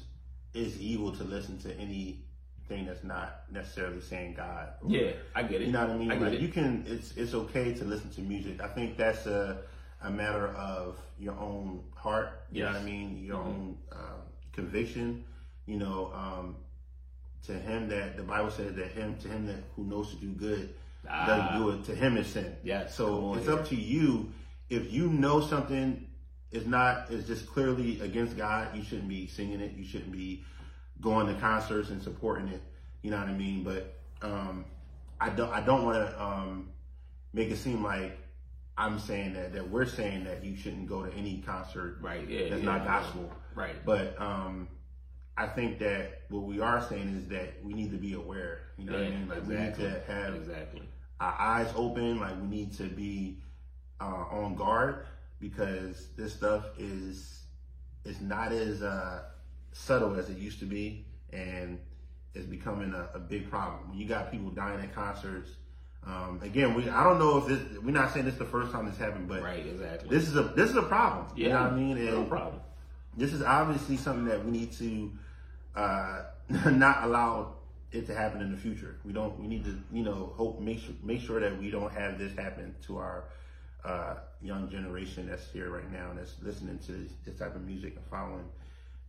it's 0.55 0.77
evil 0.81 1.15
to 1.15 1.25
listen 1.25 1.59
to 1.59 1.77
any 1.77 2.25
thing 2.71 2.87
that's 2.87 3.05
not 3.05 3.43
necessarily 3.51 4.01
saying 4.01 4.35
God. 4.35 4.69
Or, 4.83 4.91
yeah, 4.91 5.11
I 5.35 5.43
get 5.43 5.61
it. 5.61 5.67
You 5.67 5.73
know 5.73 5.81
what 5.81 5.91
I 5.91 5.99
mean? 5.99 6.13
I 6.13 6.15
like 6.15 6.35
it. 6.35 6.41
you 6.41 6.49
can 6.49 6.85
it's 6.87 7.17
it's 7.17 7.35
okay 7.35 7.75
to 7.75 7.85
listen 7.85 8.11
to 8.11 8.21
music. 8.23 8.63
I 8.63 8.69
think 8.69 8.97
that's 8.97 9.27
a 9.27 9.59
a 10.03 10.11
matter 10.11 10.49
of 10.49 10.99
your 11.19 11.35
own 11.35 11.83
heart. 11.95 12.43
You 12.51 12.63
yes. 12.63 12.73
know 12.73 12.79
what 12.79 12.83
I 12.83 12.91
mean? 12.91 13.25
Your 13.25 13.37
mm-hmm. 13.39 13.49
own 13.49 13.79
um, 13.93 14.21
conviction. 14.53 15.25
You 15.67 15.77
know, 15.77 16.13
um, 16.15 16.57
to 17.47 17.53
him 17.53 17.89
that 17.89 18.17
the 18.17 18.23
Bible 18.23 18.51
says 18.51 18.75
that 18.77 18.89
him 18.93 19.17
to 19.19 19.29
him 19.29 19.47
that 19.49 19.63
who 19.75 19.85
knows 19.85 20.11
to 20.11 20.17
do 20.17 20.29
good 20.29 20.75
ah. 21.09 21.27
doesn't 21.27 21.61
do 21.61 21.71
it. 21.71 21.85
To 21.87 21.95
him 21.95 22.17
is 22.17 22.29
sin. 22.29 22.57
Yeah. 22.63 22.87
So 22.87 23.35
it's 23.35 23.47
here. 23.47 23.55
up 23.55 23.69
to 23.69 23.77
you. 23.77 24.33
If 24.71 24.93
you 24.93 25.09
know 25.09 25.41
something 25.41 26.07
is 26.53 26.67
not 26.67 27.11
is 27.11 27.27
just 27.27 27.49
clearly 27.49 28.01
against 28.01 28.37
God, 28.37 28.69
you 28.77 28.85
shouldn't 28.85 29.09
be 29.09 29.27
singing 29.27 29.61
it. 29.61 29.73
You 29.73 29.85
shouldn't 29.85 30.13
be 30.13 30.45
going 31.01 31.27
to 31.27 31.35
concerts 31.41 31.91
and 31.91 32.03
supporting 32.03 32.49
it. 32.49 32.63
You 33.03 33.11
know 33.11 33.19
what 33.19 33.29
I 33.29 33.33
mean? 33.33 33.65
But 33.65 33.99
um, 34.23 34.65
I 35.21 35.31
don't 35.31 35.51
I 35.53 35.61
don't 35.61 35.85
want 35.85 35.97
to 35.99 36.23
um, 36.23 36.71
make 37.33 37.51
it 37.51 37.57
seem 37.57 37.83
like 37.83 38.19
I'm 38.77 38.99
saying 38.99 39.35
that 39.35 39.53
that 39.53 39.69
we're 39.69 39.87
saying 39.87 40.25
that 40.25 40.45
you 40.45 40.57
shouldn't 40.57 40.89
go 40.89 41.05
to 41.05 41.13
any 41.15 41.43
concert 41.47 41.99
right 42.01 42.27
yeah, 42.29 42.49
that's 42.49 42.63
yeah, 42.63 42.79
not 42.79 42.85
gospel 42.85 43.31
right 43.55 43.77
but 43.85 44.21
um, 44.21 44.69
I 45.37 45.47
think 45.47 45.79
that 45.81 46.23
what 46.29 46.45
we 46.45 46.61
are 46.61 46.81
saying 46.83 47.09
is 47.09 47.29
that 47.29 47.63
we 47.63 47.75
need 47.75 47.91
to 47.91 47.99
be 47.99 48.15
aware 48.15 48.63
you 48.79 48.87
know 48.87 48.93
yeah, 48.93 49.05
what 49.05 49.07
I 49.07 49.11
mean 49.11 49.29
like 49.29 49.39
exactly. 49.39 49.57
we 49.57 49.63
need 49.63 49.75
to 49.75 50.13
have 50.13 50.35
exactly 50.35 50.83
our 51.21 51.37
eyes 51.39 51.73
open 51.77 52.19
like 52.21 52.41
we 52.41 52.49
need 52.49 52.73
to 52.79 52.85
be 52.85 53.39
uh, 54.01 54.25
on 54.31 54.55
guard 54.55 55.05
because 55.39 56.09
this 56.17 56.33
stuff 56.33 56.65
is 56.79 57.43
it's 58.05 58.21
not 58.23 58.53
as 58.53 58.83
uh, 58.83 59.25
subtle 59.73 60.17
as 60.17 60.29
it 60.29 60.39
used 60.39 60.59
to 60.61 60.67
be, 60.67 61.05
and 61.33 61.79
it's 62.35 62.47
becoming 62.47 62.93
a, 62.93 63.09
a 63.15 63.19
big 63.19 63.51
problem. 63.51 63.91
When 63.91 63.99
you 63.99 64.07
got 64.07 64.31
people 64.31 64.51
dying 64.51 64.81
at 64.81 64.95
concerts, 64.95 65.51
um, 66.07 66.41
again, 66.43 66.75
we 66.75 66.89
I 66.89 67.05
don't 67.05 67.19
know 67.19 67.39
if 67.39 67.47
this 67.47 67.79
we're 67.83 67.91
not 67.91 68.13
saying 68.13 68.25
this 68.25 68.35
is 68.35 68.39
the 68.39 68.47
first 68.47 68.73
time 68.73 68.87
this 68.87 68.97
happened, 68.97 69.29
but 69.29 69.43
right, 69.43 69.67
exactly. 69.67 70.09
This 70.09 70.29
is 70.29 70.37
a 70.37 70.43
this 70.43 70.71
is 70.71 70.77
a 70.77 70.83
problem. 70.83 71.27
Yeah, 71.37 71.47
you 71.47 71.53
know 71.53 71.63
what 71.63 71.73
I 71.73 71.77
mean? 71.77 71.97
And 71.99 72.07
no 72.07 72.25
problem. 72.25 72.61
This 73.17 73.33
is 73.33 73.43
obviously 73.43 73.97
something 73.97 74.25
that 74.27 74.45
we 74.45 74.51
need 74.51 74.73
to 74.73 75.13
uh, 75.77 76.23
not 76.71 77.05
allow 77.05 77.55
it 77.93 78.07
to 78.07 78.15
happen 78.15 78.41
in 78.41 78.51
the 78.51 78.57
future. 78.57 78.97
We 79.05 79.13
don't. 79.13 79.39
We 79.39 79.47
need 79.47 79.65
to, 79.65 79.79
you 79.93 80.03
know, 80.03 80.33
hope 80.37 80.61
make 80.61 80.81
sure 80.81 80.95
make 81.03 81.21
sure 81.21 81.39
that 81.41 81.59
we 81.59 81.71
don't 81.71 81.93
have 81.93 82.19
this 82.19 82.35
happen 82.35 82.75
to 82.87 82.97
our 82.97 83.25
uh, 83.85 84.15
young 84.41 84.71
generation 84.71 85.29
that's 85.29 85.51
here 85.53 85.71
right 85.71 85.91
now 85.93 86.11
and 86.11 86.19
that's 86.19 86.35
listening 86.43 86.79
to 86.79 86.93
this, 86.93 87.13
this 87.25 87.39
type 87.39 87.55
of 87.55 87.63
music 87.63 87.95
and 87.97 88.05
following 88.11 88.45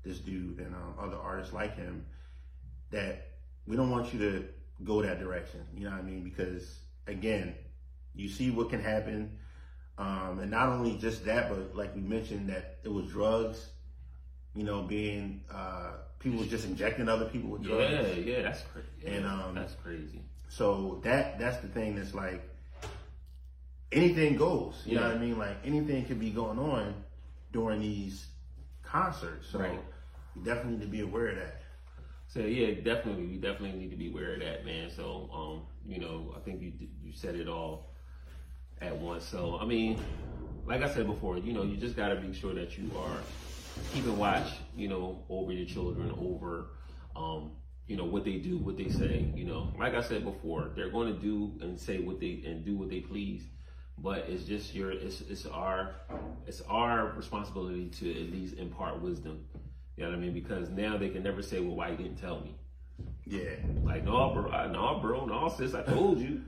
this 0.04 0.20
dude 0.20 0.60
and 0.60 0.74
um, 0.76 0.96
other 1.00 1.18
artists 1.18 1.54
like 1.54 1.76
him 1.76 2.06
that 2.90 3.30
we 3.66 3.76
don't 3.76 3.90
want 3.90 4.14
you 4.14 4.20
to 4.20 4.46
go 4.84 5.02
that 5.02 5.20
direction. 5.20 5.62
You 5.76 5.86
know 5.86 5.92
what 5.92 6.00
I 6.00 6.04
mean? 6.04 6.24
Because 6.24 6.80
again, 7.08 7.56
you 8.16 8.28
see 8.30 8.52
what 8.52 8.70
can 8.70 8.82
happen. 8.82 9.38
Um, 9.98 10.40
and 10.40 10.50
not 10.50 10.70
only 10.70 10.98
just 10.98 11.26
that, 11.26 11.50
but 11.50 11.76
like 11.76 11.96
we 11.96 12.02
mentioned 12.02 12.50
that 12.50 12.80
it 12.84 12.92
was 12.92 13.08
drugs, 13.08 13.70
you 14.56 14.64
know, 14.64 14.82
being, 14.82 15.44
uh, 15.54 15.92
people 16.20 16.40
were 16.40 16.46
just 16.46 16.66
injecting 16.66 17.08
other 17.08 17.26
people 17.26 17.52
with 17.52 17.64
drugs. 17.64 17.92
Yeah, 17.92 18.14
yeah, 18.14 18.42
that's 18.42 18.64
crazy. 18.74 18.88
Yeah, 19.04 19.12
and, 19.12 19.26
um, 19.26 19.56
that's 19.56 19.76
crazy. 19.76 20.22
So 20.50 21.00
that, 21.04 21.40
that's 21.40 21.58
the 21.58 21.68
thing 21.68 21.96
that's 21.96 22.14
like, 22.16 22.42
anything 23.92 24.38
goes, 24.38 24.82
you 24.86 24.96
yeah. 24.96 25.02
know 25.02 25.08
what 25.08 25.18
I 25.18 25.20
mean? 25.20 25.38
Like 25.38 25.58
anything 25.64 26.06
could 26.06 26.20
be 26.20 26.32
going 26.32 26.58
on 26.58 26.96
during 27.52 27.82
these 27.82 28.26
concerts. 28.84 29.48
So 29.50 29.60
right. 29.60 29.80
You 30.36 30.42
definitely 30.44 30.74
need 30.74 30.82
to 30.82 30.88
be 30.88 31.02
aware 31.02 31.30
of 31.30 31.36
that. 31.38 31.62
So 32.28 32.40
yeah, 32.40 32.76
definitely, 32.76 33.26
we 33.26 33.38
definitely 33.38 33.78
need 33.78 33.92
to 33.92 33.98
be 33.98 34.10
aware 34.10 34.34
of 34.34 34.40
that, 34.40 34.66
man. 34.66 34.90
So, 34.90 35.30
um, 35.34 35.62
you 35.86 36.00
know, 36.00 36.34
I 36.36 36.40
think 36.40 36.62
you 36.62 36.72
you 37.04 37.12
said 37.14 37.36
it 37.36 37.48
all 37.48 37.90
at 38.82 38.98
once. 38.98 39.26
So, 39.26 39.58
I 39.60 39.66
mean, 39.66 40.00
like 40.66 40.82
I 40.82 40.90
said 40.90 41.08
before, 41.08 41.38
you 41.38 41.52
know, 41.54 41.64
you 41.64 41.76
just 41.78 41.96
got 41.96 42.10
to 42.10 42.22
make 42.22 42.34
sure 42.34 42.54
that 42.54 42.78
you 42.78 42.98
are 42.98 43.26
keeping 43.90 44.18
watch, 44.18 44.48
you 44.76 44.88
know, 44.88 45.24
over 45.30 45.52
your 45.52 45.66
children, 45.66 46.12
over, 46.18 46.68
um, 47.16 47.52
you 47.88 47.98
know, 47.98 48.06
what 48.06 48.24
they 48.24 48.38
do, 48.38 48.58
what 48.58 48.78
they 48.78 48.88
say. 48.90 49.30
You 49.36 49.44
know, 49.46 49.74
like 49.78 49.94
I 49.94 50.02
said 50.02 50.24
before, 50.24 50.72
they're 50.74 50.90
going 50.90 51.14
to 51.14 51.20
do 51.20 51.52
and 51.62 51.78
say 51.78 52.00
what 52.00 52.22
they 52.22 52.44
and 52.46 52.64
do 52.64 52.78
what 52.78 52.90
they 52.90 53.02
please 53.02 53.44
but 53.98 54.26
it's 54.30 54.44
just 54.46 54.74
your 54.74 54.92
it's 54.92 55.22
it's 55.22 55.46
our 55.46 55.96
it's 56.48 56.62
our 56.62 57.08
responsibility 57.16 57.88
to 57.90 58.10
at 58.10 58.32
least 58.32 58.58
impart 58.58 59.02
wisdom 59.02 59.46
You 60.02 60.08
know 60.08 60.14
what 60.14 60.18
I 60.18 60.22
mean? 60.24 60.34
Because 60.34 60.70
now 60.72 60.98
they 60.98 61.10
can 61.10 61.22
never 61.22 61.44
say, 61.44 61.60
"Well, 61.60 61.76
why 61.76 61.90
you 61.90 61.96
didn't 61.98 62.16
tell 62.16 62.40
me?" 62.40 62.56
Yeah. 63.24 63.52
Like, 63.84 64.04
no, 64.04 64.32
bro, 64.34 64.50
I, 64.52 64.66
no, 64.66 64.98
bro, 65.00 65.26
no, 65.26 65.48
sis, 65.56 65.76
I 65.76 65.84
told 65.84 66.18
you, 66.20 66.42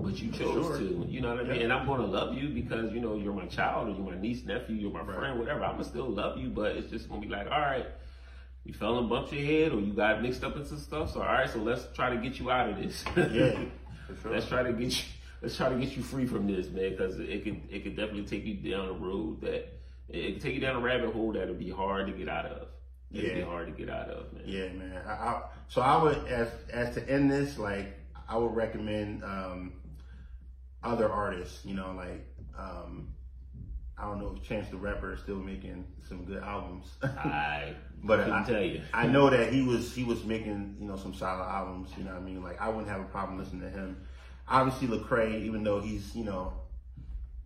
but 0.00 0.20
you 0.20 0.32
chose 0.32 0.66
Sure. 0.66 0.78
to. 0.78 1.06
You 1.08 1.20
know 1.20 1.32
what 1.36 1.44
I 1.46 1.48
mean? 1.48 1.62
And 1.62 1.72
I'm 1.72 1.86
gonna 1.86 2.04
love 2.04 2.34
you 2.34 2.48
because 2.48 2.92
you 2.92 3.00
know 3.00 3.14
you're 3.14 3.32
my 3.32 3.46
child 3.46 3.86
or 3.86 3.90
you're 3.92 4.12
my 4.12 4.20
niece, 4.20 4.44
nephew, 4.44 4.74
you're 4.74 4.90
my 4.90 5.02
Right. 5.02 5.18
friend, 5.18 5.38
whatever. 5.38 5.64
I'm 5.64 5.72
gonna 5.74 5.84
still 5.84 6.08
love 6.08 6.36
you, 6.36 6.48
but 6.48 6.76
it's 6.76 6.90
just 6.90 7.08
gonna 7.08 7.20
be 7.20 7.28
like, 7.28 7.46
all 7.48 7.60
right, 7.60 7.86
you 8.64 8.72
fell 8.74 8.98
and 8.98 9.08
bumped 9.08 9.32
your 9.32 9.44
head 9.46 9.70
or 9.72 9.78
you 9.80 9.92
got 9.92 10.20
mixed 10.20 10.42
up 10.42 10.56
into 10.56 10.76
stuff. 10.76 11.12
So 11.12 11.20
all 11.22 11.28
right, 11.28 11.48
so 11.48 11.60
let's 11.60 11.86
try 11.94 12.10
to 12.10 12.16
get 12.16 12.40
you 12.40 12.50
out 12.50 12.70
of 12.70 12.76
this. 12.76 13.04
Yeah. 13.16 13.56
Sure. 14.22 14.30
let's 14.32 14.48
try 14.48 14.62
to 14.64 14.72
get 14.72 14.90
you. 14.96 15.04
Let's 15.42 15.56
try 15.56 15.68
to 15.68 15.76
get 15.76 15.96
you 15.96 16.02
free 16.02 16.26
from 16.26 16.46
this, 16.48 16.68
man, 16.70 16.90
because 16.90 17.20
it 17.20 17.44
could 17.44 17.60
it 17.70 17.84
could 17.84 17.94
definitely 17.94 18.24
take 18.24 18.44
you 18.44 18.54
down 18.54 18.88
a 18.88 18.92
road 18.92 19.40
that 19.42 19.68
it 20.08 20.34
could 20.34 20.42
take 20.42 20.54
you 20.54 20.60
down 20.60 20.74
a 20.76 20.80
rabbit 20.80 21.12
hole 21.12 21.32
that'll 21.32 21.54
be 21.54 21.70
hard 21.70 22.06
to 22.08 22.12
get 22.12 22.28
out 22.28 22.46
of. 22.46 22.68
Be 23.12 23.18
Yeah. 23.20 23.44
hard 23.44 23.66
to 23.68 23.72
get 23.72 23.88
out 23.88 24.08
of, 24.08 24.32
man. 24.32 24.42
Yeah, 24.46 24.68
man. 24.72 25.02
I, 25.06 25.10
I, 25.12 25.42
so 25.68 25.80
I 25.80 26.02
would, 26.02 26.26
as 26.26 26.48
as 26.70 26.94
to 26.96 27.08
end 27.08 27.30
this, 27.30 27.58
like 27.58 27.98
I 28.28 28.36
would 28.36 28.54
recommend 28.54 29.22
um, 29.24 29.72
other 30.82 31.10
artists. 31.10 31.64
You 31.64 31.74
know, 31.74 31.92
like 31.96 32.26
um, 32.58 33.08
I 33.96 34.04
don't 34.04 34.18
know 34.20 34.34
if 34.36 34.42
Chance 34.46 34.68
the 34.70 34.76
Rapper 34.76 35.12
is 35.14 35.20
still 35.20 35.36
making 35.36 35.86
some 36.08 36.24
good 36.24 36.42
albums, 36.42 36.86
I 37.02 37.74
but 38.02 38.20
I, 38.30 38.44
tell 38.44 38.62
you. 38.62 38.82
I 38.92 39.06
know 39.06 39.30
that 39.30 39.52
he 39.52 39.62
was 39.62 39.94
he 39.94 40.04
was 40.04 40.24
making 40.24 40.76
you 40.80 40.86
know 40.88 40.96
some 40.96 41.14
solid 41.14 41.44
albums. 41.48 41.90
You 41.96 42.04
know 42.04 42.10
what 42.12 42.20
I 42.22 42.24
mean? 42.24 42.42
Like 42.42 42.60
I 42.60 42.68
wouldn't 42.68 42.88
have 42.88 43.00
a 43.00 43.04
problem 43.04 43.38
listening 43.38 43.62
to 43.62 43.70
him. 43.70 43.96
Obviously, 44.48 44.88
Lecrae, 44.88 45.42
even 45.44 45.62
though 45.64 45.80
he's 45.80 46.14
you 46.14 46.24
know 46.24 46.52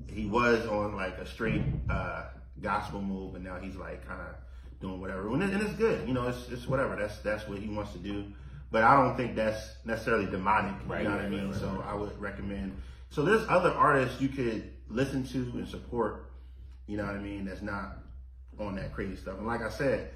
he 0.08 0.26
was 0.26 0.66
on 0.66 0.96
like 0.96 1.18
a 1.18 1.26
straight 1.26 1.62
uh, 1.88 2.24
gospel 2.60 3.00
move, 3.02 3.34
and 3.34 3.44
now 3.44 3.58
he's 3.60 3.76
like 3.76 4.06
kind 4.06 4.20
of 4.22 4.34
doing 4.80 5.00
whatever, 5.00 5.28
and, 5.32 5.42
it, 5.42 5.50
and 5.50 5.62
it's 5.62 5.74
good. 5.74 6.06
You 6.06 6.14
know, 6.14 6.28
it's 6.28 6.48
it's 6.48 6.66
whatever. 6.66 6.96
That's 6.96 7.18
that's 7.18 7.46
what 7.48 7.58
he 7.58 7.68
wants 7.68 7.92
to 7.92 7.98
do. 7.98 8.24
But 8.70 8.84
I 8.84 8.96
don't 9.02 9.16
think 9.16 9.34
that's 9.34 9.74
necessarily 9.84 10.26
demonic. 10.26 10.74
Right, 10.86 11.02
you 11.02 11.08
know 11.08 11.16
what 11.16 11.24
I 11.24 11.28
mean? 11.28 11.50
right, 11.50 11.52
right, 11.52 11.60
so. 11.60 11.84
I 11.86 11.94
would 11.94 12.18
recommend. 12.20 12.80
So 13.10 13.22
there's 13.24 13.44
other 13.48 13.72
artists 13.72 14.20
you 14.20 14.28
could 14.28 14.70
listen 14.88 15.24
to 15.28 15.38
and 15.54 15.68
support. 15.68 16.30
You 16.86 16.96
know 16.96 17.04
what 17.04 17.16
I 17.16 17.18
mean? 17.18 17.44
That's 17.44 17.62
not 17.62 17.98
on 18.58 18.76
that 18.76 18.92
crazy 18.92 19.16
stuff. 19.16 19.38
And 19.38 19.46
like 19.46 19.62
I 19.62 19.70
said, 19.70 20.10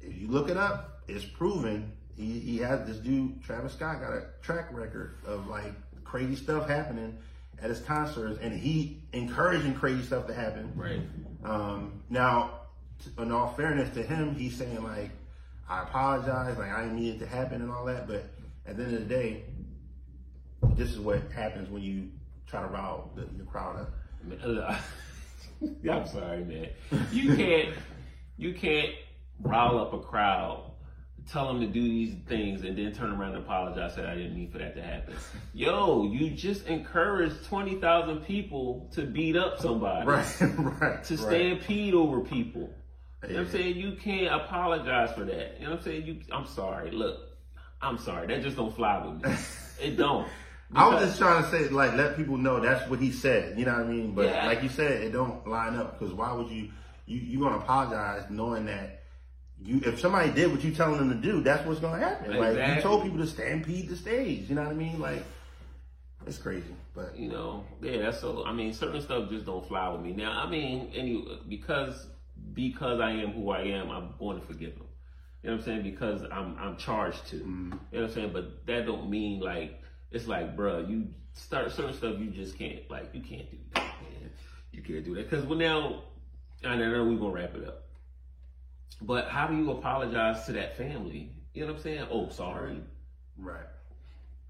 if 0.00 0.16
you 0.16 0.28
look 0.28 0.48
it 0.48 0.56
up, 0.56 1.02
it's 1.08 1.24
proven. 1.24 1.92
He, 2.16 2.38
he 2.38 2.58
has 2.58 2.86
this 2.86 2.98
dude, 2.98 3.42
Travis 3.42 3.72
Scott, 3.72 4.00
got 4.00 4.12
a 4.12 4.26
track 4.42 4.68
record 4.72 5.16
of 5.26 5.46
like 5.48 5.72
crazy 6.04 6.36
stuff 6.36 6.68
happening 6.68 7.16
at 7.62 7.70
his 7.70 7.80
concerts, 7.80 8.38
and 8.40 8.52
he 8.52 9.02
encouraging 9.12 9.74
crazy 9.74 10.02
stuff 10.02 10.26
to 10.26 10.34
happen. 10.34 10.72
Right. 10.74 11.00
Um, 11.44 12.02
now, 12.08 12.59
in 13.18 13.32
all 13.32 13.52
fairness 13.54 13.92
to 13.94 14.02
him, 14.02 14.34
he's 14.34 14.56
saying 14.56 14.82
like, 14.82 15.10
I 15.68 15.82
apologize, 15.82 16.58
like 16.58 16.70
I 16.70 16.82
didn't 16.82 16.96
mean 16.96 17.14
it 17.14 17.18
to 17.20 17.26
happen 17.26 17.62
and 17.62 17.70
all 17.70 17.84
that. 17.86 18.06
But 18.08 18.26
at 18.66 18.76
the 18.76 18.84
end 18.84 18.94
of 18.94 19.00
the 19.00 19.14
day, 19.14 19.44
this 20.74 20.90
is 20.90 20.98
what 20.98 21.30
happens 21.32 21.70
when 21.70 21.82
you 21.82 22.08
try 22.46 22.62
to 22.62 22.68
rile 22.68 23.10
the, 23.14 23.22
the 23.22 23.44
crowd 23.44 23.76
up. 23.76 23.92
I'm 25.90 26.06
sorry, 26.06 26.44
man. 26.44 26.68
You 27.12 27.36
can't 27.36 27.74
you 28.36 28.54
can't 28.54 28.94
rile 29.42 29.78
up 29.78 29.92
a 29.92 29.98
crowd, 29.98 30.72
tell 31.30 31.46
them 31.46 31.60
to 31.60 31.66
do 31.66 31.82
these 31.82 32.14
things, 32.28 32.62
and 32.62 32.76
then 32.76 32.92
turn 32.92 33.12
around 33.12 33.34
and 33.34 33.44
apologize. 33.44 33.94
Say 33.94 34.04
I 34.04 34.14
didn't 34.14 34.34
mean 34.34 34.50
for 34.50 34.58
that 34.58 34.74
to 34.76 34.82
happen. 34.82 35.14
Yo, 35.54 36.04
you 36.04 36.30
just 36.30 36.66
encouraged 36.66 37.44
twenty 37.46 37.76
thousand 37.76 38.20
people 38.24 38.90
to 38.94 39.02
beat 39.02 39.36
up 39.36 39.60
somebody, 39.60 40.06
Right, 40.06 40.40
right. 40.40 41.04
To 41.04 41.16
right. 41.16 41.18
stampede 41.18 41.94
over 41.94 42.20
people. 42.20 42.70
You 43.22 43.28
know 43.28 43.40
what 43.40 43.46
I'm 43.46 43.52
saying? 43.52 43.76
You 43.76 43.92
can't 43.96 44.34
apologize 44.34 45.12
for 45.12 45.24
that. 45.24 45.56
You 45.58 45.64
know 45.64 45.72
what 45.72 45.78
I'm 45.80 45.84
saying? 45.84 46.06
You 46.06 46.20
I'm 46.32 46.46
sorry. 46.46 46.90
Look, 46.90 47.18
I'm 47.82 47.98
sorry. 47.98 48.26
That 48.26 48.42
just 48.42 48.56
don't 48.56 48.74
fly 48.74 49.04
with 49.06 49.22
me. 49.22 49.36
It 49.82 49.96
don't. 49.96 50.28
I 50.74 50.86
was 50.88 51.02
just 51.02 51.18
trying 51.18 51.42
to 51.42 51.50
say, 51.50 51.68
like, 51.70 51.94
let 51.94 52.14
people 52.14 52.36
know 52.36 52.60
that's 52.60 52.88
what 52.90 53.00
he 53.00 53.10
said. 53.10 53.58
You 53.58 53.64
know 53.64 53.72
what 53.72 53.86
I 53.86 53.88
mean? 53.88 54.12
But 54.12 54.26
Yeah. 54.26 54.46
like 54.46 54.62
you 54.62 54.68
said, 54.68 55.00
it 55.00 55.10
don't 55.10 55.46
line 55.48 55.74
up 55.74 55.98
because 55.98 56.14
why 56.14 56.32
would 56.32 56.48
you? 56.48 56.70
You 57.06 57.18
you 57.18 57.38
gonna 57.40 57.56
apologize 57.56 58.24
knowing 58.28 58.66
that 58.66 59.04
you 59.58 59.80
if 59.84 60.00
somebody 60.00 60.30
did 60.30 60.52
what 60.52 60.62
you 60.62 60.70
telling 60.72 60.98
them 60.98 61.08
to 61.08 61.16
do, 61.16 61.42
that's 61.42 61.66
what's 61.66 61.80
gonna 61.80 61.98
happen. 61.98 62.38
Like 62.38 62.76
you 62.76 62.82
told 62.82 63.02
people 63.02 63.18
to 63.18 63.26
stampede 63.26 63.88
the 63.88 63.96
stage. 63.96 64.48
You 64.48 64.54
know 64.54 64.62
what 64.62 64.72
I 64.72 64.74
mean? 64.74 65.00
Like 65.00 65.24
it's 66.26 66.38
crazy, 66.38 66.74
but 66.94 67.16
you 67.16 67.28
know, 67.30 67.64
yeah, 67.80 68.10
so. 68.10 68.44
I 68.44 68.52
mean, 68.52 68.72
certain 68.72 69.00
stuff 69.00 69.30
just 69.30 69.46
don't 69.46 69.66
fly 69.66 69.88
with 69.88 70.02
me. 70.02 70.12
Now, 70.12 70.42
I 70.42 70.48
mean, 70.48 70.92
any 70.94 71.26
because 71.48 72.06
because 72.52 73.00
I 73.00 73.10
am 73.10 73.32
who 73.32 73.50
I 73.50 73.62
am, 73.62 73.90
I'm 73.90 74.14
going 74.18 74.40
to 74.40 74.46
forgive 74.46 74.74
them. 74.74 74.86
You 75.42 75.50
know 75.50 75.56
what 75.56 75.60
I'm 75.60 75.64
saying? 75.64 75.82
Because 75.82 76.22
I'm 76.30 76.56
I'm 76.58 76.76
charged 76.76 77.26
to. 77.28 77.36
Mm-hmm. 77.36 77.64
You 77.64 77.70
know 77.70 77.78
what 77.90 78.02
I'm 78.02 78.12
saying? 78.12 78.30
But 78.32 78.66
that 78.66 78.86
don't 78.86 79.08
mean 79.08 79.40
like 79.40 79.80
it's 80.10 80.26
like, 80.26 80.56
bruh, 80.56 80.88
you 80.88 81.08
start 81.32 81.72
certain 81.72 81.94
stuff 81.94 82.18
you 82.18 82.30
just 82.30 82.58
can't 82.58 82.88
like 82.90 83.10
you 83.14 83.22
can't 83.22 83.50
do 83.50 83.56
that, 83.74 83.82
man. 83.82 84.30
You 84.72 84.82
can't 84.82 85.04
do 85.04 85.14
that 85.14 85.30
because 85.30 85.46
well 85.46 85.58
now, 85.58 86.02
I 86.64 86.76
know 86.76 87.04
we're 87.04 87.16
gonna 87.16 87.32
wrap 87.32 87.54
it 87.54 87.66
up. 87.66 87.84
But 89.00 89.28
how 89.28 89.46
do 89.46 89.56
you 89.56 89.70
apologize 89.70 90.44
to 90.46 90.52
that 90.52 90.76
family? 90.76 91.32
You 91.54 91.62
know 91.62 91.68
what 91.68 91.76
I'm 91.76 91.82
saying? 91.82 92.06
Oh, 92.10 92.28
sorry. 92.28 92.80
right. 93.38 93.66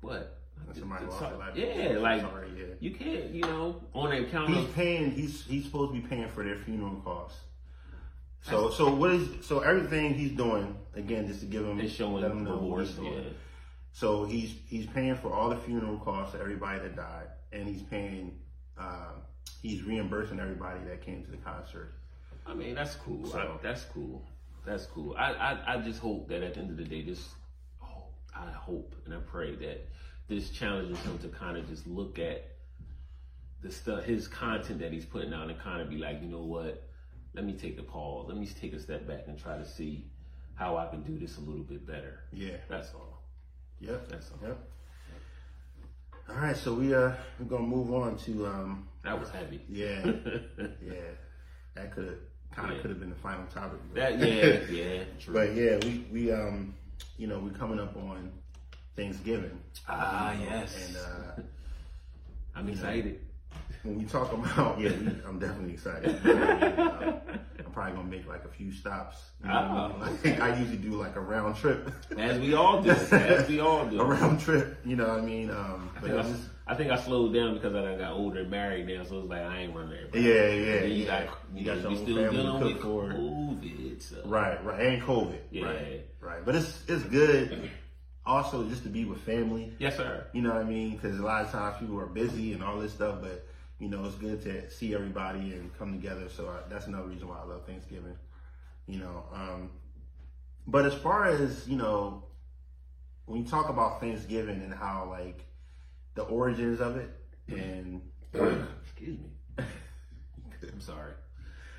What? 0.01 0.39
Somebody 0.79 1.07
lost 1.07 1.21
their 1.21 1.37
life. 1.37 1.57
Yeah, 1.57 1.99
like 1.99 2.21
sorry, 2.21 2.49
yeah. 2.57 2.75
you 2.81 2.91
can't, 2.91 3.31
you 3.31 3.43
know, 3.43 3.81
on 3.95 4.13
account 4.13 4.51
He's 4.51 4.59
of 4.59 4.75
paying. 4.75 5.11
He's 5.13 5.45
he's 5.45 5.65
supposed 5.65 5.95
to 5.95 6.01
be 6.01 6.07
paying 6.07 6.29
for 6.29 6.45
their 6.45 6.57
funeral 6.57 6.97
costs. 6.97 7.39
So 8.43 8.71
so 8.71 8.95
what 8.95 9.11
is 9.13 9.29
so 9.47 9.61
everything 9.61 10.15
he's 10.15 10.33
doing 10.33 10.75
again 10.95 11.27
just 11.29 11.41
to 11.41 11.47
give 11.47 11.65
him 11.65 11.79
and 11.79 11.91
showing 11.91 12.23
let 12.23 12.31
him 12.31 12.45
know 12.45 12.57
what 12.57 12.81
he's 12.87 12.95
doing. 12.95 13.13
Yeah, 13.13 13.31
So 13.93 14.25
he's 14.25 14.55
he's 14.67 14.87
paying 14.87 15.17
for 15.17 15.33
all 15.33 15.51
the 15.51 15.57
funeral 15.57 15.99
costs 15.99 16.35
of 16.35 16.41
everybody 16.41 16.79
that 16.81 16.97
died, 16.97 17.29
and 17.53 17.69
he's 17.69 17.83
paying 17.83 18.39
uh, 18.79 19.13
he's 19.63 19.83
reimbursing 19.83 20.41
everybody 20.41 20.81
that 20.89 21.03
came 21.03 21.23
to 21.25 21.31
the 21.31 21.37
concert. 21.39 21.93
I 22.47 22.55
mean 22.55 22.75
that's 22.75 22.95
cool. 22.97 23.27
So- 23.27 23.39
I, 23.39 23.63
that's 23.63 23.85
cool. 23.85 24.23
That's 24.65 24.87
cool. 24.87 25.15
I, 25.19 25.33
I 25.33 25.75
I 25.75 25.79
just 25.79 26.01
hope 26.01 26.29
that 26.29 26.43
at 26.43 26.55
the 26.55 26.61
end 26.61 26.71
of 26.71 26.77
the 26.77 26.85
day, 26.85 27.03
this 27.03 27.29
oh, 27.83 28.05
I 28.35 28.51
hope 28.51 28.95
and 29.05 29.15
I 29.15 29.19
pray 29.19 29.55
that 29.57 29.87
this 30.29 30.51
challenges 30.51 30.99
him 31.01 31.19
to 31.19 31.29
kind 31.29 31.57
of 31.59 31.69
just 31.69 31.87
look 31.87 32.19
at 32.19 32.45
the 33.63 33.71
stuff, 33.71 34.05
his 34.05 34.29
content 34.29 34.81
that 34.81 34.93
he's 34.93 35.05
putting 35.05 35.35
out, 35.35 35.49
and 35.51 35.59
kind 35.61 35.83
of 35.83 35.91
be 35.91 35.99
like, 35.99 36.23
you 36.23 36.29
know 36.29 36.43
what? 36.45 36.83
Let 37.35 37.45
me 37.45 37.53
take 37.53 37.79
a 37.79 37.83
pause. 37.83 38.27
Let 38.29 38.37
me 38.37 38.47
take 38.47 38.73
a 38.73 38.81
step 38.81 39.07
back 39.07 39.25
and 39.27 39.39
try 39.39 39.57
to 39.57 39.65
see 39.67 40.07
how 40.55 40.77
I 40.77 40.87
can 40.89 41.03
do 41.03 41.19
this 41.19 41.37
a 41.39 41.41
little 41.41 41.63
bit 41.63 41.87
better. 41.87 42.21
Yeah. 42.33 42.57
That's 42.69 42.93
all. 42.95 43.23
Yep. 43.81 44.09
That's 44.09 44.31
all. 44.33 44.49
Yep. 44.49 44.59
All 46.29 46.37
right, 46.37 46.57
so 46.57 46.75
we 46.75 46.95
uh 46.95 47.13
we're 47.39 47.47
gonna 47.47 47.67
move 47.67 47.93
on 47.93 48.17
to 48.19 48.47
um 48.47 48.89
That 49.03 49.19
was 49.19 49.31
heavy. 49.31 49.61
yeah 49.69 50.05
yeah 50.81 50.93
that 51.75 51.93
could 51.93 52.05
have 52.07 52.19
kind 52.55 52.71
of 52.71 52.77
Yeah. 52.77 52.83
could 52.83 52.91
have 52.91 53.01
been 53.01 53.11
the 53.11 53.17
final 53.17 53.47
topic. 53.47 53.81
That 53.95 54.19
yeah 54.19 54.61
yeah 54.71 55.05
true. 55.19 55.35
But 55.35 55.55
yeah, 55.57 55.79
we 55.83 56.07
we 56.13 56.33
um 56.33 56.75
you 57.17 57.27
know 57.27 57.39
we're 57.41 57.59
coming 57.59 57.81
up 57.81 57.97
on 57.97 58.31
Thanksgiving. 58.97 59.59
Ah, 59.89 60.35
know, 60.39 60.45
yes. 60.45 60.89
And 60.89 60.97
uh, 60.97 61.43
I'm 62.55 62.69
excited. 62.69 63.21
When 63.83 63.99
we 63.99 64.05
talk 64.05 64.33
about 64.33 64.79
yeah, 64.81 64.91
we, 64.91 65.09
I'm 65.27 65.39
definitely 65.39 65.73
excited. 65.75 66.15
Uh, 66.27 67.13
I'm 67.65 67.73
probably 67.73 67.93
gonna 67.95 68.09
make 68.09 68.27
like 68.29 68.45
a 68.45 68.49
few 68.49 68.73
stops. 68.73 69.17
You 69.43 69.49
know 69.49 69.55
what 69.55 69.65
I 69.65 69.69
mean? 69.73 69.93
Ah, 70.03 70.29
Like, 70.29 70.41
I 70.41 70.59
usually 70.59 70.77
do 70.79 70.91
like 70.93 71.17
a 71.17 71.21
round 71.21 71.57
trip. 71.57 71.91
As 72.19 72.39
we 72.39 72.53
all 72.55 72.83
do. 72.83 72.91
As 72.91 73.49
we 73.49 73.61
all 73.61 73.87
do. 73.87 74.01
a 74.01 74.05
round 74.05 74.41
trip. 74.41 74.79
You 74.85 74.97
know 74.97 75.09
what 75.09 75.19
I 75.21 75.23
mean? 75.23 75.51
Um, 75.51 75.91
I 75.97 76.01
but 76.01 76.11
think 76.11 76.37
I, 76.67 76.73
I 76.73 76.75
think 76.75 76.91
I 76.91 76.97
slowed 76.97 77.33
down 77.33 77.55
because 77.55 77.75
I 77.75 77.97
got 77.97 78.13
older 78.13 78.41
and 78.41 78.51
married 78.51 78.87
now, 78.87 79.03
so 79.05 79.21
it's 79.21 79.29
like 79.29 79.41
I 79.43 79.61
ain't 79.63 79.75
running 79.75 79.99
everybody. 79.99 80.23
yeah, 80.23 80.49
yeah, 80.51 80.83
you 80.85 81.05
yeah. 81.05 81.25
got 81.25 81.39
you, 81.55 81.61
You 81.61 81.65
got 81.65 81.77
your 81.81 81.91
you 81.93 81.97
own 81.99 82.05
still 82.05 82.17
family 82.17 82.37
to 82.43 82.59
dealing 82.59 82.79
for. 82.83 83.09
COVID. 83.13 84.03
So. 84.03 84.23
Right, 84.27 84.65
right, 84.65 84.81
and 84.81 85.03
COVID. 85.03 85.39
Yeah. 85.51 85.65
Right, 85.67 86.07
right. 86.21 86.45
But 86.45 86.57
it's 86.57 86.83
it's 86.89 87.05
good. 87.05 87.71
Also, 88.27 88.69
just 88.69 88.83
to 88.83 88.91
be 88.91 89.07
with 89.07 89.19
family. 89.23 89.73
Yes, 89.79 89.97
sir. 89.97 90.27
You 90.35 90.43
know 90.43 90.51
what 90.51 90.61
I 90.61 90.65
mean? 90.65 90.91
Because 90.93 91.19
a 91.19 91.23
lot 91.23 91.43
of 91.43 91.51
times 91.51 91.79
people 91.81 91.99
are 91.99 92.07
busy 92.07 92.53
and 92.53 92.63
all 92.63 92.79
this 92.79 92.93
stuff, 92.93 93.17
but 93.23 93.47
you 93.81 93.89
know 93.89 94.05
it's 94.05 94.15
good 94.17 94.41
to 94.43 94.71
see 94.71 94.95
everybody 94.95 95.53
and 95.55 95.77
come 95.79 95.93
together. 96.01 96.29
So 96.29 96.49
I, 96.49 96.69
that's 96.69 96.87
another 96.87 97.09
reason 97.09 97.27
why 97.29 97.39
I 97.43 97.45
love 97.45 97.67
Thanksgiving. 97.67 98.17
You 98.87 98.99
know, 99.01 99.25
um, 99.35 99.71
but 100.67 100.85
as 100.87 100.95
far 100.95 101.27
as 101.27 101.67
you 101.67 101.77
know, 101.77 102.23
when 103.27 103.43
you 103.43 103.49
talk 103.49 103.69
about 103.69 104.01
Thanksgiving 104.01 104.63
and 104.63 104.73
how 104.75 105.09
like 105.11 105.45
the 106.15 106.23
origins 106.23 106.81
of 106.81 106.97
it, 106.97 107.11
and 107.49 108.01
Excuse 108.35 109.19
me. 109.19 109.31
I'm 110.73 110.81
sorry. 110.81 111.13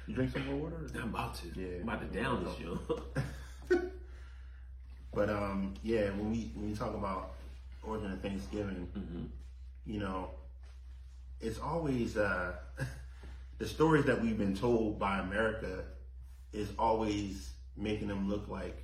you 0.07 0.15
drink 0.15 0.31
some 0.31 0.45
more 0.47 0.55
water. 0.55 0.75
I'm 0.95 1.09
about 1.09 1.35
to. 1.35 1.47
Yeah. 1.55 1.77
I'm 1.81 1.87
about 1.87 2.11
to 2.11 2.19
down 2.19 2.43
this 2.43 2.59
yo. 2.59 2.79
But 5.13 5.29
um, 5.29 5.73
yeah, 5.83 6.05
when 6.11 6.31
we 6.31 6.51
when 6.55 6.69
we 6.69 6.75
talk 6.75 6.93
about 6.93 7.33
origin 7.83 8.11
of 8.13 8.21
Thanksgiving, 8.21 8.87
Mm-hmm. 8.97 9.25
you 9.85 9.99
know, 9.99 10.29
it's 11.41 11.59
always 11.59 12.17
uh, 12.17 12.53
the 13.57 13.67
stories 13.67 14.05
that 14.05 14.21
we've 14.21 14.37
been 14.37 14.55
told 14.55 14.99
by 14.99 15.19
America 15.19 15.83
is 16.53 16.69
always 16.77 17.51
making 17.77 18.07
them 18.07 18.29
look 18.29 18.47
like 18.47 18.83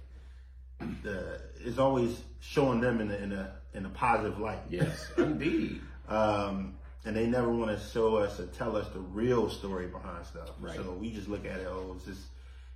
the 1.04 1.42
it's 1.66 1.80
always 1.80 2.22
showing 2.40 2.82
them 2.82 3.02
in 3.02 3.12
a 3.12 3.16
in 3.16 3.32
a 3.32 3.56
in 3.74 3.86
a 3.86 3.90
positive 3.90 4.40
light. 4.40 4.60
Yes, 4.70 5.08
indeed. 5.18 5.82
Um, 6.08 6.76
and 7.06 7.16
they 7.16 7.26
never 7.26 7.50
want 7.50 7.78
to 7.78 7.84
show 7.88 8.18
us 8.18 8.40
or 8.40 8.48
tell 8.48 8.76
us 8.76 8.88
the 8.90 9.00
real 9.00 9.50
story 9.50 9.88
behind 9.88 10.26
stuff. 10.26 10.52
Right. 10.60 10.76
So 10.76 10.92
we 10.92 11.12
just 11.12 11.30
look 11.30 11.46
at 11.46 11.60
it, 11.60 11.68
oh, 11.70 11.94
it's 11.96 12.06
just, 12.06 12.22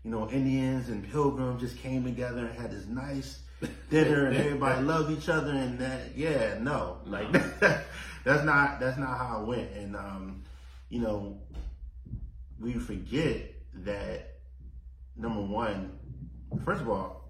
you 0.04 0.12
know, 0.12 0.30
Indians 0.30 0.88
and 0.88 1.10
pilgrims 1.12 1.62
just 1.62 1.78
came 1.78 2.06
together 2.06 2.46
and 2.46 2.58
had 2.58 2.72
this 2.72 2.86
nice 2.88 3.40
dinner 3.90 4.28
and 4.28 4.38
everybody 4.38 4.82
loved 4.84 5.12
each 5.12 5.28
other 5.28 5.52
and 5.52 5.80
that, 5.80 6.16
yeah, 6.16 6.58
no, 6.62 6.98
like 7.06 7.28
that's 8.24 8.44
not, 8.44 8.80
that's 8.80 8.98
not 8.98 9.18
how 9.18 9.42
it 9.42 9.48
went. 9.48 9.72
And, 9.72 9.96
um, 9.96 10.44
you 10.90 11.00
know, 11.00 11.40
we 12.60 12.74
forget 12.74 13.54
that 13.86 14.36
number 15.16 15.42
one, 15.42 15.98
first 16.66 16.82
of 16.82 16.90
all, 16.90 17.30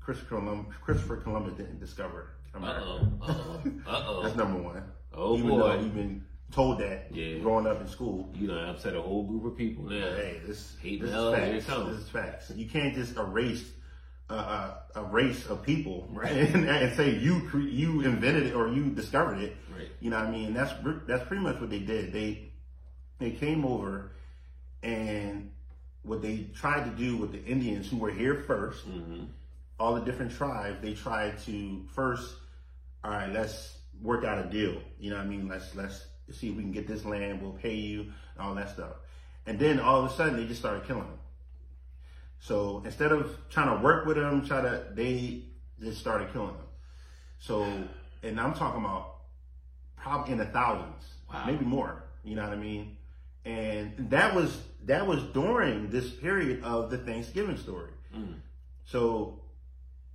Christopher 0.00 0.36
Columbus, 0.40 0.74
Christopher 0.82 1.16
Columbus 1.18 1.54
didn't 1.54 1.78
discover 1.78 2.32
America. 2.54 2.80
Uh-oh, 3.22 3.62
uh-oh. 3.86 4.22
That's 4.24 4.36
number 4.36 4.60
one. 4.60 4.82
Oh, 5.14 5.36
Even 5.36 5.50
boy. 5.50 5.58
though 5.58 5.78
we've 5.78 5.94
been 5.94 6.24
told 6.52 6.80
that 6.80 7.14
Yeah. 7.14 7.38
growing 7.38 7.66
up 7.66 7.80
in 7.80 7.86
school. 7.86 8.28
You 8.34 8.48
know, 8.48 8.58
upset 8.70 8.96
a 8.96 9.02
whole 9.02 9.24
group 9.24 9.44
of 9.44 9.56
people 9.56 9.92
Yeah, 9.92 10.16
Hey, 10.16 10.40
this, 10.44 10.76
Hate 10.82 11.00
this 11.00 11.10
is 11.10 11.14
hell, 11.14 11.32
here 11.34 11.44
it 11.44 11.62
facts. 11.62 11.86
This 11.90 11.98
is 11.98 12.08
facts. 12.08 12.52
You 12.56 12.68
can't 12.68 12.94
just 12.94 13.16
erase 13.16 13.70
uh, 14.34 14.74
a 14.94 15.02
race 15.04 15.46
of 15.46 15.62
people 15.62 16.08
Right. 16.12 16.32
and, 16.54 16.68
and 16.68 16.96
say 16.96 17.10
you 17.16 17.42
cre- 17.48 17.60
you 17.60 18.02
invented 18.02 18.46
it 18.48 18.54
or 18.54 18.68
you 18.68 18.90
discovered 18.90 19.38
it. 19.38 19.56
Right. 19.76 19.88
You 20.00 20.10
know 20.10 20.18
what 20.18 20.28
I 20.28 20.30
mean? 20.30 20.54
That's 20.54 20.72
that's 21.06 21.24
pretty 21.26 21.42
much 21.42 21.60
what 21.60 21.70
they 21.70 21.78
did. 21.80 22.12
They 22.12 22.50
they 23.18 23.30
came 23.32 23.64
over 23.64 24.12
and 24.82 25.50
what 26.02 26.22
they 26.22 26.46
tried 26.54 26.84
to 26.84 26.90
do 26.90 27.16
with 27.16 27.32
the 27.32 27.44
Indians 27.44 27.88
who 27.90 27.98
were 27.98 28.10
here 28.10 28.34
1st 28.48 28.74
Mm-hmm. 28.86 29.24
all 29.78 29.94
the 29.94 30.00
different 30.00 30.32
tribes, 30.32 30.78
they 30.80 30.94
tried 30.94 31.38
to 31.40 31.84
first, 31.94 32.34
all 33.04 33.10
right, 33.10 33.30
let's 33.30 33.76
work 34.02 34.24
out 34.24 34.38
a 34.38 34.48
deal. 34.48 34.80
You 34.98 35.10
know 35.10 35.16
what 35.16 35.26
I 35.26 35.28
mean? 35.28 35.48
Let's 35.48 35.74
let's 35.74 36.06
see 36.32 36.48
if 36.50 36.56
we 36.56 36.62
can 36.62 36.72
get 36.72 36.86
this 36.88 37.04
land. 37.04 37.42
We'll 37.42 37.52
pay 37.52 37.74
you 37.74 38.00
and 38.00 38.40
all 38.40 38.54
that 38.54 38.70
stuff. 38.70 38.92
And 39.46 39.58
then 39.58 39.80
all 39.80 40.04
of 40.04 40.10
a 40.10 40.14
sudden, 40.14 40.36
they 40.36 40.46
just 40.46 40.60
started 40.60 40.86
killing 40.86 41.02
them. 41.02 41.18
So 42.40 42.82
instead 42.84 43.12
of 43.12 43.36
trying 43.50 43.76
to 43.76 43.82
work 43.82 44.06
with 44.06 44.16
them, 44.16 44.46
try 44.46 44.60
to 44.62 44.84
they 44.94 45.44
just 45.80 46.00
started 46.00 46.32
killing 46.32 46.48
them. 46.56 46.66
So 47.38 47.66
and 48.22 48.40
I'm 48.40 48.54
talking 48.54 48.80
about 48.80 49.16
probably 49.96 50.32
in 50.32 50.38
the 50.38 50.46
thousands, 50.46 51.04
Wow. 51.32 51.44
maybe 51.46 51.64
more. 51.64 52.02
You 52.24 52.36
know 52.36 52.42
what 52.42 52.52
I 52.52 52.56
mean? 52.56 52.96
And 53.44 54.10
that 54.10 54.34
was 54.34 54.58
that 54.84 55.06
was 55.06 55.22
during 55.24 55.90
this 55.90 56.10
period 56.10 56.62
of 56.64 56.90
the 56.90 56.98
Thanksgiving 56.98 57.56
story. 57.58 57.90
Mm. 58.16 58.34
So 58.86 59.40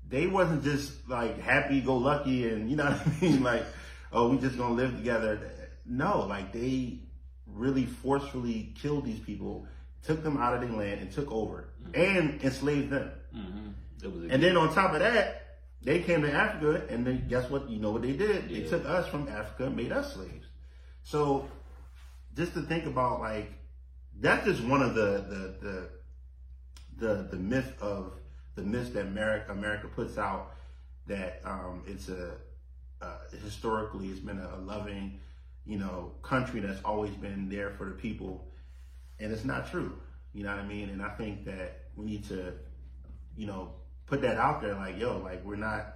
they 0.08 0.28
wasn't 0.28 0.64
just 0.64 1.08
like 1.08 1.40
happy 1.40 1.82
go 1.82 1.98
lucky 1.98 2.48
and 2.50 2.70
you 2.70 2.76
know 2.76 2.86
what 2.92 3.08
I 3.08 3.22
mean? 3.22 3.44
Like, 3.44 3.66
oh, 4.12 4.30
we 4.30 4.38
just 4.38 4.58
gonna 4.58 4.74
live 4.74 4.96
together. 4.96 5.52
No, 5.86 6.26
like 6.28 6.52
they 6.52 7.00
really 7.48 7.86
forcefully 7.86 8.74
killed 8.82 9.06
these 9.06 9.20
people, 9.20 9.68
took 10.06 10.24
them 10.24 10.38
out 10.38 10.54
of 10.54 10.62
their 10.62 10.78
land 10.78 11.02
and 11.02 11.12
took 11.12 11.32
over 11.32 11.70
and 11.94 12.42
enslaved 12.44 12.92
them. 12.92 13.12
Mm-hmm. 13.36 14.30
And 14.30 14.44
then 14.44 14.56
on 14.56 14.74
top 14.74 14.94
of 14.94 15.00
that, 15.00 15.60
they 15.82 16.02
came 16.02 16.22
to 16.22 16.32
Africa 16.32 16.84
and 16.90 17.06
then 17.06 17.28
guess 17.28 17.50
what? 17.50 17.70
You 17.70 17.80
know 17.80 17.92
what 17.92 18.02
they 18.02 18.14
did? 18.14 18.50
They 18.50 18.62
took 18.62 18.86
us 18.86 19.08
from 19.08 19.28
Africa 19.28 19.66
and 19.66 19.76
made 19.76 19.92
us 19.92 20.14
slaves. 20.14 20.46
So 21.04 21.48
just 22.36 22.54
to 22.54 22.62
think 22.62 22.86
about 22.86 23.20
like 23.20 23.52
that's 24.20 24.46
just 24.46 24.64
one 24.64 24.82
of 24.82 24.96
the 24.96 25.26
the 25.30 25.56
the 25.62 25.90
the, 26.98 27.28
the 27.32 27.38
myth 27.38 27.74
of 27.82 28.14
the 28.56 28.62
myths 28.62 28.90
that 28.92 29.06
America 29.08 29.52
America 29.52 29.88
puts 29.88 30.18
out 30.18 30.54
that 31.08 31.42
um, 31.46 31.84
it's 31.86 32.10
a 32.10 32.32
uh, 33.02 33.18
historically 33.44 34.08
it's 34.08 34.20
been 34.20 34.40
a, 34.40 34.56
a 34.56 34.60
loving 34.60 35.20
you 35.66 35.78
know 35.78 36.14
country 36.22 36.60
that's 36.60 36.82
always 36.84 37.14
been 37.16 37.50
there 37.50 37.72
for 37.72 37.86
the 37.86 37.96
people 37.96 38.48
and 39.20 39.32
it's 39.32 39.46
not 39.46 39.70
true 39.70 39.98
you 40.36 40.44
know 40.44 40.50
what 40.50 40.60
I 40.60 40.68
mean? 40.68 40.90
And 40.90 41.02
I 41.02 41.10
think 41.10 41.46
that 41.46 41.86
we 41.96 42.06
need 42.06 42.26
to 42.28 42.54
you 43.38 43.48
know 43.48 43.72
put 44.06 44.22
that 44.22 44.38
out 44.38 44.62
there 44.62 44.76
like 44.76 45.00
yo 45.00 45.18
like 45.18 45.44
we're 45.44 45.56
not 45.56 45.96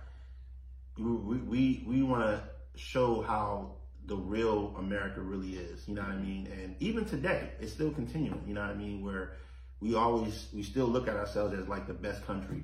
we 0.97 1.38
we 1.38 1.84
we 1.86 2.01
want 2.01 2.24
to 2.24 2.41
show 2.76 3.22
how 3.22 3.74
the 4.05 4.15
real 4.15 4.74
America 4.80 5.20
really 5.20 5.51
is 5.51 5.88
you 5.88 5.93
know 5.93 6.01
what 6.01 6.11
I 6.11 6.15
mean? 6.15 6.47
And 6.47 6.76
even 6.80 7.03
today 7.03 7.51
it's 7.59 7.74
still 7.74 7.91
continuing 7.91 8.41
you 8.47 8.53
know 8.53 8.61
what 8.61 8.70
I 8.70 8.76
mean? 8.76 9.03
Where 9.03 9.34
we 9.82 9.93
always 9.93 10.47
we 10.53 10.63
still 10.63 10.88
look 10.88 11.09
at 11.09 11.17
ourselves 11.17 11.53
as 11.59 11.67
like 11.67 11.86
the 11.86 11.93
best 11.93 12.26
country 12.26 12.63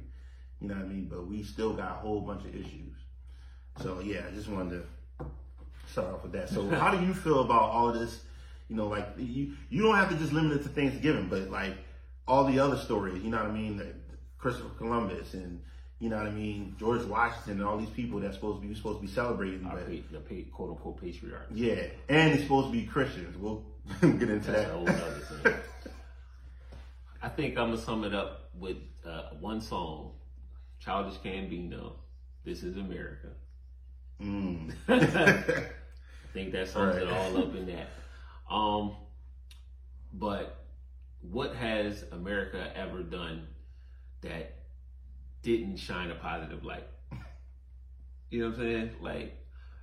you 0.62 0.70
know 0.70 0.76
what 0.76 0.86
I 0.86 0.88
mean? 0.88 1.08
But 1.12 1.28
we 1.28 1.43
still 1.43 1.74
got 1.74 1.91
a 1.91 1.95
whole 1.95 2.22
bunch 2.22 2.45
of 2.45 2.56
issues. 2.56 2.95
So 3.82 3.99
yeah 3.99 4.22
I 4.30 4.34
just 4.34 4.47
wanted 4.47 4.82
to 5.20 5.26
start 5.91 6.14
off 6.14 6.24
with 6.24 6.32
that. 6.32 6.47
So 6.47 6.70
how 6.70 6.91
do 6.91 7.06
you 7.06 7.14
feel 7.14 7.41
about 7.41 7.64
all 7.64 7.91
this 7.91 8.22
you 8.70 8.76
know 8.76 8.88
like 8.88 9.07
you 9.18 9.53
you 9.70 9.82
don't 9.84 9.95
have 9.95 10.09
to 10.09 10.16
just 10.16 10.34
limit 10.34 10.53
it 10.59 10.63
to 10.63 10.70
Thanksgiving 10.70 11.28
but 11.30 11.49
like 11.49 11.74
all 12.28 12.45
the 12.45 12.59
other 12.59 12.78
stories 12.78 13.24
you 13.24 13.30
know 13.30 13.38
what 13.38 13.47
I 13.47 13.51
mean 13.51 13.78
like 13.78 13.95
Christopher 14.38 14.70
Columbus 14.78 15.34
and 15.34 15.61
you 15.99 16.09
know 16.09 16.18
what 16.18 16.28
I 16.28 16.32
mean 16.32 16.76
George 16.80 17.03
Washington 17.03 17.53
and 17.53 17.63
all 17.63 17.78
these 17.78 17.89
people 17.89 18.20
that's 18.20 18.36
supposed 18.36 18.61
to 18.61 18.68
be 18.68 18.74
supposed 18.76 18.99
to 19.01 19.05
be 19.05 19.11
celebrating 19.11 19.66
our 19.66 19.76
but 19.78 19.88
pa- 19.88 20.03
the 20.11 20.20
pa- 20.20 20.49
quote 20.55 20.70
unquote 20.72 21.01
patriarch. 21.01 21.47
yeah 21.53 21.84
and 22.09 22.34
it's 22.34 22.43
supposed 22.43 22.68
to 22.68 22.72
be 22.74 22.86
Christians 22.86 23.38
we'll 23.38 23.63
get 24.01 24.03
into 24.03 24.30
That's 24.30 24.45
that 24.45 24.72
whole 24.72 24.89
other 24.89 25.20
thing. 25.43 25.53
I 27.22 27.30
think 27.30 27.57
I'm 27.57 27.70
gonna 27.70 27.78
sum 27.82 28.03
it 28.03 28.13
up 28.13 28.49
with 28.59 28.78
uh, 29.05 29.30
one 29.39 29.61
song, 29.61 30.11
Childish 30.80 31.18
Gambino. 31.20 31.93
This 32.43 32.61
is 32.63 32.78
America. 32.78 33.30
Mm. 34.22 34.74
I 34.88 35.63
think 36.34 36.51
that 36.51 36.68
sums 36.68 36.97
it 36.97 37.07
all 37.07 37.38
up 37.38 37.55
in 37.55 37.66
that. 37.68 37.88
Um, 38.50 38.96
but 40.14 40.66
what 41.22 41.56
has 41.56 42.04
America 42.12 42.72
ever 42.76 43.02
done 43.04 43.48
that 44.22 44.54
didn't 45.41 45.78
shine 45.78 46.12
a 46.12 46.16
positive 46.16 46.64
light? 46.64 46.88
You 48.30 48.41
know 48.41 48.50
what 48.50 48.60
I'm 48.60 48.62
saying? 48.64 48.89
Like, 49.02 49.38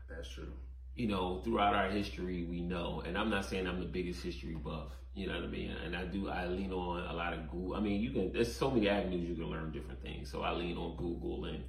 That's 0.09 0.29
true. 0.29 0.53
you 0.95 1.09
know, 1.09 1.41
throughout 1.45 1.75
our 1.75 1.89
history, 1.89 2.45
we 2.45 2.61
know, 2.61 3.03
and 3.07 3.17
I'm 3.17 3.31
not 3.31 3.45
saying 3.45 3.67
I'm 3.67 3.81
the 3.81 3.87
biggest 3.87 4.23
history 4.23 4.55
buff, 4.55 4.93
you 5.15 5.27
know 5.27 5.35
what 5.35 5.45
I 5.45 5.49
mean? 5.49 5.71
And 5.85 5.97
I 5.97 6.05
do, 6.05 6.29
I 6.29 6.47
lean 6.47 6.73
on 6.73 7.05
a 7.09 7.13
lot 7.13 7.33
of 7.33 7.51
Google. 7.51 7.75
I 7.77 7.81
mean, 7.81 8.01
you 8.01 8.11
can, 8.11 8.33
there's 8.33 8.55
so 8.55 8.71
many 8.71 8.89
avenues 8.89 9.29
you 9.29 9.35
can 9.37 9.51
learn 9.51 9.71
different 9.71 10.03
things. 10.03 10.31
So 10.31 10.43
I 10.43 10.53
lean 10.53 10.77
on 10.77 10.97
Google 10.97 11.45
and 11.47 11.63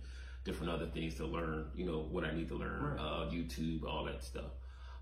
different 0.43 0.71
other 0.73 0.87
things 0.87 1.15
to 1.15 1.25
learn, 1.25 1.65
you 1.75 1.85
know, 1.85 1.99
what 2.11 2.23
I 2.25 2.33
need 2.33 2.49
to 2.49 2.55
learn, 2.55 2.81
Right. 2.83 2.99
uh, 2.99 3.29
YouTube, 3.31 3.83
all 3.85 4.03
that 4.05 4.23
stuff. 4.23 4.51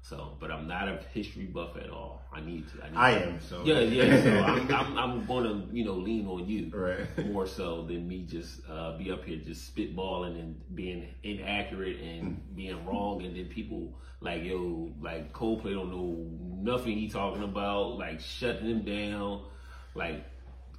So, 0.04 0.36
but 0.39 0.52
I'm 0.52 0.68
not 0.68 0.88
a 0.88 0.99
history 1.14 1.45
buff 1.45 1.78
at 1.78 1.89
all. 1.89 2.24
I 2.34 2.41
need 2.41 2.68
to. 2.70 2.84
I, 2.84 2.89
need 2.89 2.97
I 2.97 3.14
to. 3.20 3.26
am 3.28 3.41
so. 3.41 3.62
Yeah, 3.64 3.80
yeah. 3.82 4.24
So 4.24 4.30
I'm, 4.45 4.74
I'm, 4.74 4.97
I'm 4.97 5.26
going 5.26 5.43
to, 5.43 5.76
you 5.76 5.86
know, 5.86 5.93
lean 5.93 6.26
on 6.28 6.47
you 6.47 6.72
Right. 6.74 7.26
more 7.32 7.45
so 7.45 7.84
than 7.84 8.08
me 8.08 8.24
just 8.24 8.62
uh, 8.70 8.97
be 8.97 9.12
up 9.12 9.24
here 9.26 9.38
just 9.38 9.74
spitballing 9.76 10.39
and 10.39 10.60
being 10.76 11.08
inaccurate 11.24 11.99
and 12.02 12.41
being 12.56 12.84
wrong, 12.86 13.22
and 13.24 13.36
then 13.36 13.45
people 13.45 13.93
like 14.22 14.43
yo, 14.43 14.91
like 15.02 15.34
Coldplay 15.34 15.74
don't 15.74 15.91
know 15.91 16.28
nothing 16.74 16.97
he 16.97 17.08
talking 17.10 17.43
about, 17.43 17.97
like 17.97 18.20
shutting 18.20 18.66
him 18.68 18.82
down, 18.84 19.43
like 19.95 20.26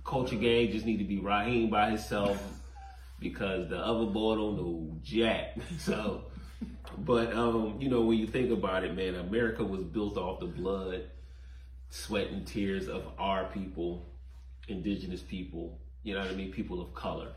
Culture 0.05 0.37
Gang 0.37 0.71
just 0.73 0.85
need 0.87 0.99
to 0.99 1.05
be 1.05 1.19
Raheem 1.19 1.71
by 1.71 1.91
himself 1.91 2.41
because 3.21 3.69
the 3.69 3.79
other 3.79 4.07
boy 4.07 4.35
don't 4.37 4.57
know 4.57 4.97
jack. 5.03 5.57
So, 5.79 6.25
but 6.99 7.33
um, 7.33 7.77
you 7.81 7.89
know 7.89 8.03
when 8.03 8.19
you 8.19 8.27
think 8.27 8.51
about 8.51 8.85
it, 8.85 8.95
man, 8.95 9.15
America 9.15 9.65
was 9.65 9.83
built 9.83 10.17
off 10.17 10.41
the 10.41 10.47
blood, 10.47 11.05
sweat, 11.91 12.29
and 12.29 12.47
tears 12.47 12.89
of 12.89 13.05
our 13.19 13.45
people 13.47 14.07
indigenous 14.69 15.23
people, 15.23 15.79
you 16.03 16.15
know 16.15 16.21
what 16.21 16.31
I 16.31 16.35
mean, 16.35 16.53
people 16.53 16.81
of 16.81 16.95
color. 16.95 17.33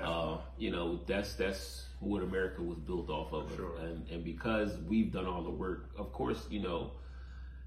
Uh, 0.00 0.38
you 0.56 0.70
know, 0.70 1.00
that's 1.06 1.34
that's 1.34 1.86
what 2.00 2.22
America 2.22 2.62
was 2.62 2.78
built 2.78 3.10
off 3.10 3.32
of. 3.32 3.54
Sure. 3.54 3.76
And 3.80 4.08
and 4.10 4.24
because 4.24 4.78
we've 4.88 5.12
done 5.12 5.26
all 5.26 5.42
the 5.42 5.50
work, 5.50 5.90
of 5.98 6.12
course, 6.12 6.46
you 6.50 6.60
know, 6.60 6.92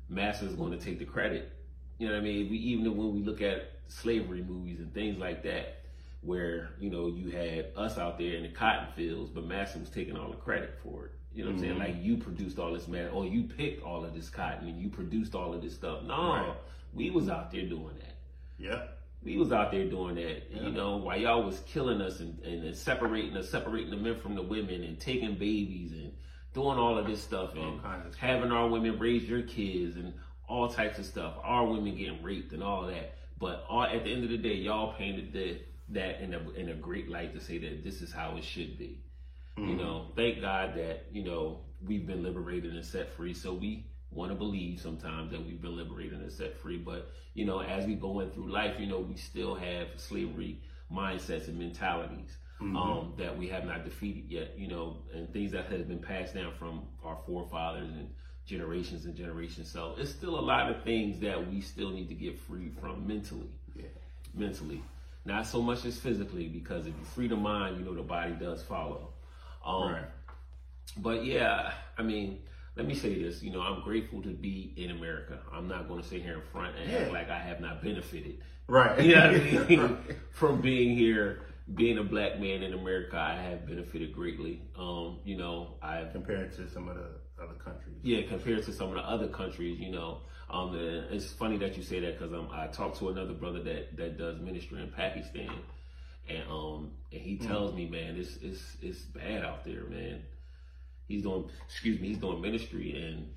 Massa 0.09 0.45
is 0.45 0.53
going 0.55 0.71
to 0.71 0.83
take 0.83 0.97
the 0.97 1.05
credit. 1.05 1.51
You 1.99 2.07
know 2.07 2.13
what 2.13 2.21
I 2.21 2.23
mean? 2.23 2.49
We 2.49 2.57
even 2.57 2.97
when 2.97 3.13
we 3.13 3.21
look 3.21 3.41
at 3.41 3.73
slavery 3.87 4.43
movies 4.43 4.79
and 4.79 4.91
things 4.93 5.17
like 5.19 5.43
that, 5.43 5.83
where 6.21 6.71
you 6.79 6.89
know 6.89 7.07
you 7.07 7.29
had 7.29 7.71
us 7.75 7.97
out 7.99 8.17
there 8.17 8.35
in 8.35 8.43
the 8.43 8.49
cotton 8.49 8.87
fields, 8.95 9.29
but 9.29 9.45
Massa 9.45 9.77
was 9.77 9.89
taking 9.89 10.17
all 10.17 10.31
the 10.31 10.37
credit 10.37 10.79
for 10.81 11.05
it. 11.05 11.11
You 11.35 11.43
know 11.43 11.51
what 11.51 11.55
I'm 11.57 11.61
saying? 11.61 11.77
Like 11.79 11.95
you 12.01 12.17
produced 12.17 12.57
all 12.59 12.73
this 12.73 12.87
man, 12.87 13.09
or 13.11 13.25
you 13.25 13.43
picked 13.43 13.83
all 13.83 14.05
of 14.05 14.13
this 14.13 14.29
cotton 14.29 14.67
and 14.69 14.79
you 14.81 14.87
produced 14.89 15.35
all 15.35 15.53
of 15.53 15.61
this 15.61 15.75
stuff. 15.75 16.03
No, 16.03 16.31
Right. 16.33 16.53
we 16.93 17.09
was 17.11 17.27
out 17.29 17.51
there 17.51 17.65
doing 17.67 17.95
that 17.99 18.15
Yeah. 18.57 18.83
we 19.21 19.35
was 19.37 19.51
out 19.51 19.71
there 19.71 19.85
doing 19.89 20.15
that, 20.15 20.49
you 20.51 20.71
know, 20.71 20.95
while 20.97 21.17
y'all 21.19 21.43
was 21.43 21.59
killing 21.67 21.99
us 22.01 22.19
and, 22.21 22.39
and, 22.39 22.63
and 22.63 22.75
separating 22.75 23.35
us, 23.35 23.49
separating 23.49 23.89
the 23.89 23.97
men 23.97 24.15
from 24.15 24.35
the 24.35 24.41
women 24.41 24.83
and 24.83 24.97
taking 24.99 25.35
babies 25.37 25.91
and 25.91 26.13
doing 26.53 26.77
all 26.77 26.97
of 26.97 27.05
this 27.05 27.21
stuff 27.21 27.53
and 27.55 27.81
having 28.17 28.51
our 28.53 28.69
women 28.69 28.97
raise 28.97 29.23
your 29.27 29.41
kids 29.41 29.97
and 29.97 30.13
all 30.47 30.69
types 30.69 30.99
of 30.99 31.05
stuff. 31.05 31.33
Our 31.43 31.65
women 31.65 31.97
getting 31.97 32.23
raped 32.23 32.53
and 32.53 32.63
all 32.63 32.85
that. 32.87 33.17
But 33.37 33.65
all, 33.67 33.83
at 33.83 34.05
the 34.05 34.11
end 34.13 34.23
of 34.23 34.29
the 34.29 34.37
day, 34.37 34.53
y'all 34.53 34.93
painted 34.93 35.33
the 35.33 35.59
that 35.89 36.21
in 36.21 36.33
a 36.33 36.39
in 36.51 36.69
a 36.69 36.73
great 36.73 37.09
light 37.09 37.33
to 37.35 37.39
say 37.41 37.57
that 37.59 37.83
this 37.83 38.01
is 38.01 38.11
how 38.13 38.37
it 38.37 38.43
should 38.43 38.77
be. 38.77 39.03
Mm-hmm. 39.57 39.69
You 39.69 39.75
know, 39.77 40.07
thank 40.15 40.41
God 40.41 40.75
that 40.75 41.05
you 41.11 41.23
know 41.23 41.61
we've 41.85 42.05
been 42.05 42.23
liberated 42.23 42.73
and 42.73 42.85
set 42.85 43.11
free. 43.13 43.33
So 43.33 43.53
we 43.53 43.85
want 44.11 44.31
to 44.31 44.35
believe 44.35 44.79
sometimes 44.79 45.31
that 45.31 45.45
we've 45.45 45.61
been 45.61 45.77
liberated 45.77 46.19
and 46.19 46.31
set 46.31 46.57
free. 46.57 46.77
But 46.77 47.09
you 47.33 47.45
know, 47.45 47.61
as 47.61 47.85
we 47.85 47.95
go 47.95 48.19
in 48.19 48.31
through 48.31 48.51
life, 48.51 48.75
you 48.79 48.87
know, 48.87 48.99
we 48.99 49.15
still 49.15 49.55
have 49.55 49.87
slavery 49.97 50.61
mindsets 50.91 51.47
and 51.47 51.57
mentalities. 51.57 52.37
Mm-hmm. 52.61 52.77
Um, 52.77 53.13
that 53.17 53.37
we 53.37 53.49
have 53.49 53.65
not 53.65 53.83
defeated 53.83 54.31
yet, 54.31 54.57
you 54.57 54.69
know, 54.69 54.99
and 55.13 55.29
things 55.33 55.51
that 55.51 55.65
has 55.65 55.81
been 55.81 55.99
passed 55.99 56.35
down 56.35 56.53
from 56.57 56.83
our 57.03 57.17
forefathers 57.25 57.89
and 57.89 58.07
generations 58.45 59.03
and 59.03 59.13
generations. 59.13 59.69
So 59.69 59.95
it's 59.97 60.11
still 60.11 60.39
a 60.39 60.41
lot 60.41 60.71
of 60.71 60.81
things 60.83 61.19
that 61.19 61.51
we 61.51 61.59
still 61.59 61.89
need 61.89 62.07
to 62.07 62.15
get 62.15 62.39
free 62.39 62.69
from 62.79 63.05
mentally. 63.05 63.49
Yeah. 63.75 63.87
Mentally. 64.33 64.81
Not 65.25 65.47
so 65.47 65.61
much 65.61 65.83
as 65.83 65.99
physically, 65.99 66.47
because 66.47 66.85
if 66.85 66.93
you 66.97 67.03
free 67.03 67.27
the 67.27 67.35
mind, 67.35 67.77
you 67.77 67.83
know 67.83 67.95
the 67.95 68.03
body 68.03 68.33
does 68.39 68.61
follow. 68.61 69.14
Um, 69.65 69.91
Right. 69.93 70.05
But 70.97 71.25
yeah, 71.25 71.73
I 71.97 72.03
mean, 72.03 72.39
let 72.75 72.87
me 72.87 72.93
say 72.95 73.21
this. 73.21 73.41
You 73.43 73.51
know, 73.51 73.61
I'm 73.61 73.81
grateful 73.81 74.21
to 74.21 74.29
be 74.29 74.73
in 74.77 74.91
America. 74.91 75.39
I'm 75.51 75.67
not 75.67 75.87
going 75.87 76.01
to 76.01 76.07
sit 76.07 76.21
here 76.21 76.35
in 76.35 76.41
front 76.53 76.75
and 76.77 76.91
act 76.91 77.11
like 77.11 77.29
I 77.29 77.39
have 77.39 77.59
not 77.59 77.81
benefited. 77.81 78.37
Right. 78.67 78.99
You 79.05 79.15
know 79.15 79.31
what 79.31 79.41
I 79.41 79.65
mean? 79.67 79.97
From 80.31 80.61
being 80.61 80.95
here, 80.97 81.41
being 81.73 81.97
a 81.97 82.03
black 82.03 82.39
man 82.39 82.63
in 82.63 82.73
America, 82.73 83.17
I 83.17 83.35
have 83.35 83.67
benefited 83.67 84.13
greatly. 84.13 84.61
Um, 84.77 85.19
you 85.25 85.37
know, 85.37 85.75
I've 85.81 86.11
Compared 86.13 86.53
to 86.55 86.69
some 86.69 86.87
of 86.87 86.95
the 86.95 87.09
other 87.43 87.55
countries. 87.55 87.97
yeah, 88.01 88.21
compared 88.27 88.63
to 88.63 88.71
some 88.71 88.87
of 88.89 88.93
the 88.95 89.01
other 89.01 89.27
countries, 89.27 89.77
you 89.79 89.91
know, 89.91 90.19
um, 90.49 90.73
it's 91.11 91.31
funny 91.33 91.57
that 91.57 91.75
you 91.75 91.83
say 91.83 91.99
that 91.99 92.17
because 92.17 92.33
um, 92.33 92.47
I 92.53 92.67
talked 92.67 92.97
to 92.99 93.09
another 93.09 93.33
brother 93.33 93.61
that 93.63 93.97
that 93.97 94.17
does 94.17 94.39
ministry 94.39 94.81
in 94.81 94.89
Pakistan, 94.91 95.49
and 96.29 96.43
um, 96.49 96.91
and 97.11 97.21
he 97.21 97.37
tells 97.37 97.73
me, 97.73 97.87
man, 97.87 98.15
it's 98.17 98.37
it's 98.41 98.77
it's 98.81 98.99
bad 98.99 99.43
out 99.43 99.63
there, 99.63 99.83
man. 99.85 100.21
He's 101.07 101.21
doing, 101.21 101.49
excuse 101.67 101.99
me, 101.99 102.07
he's 102.09 102.17
doing 102.17 102.41
ministry, 102.41 102.99
and 102.99 103.27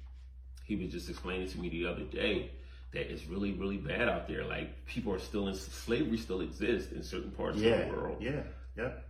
he 0.65 0.77
was 0.77 0.91
just 0.91 1.09
explaining 1.11 1.49
to 1.49 1.61
me 1.61 1.69
the 1.69 1.87
other 1.87 2.05
day 2.05 2.51
that 2.95 3.13
it's 3.13 3.27
really 3.27 3.53
really 3.53 3.77
bad 3.77 4.09
out 4.09 4.27
there. 4.29 4.45
Like 4.45 4.87
people 4.87 5.13
are 5.13 5.19
still 5.19 5.49
in 5.49 5.55
slavery, 5.55 6.17
still 6.17 6.41
exists 6.41 6.93
in 6.93 7.03
certain 7.03 7.31
parts 7.33 7.59
Yeah. 7.59 7.71
of 7.73 7.91
the 7.91 7.97
world 7.97 8.17
Yeah. 8.21 8.43
Yep. 8.77 9.05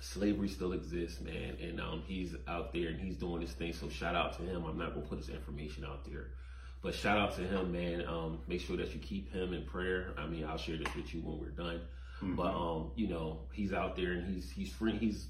slavery 0.00 0.48
still 0.48 0.72
exists, 0.72 1.20
man, 1.22 1.56
and 1.62 1.80
um, 1.80 2.02
he's 2.06 2.34
out 2.46 2.72
there 2.72 2.88
and 2.88 3.00
he's 3.00 3.16
doing 3.16 3.40
this 3.40 3.52
thing. 3.52 3.72
So 3.72 3.88
shout 3.88 4.14
out 4.14 4.36
to 4.38 4.42
him. 4.42 4.64
I'm 4.64 4.76
not 4.78 4.94
gonna 4.94 5.06
put 5.06 5.18
his 5.18 5.30
information 5.30 5.84
out 5.84 6.04
there, 6.04 6.32
but 6.82 6.94
shout 6.94 7.16
out 7.16 7.34
to 7.36 7.42
him, 7.42 7.72
man. 7.72 8.06
Um, 8.06 8.40
make 8.46 8.60
sure 8.60 8.76
that 8.76 8.92
you 8.92 9.00
keep 9.00 9.32
him 9.32 9.54
in 9.54 9.64
prayer. 9.64 10.12
I 10.18 10.26
mean, 10.26 10.44
I'll 10.44 10.58
share 10.58 10.76
this 10.76 10.94
with 10.94 11.14
you 11.14 11.20
when 11.22 11.38
we're 11.40 11.48
done. 11.50 11.80
But 12.32 12.54
um, 12.54 12.90
you 12.96 13.08
know, 13.08 13.40
he's 13.52 13.72
out 13.72 13.96
there 13.96 14.12
and 14.12 14.26
he's 14.34 14.50
he's 14.50 14.72
free. 14.72 14.96
He's 14.96 15.26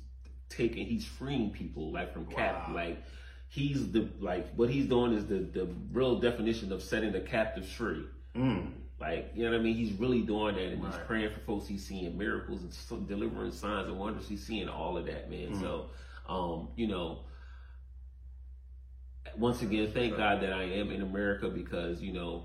taking 0.48 0.86
he's 0.86 1.04
freeing 1.04 1.50
people 1.50 1.92
like 1.92 2.12
from 2.12 2.26
cap 2.26 2.68
Wow. 2.68 2.74
like. 2.74 3.02
He's 3.48 3.92
the 3.92 4.08
like 4.18 4.52
what 4.54 4.68
he's 4.68 4.86
doing 4.86 5.12
is 5.12 5.26
the 5.26 5.38
the 5.38 5.68
real 5.92 6.18
definition 6.18 6.72
of 6.72 6.82
setting 6.82 7.12
the 7.12 7.20
captives 7.20 7.70
free. 7.70 8.04
Mm. 8.34 8.72
Like, 9.00 9.32
you 9.34 9.44
know 9.44 9.50
what 9.50 9.60
I 9.60 9.62
mean? 9.62 9.76
He's 9.76 9.92
really 9.92 10.22
doing 10.22 10.54
that 10.54 10.64
and 10.64 10.84
he's 10.84 10.94
praying 11.06 11.32
for 11.32 11.40
folks. 11.40 11.66
He's 11.66 11.84
seeing 11.84 12.16
miracles 12.16 12.62
and 12.62 12.72
so 12.72 12.96
delivering 12.96 13.52
signs 13.52 13.88
and 13.88 13.98
wonders. 13.98 14.26
He's 14.28 14.44
seeing 14.44 14.68
all 14.68 14.96
of 14.96 15.06
that, 15.06 15.30
man. 15.30 15.52
Mm. 15.54 15.60
So, 15.60 15.90
um, 16.28 16.68
you 16.76 16.86
know, 16.86 17.20
once 19.36 19.62
again, 19.62 19.90
thank 19.92 20.16
God 20.16 20.40
that 20.42 20.52
I 20.52 20.62
am 20.64 20.90
in 20.90 21.02
America 21.02 21.48
because, 21.48 22.00
you 22.00 22.12
know, 22.12 22.44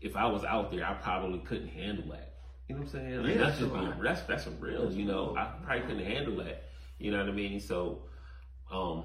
if 0.00 0.16
I 0.16 0.26
was 0.26 0.44
out 0.44 0.70
there, 0.70 0.86
I 0.86 0.94
probably 0.94 1.38
couldn't 1.40 1.68
handle 1.68 2.10
that. 2.12 2.34
You 2.68 2.74
know 2.74 2.82
what 2.82 2.94
I'm 2.94 3.00
saying? 3.00 3.22
Like, 3.22 3.34
Yeah, 3.34 3.38
that's 3.44 3.58
just 3.58 3.72
being, 3.72 3.92
that's, 4.02 4.22
that's 4.22 4.46
real, 4.60 4.92
you 4.92 5.04
know, 5.04 5.36
I 5.36 5.44
probably 5.64 5.82
couldn't 5.82 6.04
handle 6.04 6.36
that. 6.44 6.64
You 6.98 7.12
know 7.12 7.18
what 7.18 7.28
I 7.28 7.32
mean? 7.32 7.60
So, 7.60 8.02
um, 8.70 9.04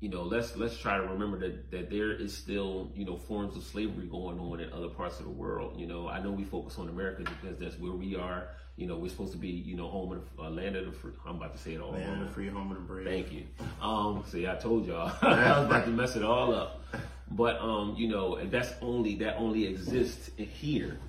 you 0.00 0.08
know, 0.08 0.22
let's 0.22 0.56
let's 0.56 0.76
try 0.78 0.96
to 0.96 1.02
remember 1.02 1.38
that 1.40 1.70
that 1.72 1.90
there 1.90 2.12
is 2.12 2.36
still 2.36 2.92
you 2.94 3.04
know 3.04 3.16
forms 3.16 3.56
of 3.56 3.64
slavery 3.64 4.06
going 4.06 4.38
on 4.38 4.60
in 4.60 4.72
other 4.72 4.88
parts 4.88 5.18
of 5.18 5.24
the 5.24 5.30
world. 5.32 5.78
You 5.78 5.86
know, 5.86 6.08
I 6.08 6.22
know 6.22 6.30
we 6.30 6.44
focus 6.44 6.78
on 6.78 6.88
America 6.88 7.24
because 7.24 7.58
that's 7.58 7.78
where 7.78 7.92
we 7.92 8.14
are. 8.14 8.48
You 8.76 8.86
know, 8.86 8.96
we're 8.96 9.08
supposed 9.08 9.32
to 9.32 9.38
be 9.38 9.48
you 9.48 9.76
know 9.76 9.88
home 9.88 10.12
of 10.12 10.22
the 10.36 10.42
uh, 10.44 10.50
land 10.50 10.76
of 10.76 10.86
the 10.86 10.92
free. 10.92 11.10
I'm 11.26 11.36
about 11.36 11.56
to 11.56 11.60
say 11.60 11.74
it 11.74 11.80
all. 11.80 11.90
Land 11.90 12.22
of 12.22 12.28
the 12.28 12.32
free, 12.32 12.48
home 12.48 12.70
of 12.70 12.76
the 12.76 12.84
brave. 12.84 13.06
Thank 13.06 13.32
you. 13.32 13.44
Um, 13.82 14.22
see, 14.28 14.46
I 14.46 14.54
told 14.54 14.86
y'all 14.86 15.12
I 15.22 15.58
was 15.58 15.66
about 15.66 15.84
to 15.86 15.90
mess 15.90 16.14
it 16.14 16.22
all 16.22 16.54
up, 16.54 16.80
but 17.32 17.60
um, 17.60 17.96
you 17.98 18.06
know, 18.06 18.36
and 18.36 18.52
that's 18.52 18.72
only 18.80 19.16
that 19.16 19.36
only 19.36 19.66
exists 19.66 20.30
here. 20.36 21.00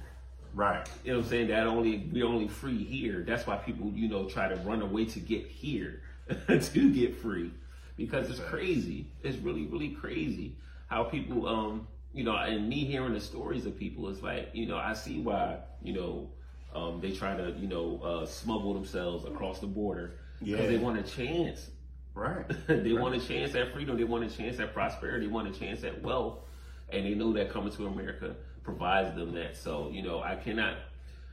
Right. 0.59 0.85
You 1.05 1.13
know 1.13 1.19
what 1.19 1.23
I'm 1.23 1.29
saying? 1.29 1.47
That 1.47 1.67
only 1.67 2.09
we're 2.11 2.25
only 2.25 2.49
free 2.49 2.83
here. 2.83 3.23
That's 3.25 3.47
why 3.47 3.55
people, 3.55 3.93
you 3.95 4.09
know, 4.09 4.27
try 4.27 4.49
to 4.49 4.57
run 4.57 4.81
away 4.81 5.05
to 5.05 5.19
get 5.21 5.47
here 5.47 6.01
to 6.49 6.91
get 6.91 7.15
free. 7.15 7.51
Because 7.95 8.29
it's 8.29 8.41
crazy. 8.41 9.07
It's 9.23 9.37
really, 9.37 9.67
really 9.67 9.91
crazy 9.91 10.57
how 10.87 11.05
people 11.05 11.47
um, 11.47 11.87
you 12.13 12.25
know, 12.25 12.35
and 12.35 12.67
me 12.67 12.83
hearing 12.83 13.13
the 13.13 13.21
stories 13.21 13.65
of 13.65 13.79
people, 13.79 14.09
it's 14.09 14.21
like, 14.21 14.49
you 14.51 14.65
know, 14.65 14.75
I 14.75 14.91
see 14.91 15.21
why, 15.21 15.59
you 15.81 15.93
know, 15.93 16.29
um, 16.75 16.99
they 16.99 17.11
try 17.11 17.37
to, 17.37 17.51
you 17.51 17.67
know, 17.69 18.01
uh, 18.03 18.25
smuggle 18.25 18.73
themselves 18.73 19.23
across 19.23 19.59
the 19.59 19.67
border 19.67 20.15
because 20.41 20.59
Yeah. 20.59 20.67
they 20.67 20.77
want 20.77 20.99
a 20.99 21.03
chance. 21.03 21.69
Right. 22.13 22.45
they 22.67 22.91
want 22.91 23.15
a 23.15 23.25
chance 23.25 23.55
at 23.55 23.71
freedom. 23.71 23.95
They 23.95 24.03
want 24.03 24.25
a 24.25 24.29
chance 24.29 24.59
at 24.59 24.73
prosperity. 24.73 25.27
They 25.27 25.31
want 25.31 25.47
a 25.47 25.57
chance 25.57 25.85
at 25.85 26.01
wealth, 26.01 26.39
and 26.89 27.05
they 27.05 27.13
know 27.13 27.31
that 27.31 27.49
coming 27.49 27.71
to 27.71 27.87
America 27.87 28.35
provides 28.69 29.15
them 29.15 29.33
that. 29.33 29.57
So 29.57 29.89
you 29.91 30.03
know, 30.03 30.21
I 30.21 30.35
cannot, 30.35 30.77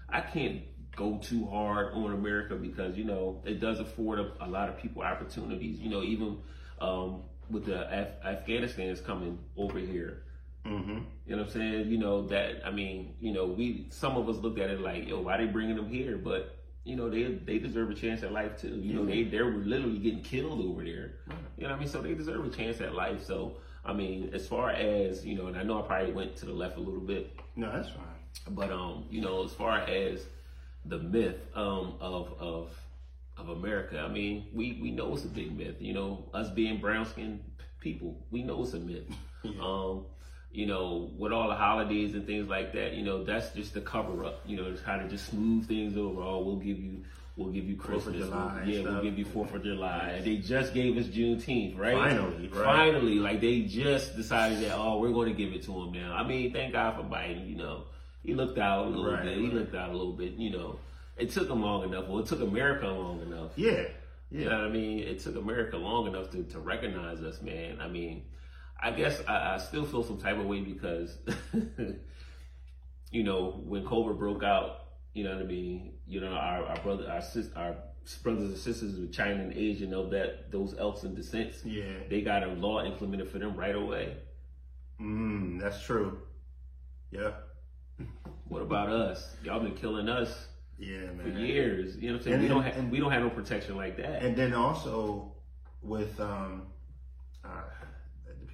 I 0.09 0.21
can't 0.21 0.63
go 0.95 1.19
too 1.19 1.47
hard 1.47 1.93
on 1.93 2.13
America 2.13 2.55
because 2.57 2.97
you 2.97 3.05
know 3.05 3.43
it 3.45 3.61
does 3.61 3.79
afford 3.79 4.19
a, 4.19 4.33
a 4.41 4.49
lot 4.49 4.69
of 4.69 4.79
people 4.79 5.03
opportunities. 5.03 5.79
You 5.79 5.91
know, 5.91 6.03
even 6.03 6.39
um, 6.81 7.23
with 7.51 7.67
the 7.67 7.81
Af- 8.01 8.25
Afghanistan 8.25 8.89
is 8.89 9.01
coming 9.01 9.39
over 9.57 9.79
here. 9.79 10.23
Mm-hmm. 10.65 10.99
You 11.27 11.37
know 11.37 11.43
what 11.43 11.47
I'm 11.47 11.53
saying? 11.53 11.89
You 11.91 11.99
know 11.99 12.27
that 12.29 12.63
I 12.65 12.71
mean, 12.71 13.15
you 13.21 13.33
know, 13.33 13.47
we 13.47 13.87
some 13.91 14.17
of 14.17 14.29
us 14.29 14.37
look 14.37 14.59
at 14.59 14.71
it 14.71 14.81
like, 14.81 15.07
yo, 15.07 15.21
why 15.21 15.37
they 15.37 15.47
bringing 15.47 15.77
them 15.77 15.89
here? 15.89 16.17
But 16.17 16.57
you 16.85 16.97
know, 16.97 17.11
they 17.11 17.25
they 17.25 17.59
deserve 17.59 17.91
a 17.91 17.95
chance 17.95 18.23
at 18.23 18.33
life 18.33 18.61
too. 18.61 18.81
You 18.83 18.95
know, 18.95 19.05
they 19.05 19.25
they 19.25 19.43
were 19.43 19.51
literally 19.51 19.99
getting 19.99 20.23
killed 20.23 20.65
over 20.65 20.83
there. 20.83 21.17
You 21.57 21.65
know 21.65 21.71
what 21.71 21.77
I 21.77 21.79
mean? 21.79 21.89
So 21.89 22.01
they 22.01 22.15
deserve 22.15 22.45
a 22.47 22.51
chance 22.51 22.81
at 22.81 22.95
life. 22.95 23.25
So 23.25 23.59
I 23.87 23.93
mean, 23.93 24.31
as 24.35 24.47
far 24.49 24.71
as 24.71 25.25
you 25.25 25.35
know, 25.37 25.47
and 25.47 25.57
I 25.57 25.63
know 25.63 25.79
I 25.79 25.87
probably 25.87 26.13
went 26.13 26.37
to 26.37 26.47
the 26.47 26.53
left 26.53 26.77
a 26.77 26.81
little 26.81 27.01
bit, 27.01 27.35
No, 27.55 27.71
that's 27.73 27.89
fine. 27.89 28.55
but 28.55 28.71
um, 28.71 29.05
you 29.11 29.21
know, 29.21 29.45
as 29.45 29.53
far 29.53 29.79
as 29.81 30.27
the 30.85 30.99
myth 30.99 31.37
um 31.55 31.95
of 32.01 32.35
of 32.41 32.79
of 33.37 33.49
America, 33.51 33.99
I 34.01 34.09
mean, 34.09 34.47
we 34.53 34.79
we 34.83 34.91
know 34.91 35.15
it's 35.15 35.25
a 35.25 35.29
big 35.29 35.57
myth. 35.57 35.77
You 35.81 35.93
know, 35.95 36.25
us 36.35 36.51
being 36.51 36.81
brown 36.81 37.07
skinned 37.07 37.41
people, 37.81 38.17
we 38.31 38.43
know 38.43 38.63
it's 38.63 38.75
a 38.75 38.81
myth. 38.81 39.07
Um, 39.61 40.07
you 40.57 40.65
know, 40.65 41.11
with 41.19 41.33
all 41.33 41.49
the 41.49 41.55
holidays 41.55 42.15
and 42.15 42.27
things 42.27 42.49
like 42.49 42.73
that, 42.73 42.95
you 42.95 43.05
know, 43.05 43.23
that's 43.23 43.51
just 43.51 43.75
the 43.75 43.81
cover 43.83 44.25
up. 44.25 44.41
You 44.47 44.57
know, 44.57 44.73
to 44.73 44.77
try 44.83 44.99
to 44.99 45.07
just 45.09 45.27
smooth 45.27 45.69
things 45.69 45.97
over. 45.99 46.21
Oh, 46.23 46.43
we'll 46.43 46.57
give 46.57 46.79
you. 46.79 47.05
We'll 47.37 47.53
give 47.53 47.67
you 47.69 47.77
Fourth 47.77 48.07
of 48.07 48.15
Christmas. 48.15 48.29
July 48.31 48.65
yeah, 48.67 48.83
we'll 48.83 49.03
give 49.03 49.19
you 49.19 49.27
Fourth 49.27 49.53
of 49.53 49.63
July. 49.63 50.15
And 50.17 50.25
they 50.25 50.37
just 50.39 50.73
gave 50.73 50.97
us 50.97 51.05
Juneteenth, 51.05 51.77
right? 51.79 51.93
Finally, 51.95 52.49
right. 52.49 52.65
Finally, 52.65 53.15
like 53.17 53.43
they 53.43 53.61
just 53.61 54.17
decided 54.17 54.61
that 54.61 54.75
oh, 54.75 54.99
we're 55.01 55.13
going 55.13 55.29
to 55.29 55.35
give 55.35 55.53
it 55.53 55.63
to 55.65 55.73
him 55.83 55.93
now. 55.93 56.15
I 56.15 56.27
mean, 56.27 56.51
thank 56.55 56.73
God 56.73 56.97
for 56.97 57.03
Biden. 57.03 57.47
You 57.47 57.57
know, 57.57 57.83
he 58.23 58.33
looked 58.35 58.57
out 58.59 58.87
a 58.87 58.89
little 58.89 59.13
Right, 59.13 59.23
bit. 59.23 59.37
He 59.37 59.49
looked 59.49 59.75
out 59.75 59.91
a 59.91 59.93
little 59.93 60.15
bit. 60.15 60.33
You 60.39 60.49
know, 60.51 60.79
it 61.19 61.31
took 61.31 61.51
him 61.51 61.61
long 61.61 61.85
enough. 61.85 62.09
Well, 62.09 62.21
it 62.21 62.27
took 62.27 62.41
America 62.41 62.87
long 62.89 63.21
enough. 63.21 63.51
Yeah. 63.57 63.85
You 64.31 64.41
Yeah. 64.41 64.49
know 64.49 64.59
what 64.61 64.69
I 64.69 64.71
mean? 64.71 65.01
It 65.01 65.21
took 65.21 65.37
America 65.37 65.77
long 65.77 66.07
enough 66.07 66.31
to, 66.31 66.43
to 66.43 66.59
recognize 66.59 67.21
us, 67.21 67.43
man. 67.43 67.79
I 67.83 67.89
mean, 67.89 68.23
I 68.83 68.91
guess 68.91 69.21
I, 69.27 69.55
I 69.55 69.59
still 69.59 69.85
feel 69.85 70.03
some 70.03 70.19
type 70.19 70.39
of 70.39 70.47
way 70.47 70.61
because, 70.61 71.17
you 73.11 73.25
know, 73.25 73.63
when 73.65 73.85
COVID 73.85 74.19
broke 74.19 74.43
out, 74.43 74.81
you 75.15 75.25
know 75.25 75.35
what 75.35 75.43
I 75.43 75.47
mean? 75.47 75.95
You 76.07 76.21
know, 76.21 76.33
our, 76.33 76.65
our 76.67 76.77
brother, 76.83 77.11
our 77.11 77.23
sis, 77.23 77.49
our 77.57 77.77
brothers 78.23 78.45
and 78.51 78.57
sisters 78.59 78.97
with 78.99 79.13
China 79.13 79.43
and 79.43 79.53
Asia 79.53 79.87
know 79.87 80.09
that 80.11 80.51
those 80.53 80.77
elks 80.79 81.03
and 81.05 81.17
descents, 81.17 81.65
Yeah. 81.65 81.85
they 82.09 82.21
got 82.23 82.43
a 82.43 82.49
law 82.49 82.85
implemented 82.85 83.31
for 83.31 83.39
them 83.39 83.57
right 83.57 83.75
away. 83.75 84.17
Mm, 85.01 85.61
that's 85.61 85.83
true. 85.83 86.19
Yeah. 87.11 87.31
What 88.49 88.63
about 88.63 88.91
us? 88.91 89.35
Y'all 89.43 89.61
been 89.61 89.75
killing 89.75 90.09
us 90.09 90.47
Yeah, 90.79 90.99
man. 91.13 91.21
for 91.23 91.29
years. 91.39 91.97
You 91.97 92.09
know 92.09 92.15
what 92.15 92.19
I'm 92.19 92.25
saying? 92.25 92.35
And- 92.35 92.43
we 92.43 92.49
don't 92.49 92.63
have 92.63 92.91
we 92.91 92.99
don't 93.01 93.11
have 93.13 93.23
no 93.23 93.31
protection 93.31 93.77
like 93.77 93.97
that. 93.97 94.23
And 94.23 94.37
then 94.37 94.53
also 94.55 95.33
with 95.83 96.19
um, 96.21 96.67
uh, 97.45 97.49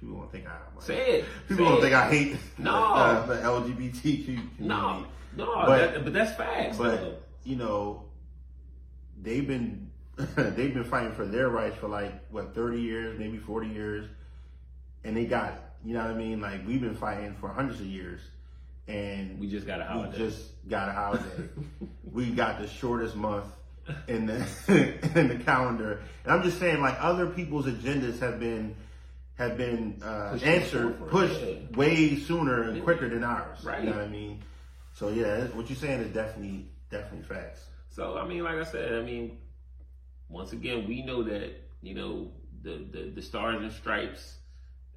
people 0.03 0.17
won't 0.19 0.31
think 0.31 0.45
I 0.47 0.51
like, 0.75 0.83
Say 0.85 1.19
it. 1.19 1.25
people 1.47 1.65
Say 1.65 1.69
don't 1.71 1.77
it. 1.77 1.81
think 1.81 1.93
I 1.95 2.09
hate 2.09 2.37
No. 2.57 2.71
uh, 2.93 3.25
the 3.25 3.35
LGBTQ 3.35 4.25
community. 4.25 4.49
No, 4.59 5.05
no, 5.35 5.45
But- 5.65 5.93
that, 5.93 6.03
but 6.03 6.13
that's 6.13 6.35
facts. 6.35 6.77
though. 6.77 6.83
But 6.83 7.21
you 7.43 7.55
know, 7.55 8.03
they've 9.21 9.47
been 9.47 9.89
they've 10.17 10.73
been 10.73 10.83
fighting 10.83 11.13
for 11.13 11.25
their 11.25 11.49
rights 11.49 11.75
for 11.77 11.87
like 11.87 12.13
what 12.31 12.53
thirty 12.53 12.81
years, 12.81 13.17
maybe 13.17 13.37
forty 13.37 13.67
years, 13.69 14.05
and 15.03 15.15
they 15.17 15.25
got 15.25 15.53
it. 15.53 15.59
You 15.85 15.93
know 15.93 16.01
what 16.01 16.11
I 16.11 16.13
mean? 16.13 16.39
Like 16.41 16.65
we've 16.67 16.81
been 16.81 16.95
fighting 16.95 17.35
for 17.39 17.49
hundreds 17.49 17.79
of 17.79 17.87
years, 17.87 18.21
and 18.87 19.39
we 19.39 19.49
just 19.49 19.65
got 19.65 19.81
a 19.81 19.85
holiday. 19.85 20.11
We 20.11 20.29
just 20.29 20.41
got 20.69 20.89
a 20.89 20.91
holiday. 20.93 21.25
we 22.11 22.29
got 22.31 22.59
the 22.59 22.67
shortest 22.67 23.15
month 23.15 23.45
in 24.07 24.25
the 24.27 24.35
in 25.19 25.27
the 25.29 25.35
calendar, 25.43 26.01
and 26.23 26.31
I'm 26.33 26.43
just 26.43 26.59
saying, 26.59 26.79
like 26.81 26.95
other 26.99 27.25
people's 27.27 27.65
agendas 27.65 28.19
have 28.19 28.39
been 28.39 28.75
have 29.35 29.57
been 29.57 30.01
uh, 30.03 30.37
answered, 30.43 31.07
pushed 31.09 31.41
yeah. 31.41 31.55
way 31.75 32.17
sooner 32.19 32.63
and 32.63 32.83
quicker 32.83 33.09
than 33.09 33.23
ours. 33.23 33.63
Right. 33.63 33.83
You 33.83 33.89
know 33.89 33.97
what 33.97 34.05
I 34.05 34.09
mean? 34.09 34.43
So 34.93 35.09
yeah, 35.09 35.45
what 35.47 35.69
you're 35.69 35.77
saying 35.77 36.01
is 36.01 36.13
definitely 36.13 36.67
definitely 36.91 37.27
facts. 37.27 37.65
So 37.89 38.17
I 38.17 38.27
mean, 38.27 38.43
like 38.43 38.55
I 38.55 38.63
said, 38.63 38.93
I 38.93 39.01
mean, 39.01 39.37
once 40.29 40.53
again, 40.53 40.87
we 40.87 41.03
know 41.03 41.23
that 41.23 41.51
you 41.81 41.95
know 41.95 42.31
the 42.61 42.85
the, 42.91 43.11
the 43.15 43.21
stars 43.21 43.61
and 43.61 43.71
stripes 43.71 44.35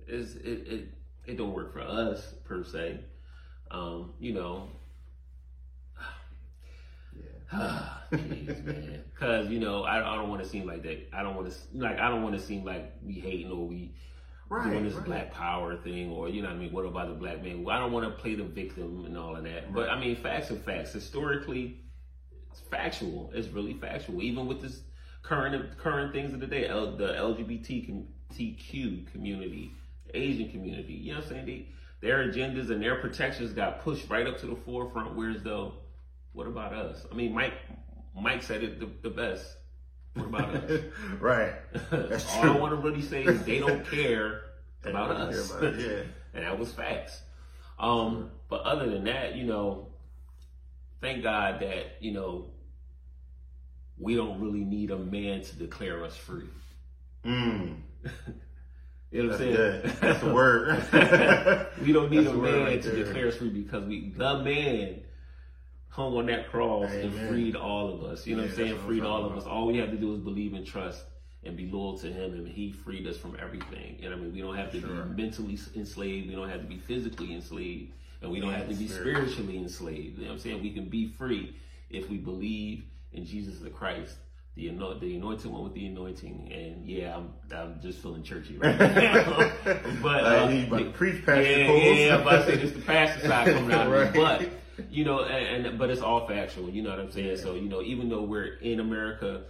is 0.07 0.37
it, 0.37 0.66
it 0.66 0.89
it 1.24 1.37
don't 1.37 1.53
work 1.53 1.72
for 1.72 1.80
us 1.80 2.34
per 2.45 2.62
se. 2.62 3.01
Um, 3.70 4.12
you 4.20 4.34
know, 4.34 4.68
Jeez, 7.53 8.64
man. 8.64 9.05
Cause 9.18 9.49
you 9.49 9.61
know, 9.61 9.84
I, 9.84 9.99
I 9.99 10.16
don't 10.16 10.28
want 10.28 10.43
to 10.43 10.49
seem 10.49 10.66
like 10.66 10.82
that. 10.82 11.09
I 11.12 11.22
don't 11.22 11.37
want 11.37 11.51
to 11.51 11.55
like 11.74 11.99
I 11.99 12.09
don't 12.09 12.22
want 12.22 12.34
to 12.34 12.41
seem 12.41 12.64
like 12.64 12.93
we 13.05 13.14
hating 13.14 13.51
or 13.51 13.66
we 13.66 13.93
right, 14.49 14.70
doing 14.70 14.84
this 14.84 14.94
right. 14.94 15.05
black 15.05 15.32
power 15.32 15.76
thing 15.76 16.11
or 16.11 16.28
you 16.28 16.42
know 16.42 16.49
what 16.49 16.57
I 16.57 16.59
mean. 16.59 16.72
What 16.72 16.86
about 16.86 17.09
the 17.09 17.14
black 17.14 17.42
man? 17.42 17.64
Well, 17.64 17.76
I 17.76 17.80
don't 17.80 17.92
want 17.92 18.07
to 18.07 18.22
play 18.22 18.34
the 18.34 18.44
victim 18.44 19.05
and 19.05 19.16
all 19.16 19.36
of 19.36 19.44
that. 19.44 19.64
Right. 19.64 19.74
But 19.74 19.90
I 19.90 19.99
mean, 19.99 20.16
facts 20.16 20.51
are 20.51 20.57
facts. 20.57 20.92
Historically, 20.92 21.80
it's 22.51 22.61
factual. 22.61 23.30
It's 23.34 23.49
really 23.49 23.74
factual. 23.74 24.22
Even 24.22 24.47
with 24.47 24.62
this 24.62 24.80
current 25.22 25.76
current 25.78 26.12
things 26.12 26.32
of 26.32 26.40
the 26.40 26.47
day, 26.47 26.68
L, 26.68 26.97
the 26.97 27.09
LGBTQ 27.09 29.12
community, 29.12 29.72
Asian 30.14 30.51
community. 30.51 30.94
You 30.94 31.12
know 31.12 31.18
what 31.18 31.26
I'm 31.26 31.30
saying? 31.30 31.47
They, 31.47 31.68
their 32.01 32.26
agendas 32.26 32.70
and 32.70 32.82
their 32.82 32.97
protections 32.97 33.53
got 33.53 33.82
pushed 33.82 34.09
right 34.09 34.26
up 34.26 34.38
to 34.40 34.47
the 34.47 34.57
forefront. 34.57 35.16
Whereas 35.16 35.42
though, 35.42 35.74
what 36.32 36.47
about 36.47 36.72
us? 36.72 37.05
I 37.11 37.14
mean, 37.14 37.34
Mike 37.34 37.55
Mike 38.18 38.42
said 38.42 38.62
it 38.62 38.80
the, 38.80 38.88
the 39.03 39.14
best. 39.14 39.44
What 40.17 40.27
about 40.27 40.55
us? 40.55 40.81
right. 41.21 41.53
That's 41.91 42.35
All 42.35 42.43
true. 42.43 42.53
I 42.53 42.59
want 42.59 42.73
to 42.73 42.77
really 42.77 43.03
say 43.03 43.25
is 43.25 43.43
they 43.43 43.59
don't 43.59 43.85
care 43.91 44.43
about 44.83 45.09
don't 45.09 45.17
us. 45.19 45.51
Care 45.53 45.69
about 45.69 45.81
yeah. 45.81 46.03
and 46.35 46.45
that 46.45 46.59
was 46.59 46.73
facts. 46.73 47.21
Um, 47.79 48.31
but 48.49 48.62
other 48.62 48.89
than 48.89 49.05
that, 49.05 49.37
you 49.37 49.45
know, 49.45 49.89
thank 51.03 51.23
God 51.23 51.61
that, 51.61 51.97
you 52.01 52.12
know, 52.12 52.47
we 53.99 54.14
don't 54.14 54.41
really 54.41 54.64
need 54.64 54.91
a 54.91 54.99
man 54.99 55.43
to 55.43 55.57
declare 55.57 56.03
us 56.03 56.17
free. 56.17 56.49
Mm. 57.25 57.77
you 59.11 59.23
know 59.23 59.29
what 59.29 59.33
I'm 59.33 59.39
saying? 59.39 59.93
That's 60.01 60.21
the 60.21 60.33
word. 60.33 60.83
we 61.83 61.93
don't 61.93 62.11
need 62.11 62.25
That's 62.25 62.35
a 62.35 62.39
man 62.39 62.62
right 62.64 62.83
to 62.83 63.05
declare 63.05 63.29
us 63.29 63.37
free 63.37 63.51
because 63.51 63.85
we 63.85 64.11
the 64.17 64.39
man 64.39 65.03
hung 65.97 66.14
on 66.14 66.26
that 66.26 66.51
cross 66.51 66.90
Amen. 66.90 67.07
and 67.07 67.28
freed 67.28 67.57
all 67.57 67.94
of 67.94 68.05
us. 68.05 68.26
You 68.26 68.36
know 68.36 68.42
yeah, 68.42 68.51
what 68.51 68.59
I'm 68.59 68.66
saying? 68.66 68.78
Freed 68.80 69.03
all 69.03 69.24
of 69.24 69.34
us. 69.34 69.47
All 69.47 69.66
we 69.66 69.78
have 69.78 69.90
to 69.90 69.97
do 69.97 70.12
is 70.12 70.20
believe 70.20 70.53
and 70.53 70.66
trust 70.66 71.03
and 71.42 71.57
be 71.57 71.70
loyal 71.70 71.97
to 71.99 72.12
him 72.12 72.34
and 72.34 72.47
he 72.47 72.70
freed 72.70 73.07
us 73.07 73.16
from 73.16 73.34
everything. 73.40 73.99
And 74.03 74.12
I 74.12 74.16
mean? 74.16 74.34
We 74.34 74.42
don't 74.42 74.57
have 74.57 74.70
to 74.72 74.80
sure. 74.80 75.05
be 75.05 75.22
mentally 75.22 75.59
enslaved. 75.74 76.28
We 76.28 76.34
don't 76.34 76.51
have 76.51 76.61
to 76.61 76.66
be 76.66 76.76
physically 76.76 77.32
enslaved. 77.32 77.92
And 78.20 78.30
we 78.30 78.40
don't 78.40 78.53
have 78.53 78.68
to 78.68 78.74
be 78.74 78.88
spiritually 78.88 79.57
enslaved. 79.57 80.18
You 80.18 80.24
know 80.24 80.30
what 80.30 80.34
I'm 80.34 80.38
saying? 80.40 80.62
We 80.62 80.70
can 80.70 80.90
be 80.90 81.09
free 81.09 81.57
if 81.88 82.11
we 82.11 82.18
believe 82.18 82.84
in 83.12 83.24
Jesus 83.24 83.59
the 83.59 83.70
Christ 83.70 84.16
the 84.57 84.68
anoint, 84.68 85.01
the 85.01 85.14
anointed 85.14 85.51
one 85.51 85.64
with 85.64 85.74
the 85.74 85.84
anointing, 85.84 86.51
and 86.51 86.86
yeah, 86.86 87.14
I'm 87.14 87.34
I'm 87.55 87.78
just 87.82 87.99
feeling 87.99 88.22
churchy 88.22 88.57
right 88.57 88.78
now. 88.78 89.53
but 90.03 90.24
uh, 90.24 90.64
but 90.70 90.94
preach, 90.94 91.24
pastor. 91.26 91.42
Yeah, 91.42 91.92
yeah, 91.92 92.24
but 92.24 92.40
I 92.40 92.47
say 92.47 92.53
it's 92.55 92.72
the 92.72 92.80
pastor 92.80 93.28
side 93.28 93.49
coming 93.49 93.72
out 93.72 93.90
right. 93.90 94.09
of 94.09 94.14
me. 94.14 94.20
But 94.49 94.51
you 94.91 95.05
know, 95.05 95.24
and, 95.24 95.66
and, 95.66 95.79
but 95.79 95.91
it's 95.91 96.03
all 96.03 96.27
factual. 96.27 96.68
You 96.68 96.83
know 96.83 96.91
what 96.91 97.01
I'm 97.01 97.11
saying? 97.11 97.29
Yeah. 97.29 97.37
So 97.37 97.55
you 97.55 97.68
know, 97.68 97.83
even 97.83 98.09
though 98.09 98.22
we're 98.22 98.55
in 98.57 98.81
America, 98.81 99.45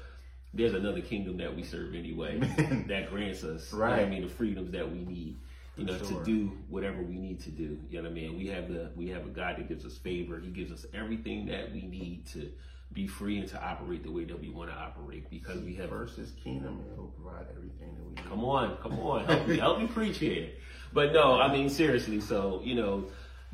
there's 0.55 0.75
another 0.75 1.01
kingdom 1.01 1.37
that 1.39 1.55
we 1.55 1.63
serve 1.63 1.95
anyway 1.95 2.39
that 2.89 3.11
grants 3.11 3.45
us, 3.45 3.73
right? 3.73 3.91
You 3.91 3.97
know 3.97 4.07
I 4.07 4.11
mean, 4.11 4.23
the 4.23 4.29
freedoms 4.29 4.73
that 4.73 4.91
we 4.91 5.01
need. 5.01 5.39
You 5.77 5.85
know, 5.85 5.99
sure. 5.99 6.07
to 6.07 6.25
do 6.25 6.53
whatever 6.71 7.03
we 7.03 7.19
need 7.19 7.39
to 7.41 7.51
do. 7.51 7.79
You 7.91 7.99
know 7.99 8.09
what 8.09 8.13
I 8.13 8.15
mean? 8.15 8.39
We 8.39 8.47
have 8.47 8.69
the 8.69 8.91
we 8.97 9.09
have 9.09 9.27
a 9.27 9.29
God 9.29 9.59
that 9.59 9.69
gives 9.69 9.85
us 9.85 9.99
favor. 9.99 10.41
He 10.41 10.49
gives 10.49 10.73
us 10.73 10.87
everything 10.95 11.47
that 11.47 11.71
we 11.71 11.83
need 11.83 12.27
to 12.29 12.51
be 12.93 13.07
free 13.07 13.39
and 13.39 13.49
to 13.49 13.63
operate 13.63 14.03
the 14.03 14.11
way 14.11 14.25
that 14.25 14.41
we 14.41 14.49
want 14.49 14.71
to 14.71 14.77
operate 14.77 15.29
because 15.29 15.61
we 15.61 15.75
have 15.75 15.91
His 16.17 16.33
kingdom 16.43 16.81
and 16.81 16.95
He'll 16.95 17.13
provide 17.21 17.47
everything 17.51 17.95
that 17.95 18.05
we 18.05 18.15
need. 18.15 18.29
Come 18.29 18.45
on, 18.45 18.77
come 18.79 18.99
on, 19.01 19.27
help 19.27 19.47
me, 19.47 19.59
help 19.59 19.79
me 19.79 19.87
preach 19.87 20.19
here. 20.19 20.49
But 20.95 21.13
no, 21.13 21.39
I 21.39 21.53
mean 21.53 21.69
seriously. 21.69 22.21
So 22.21 22.63
you 22.65 22.75
know, 22.75 23.05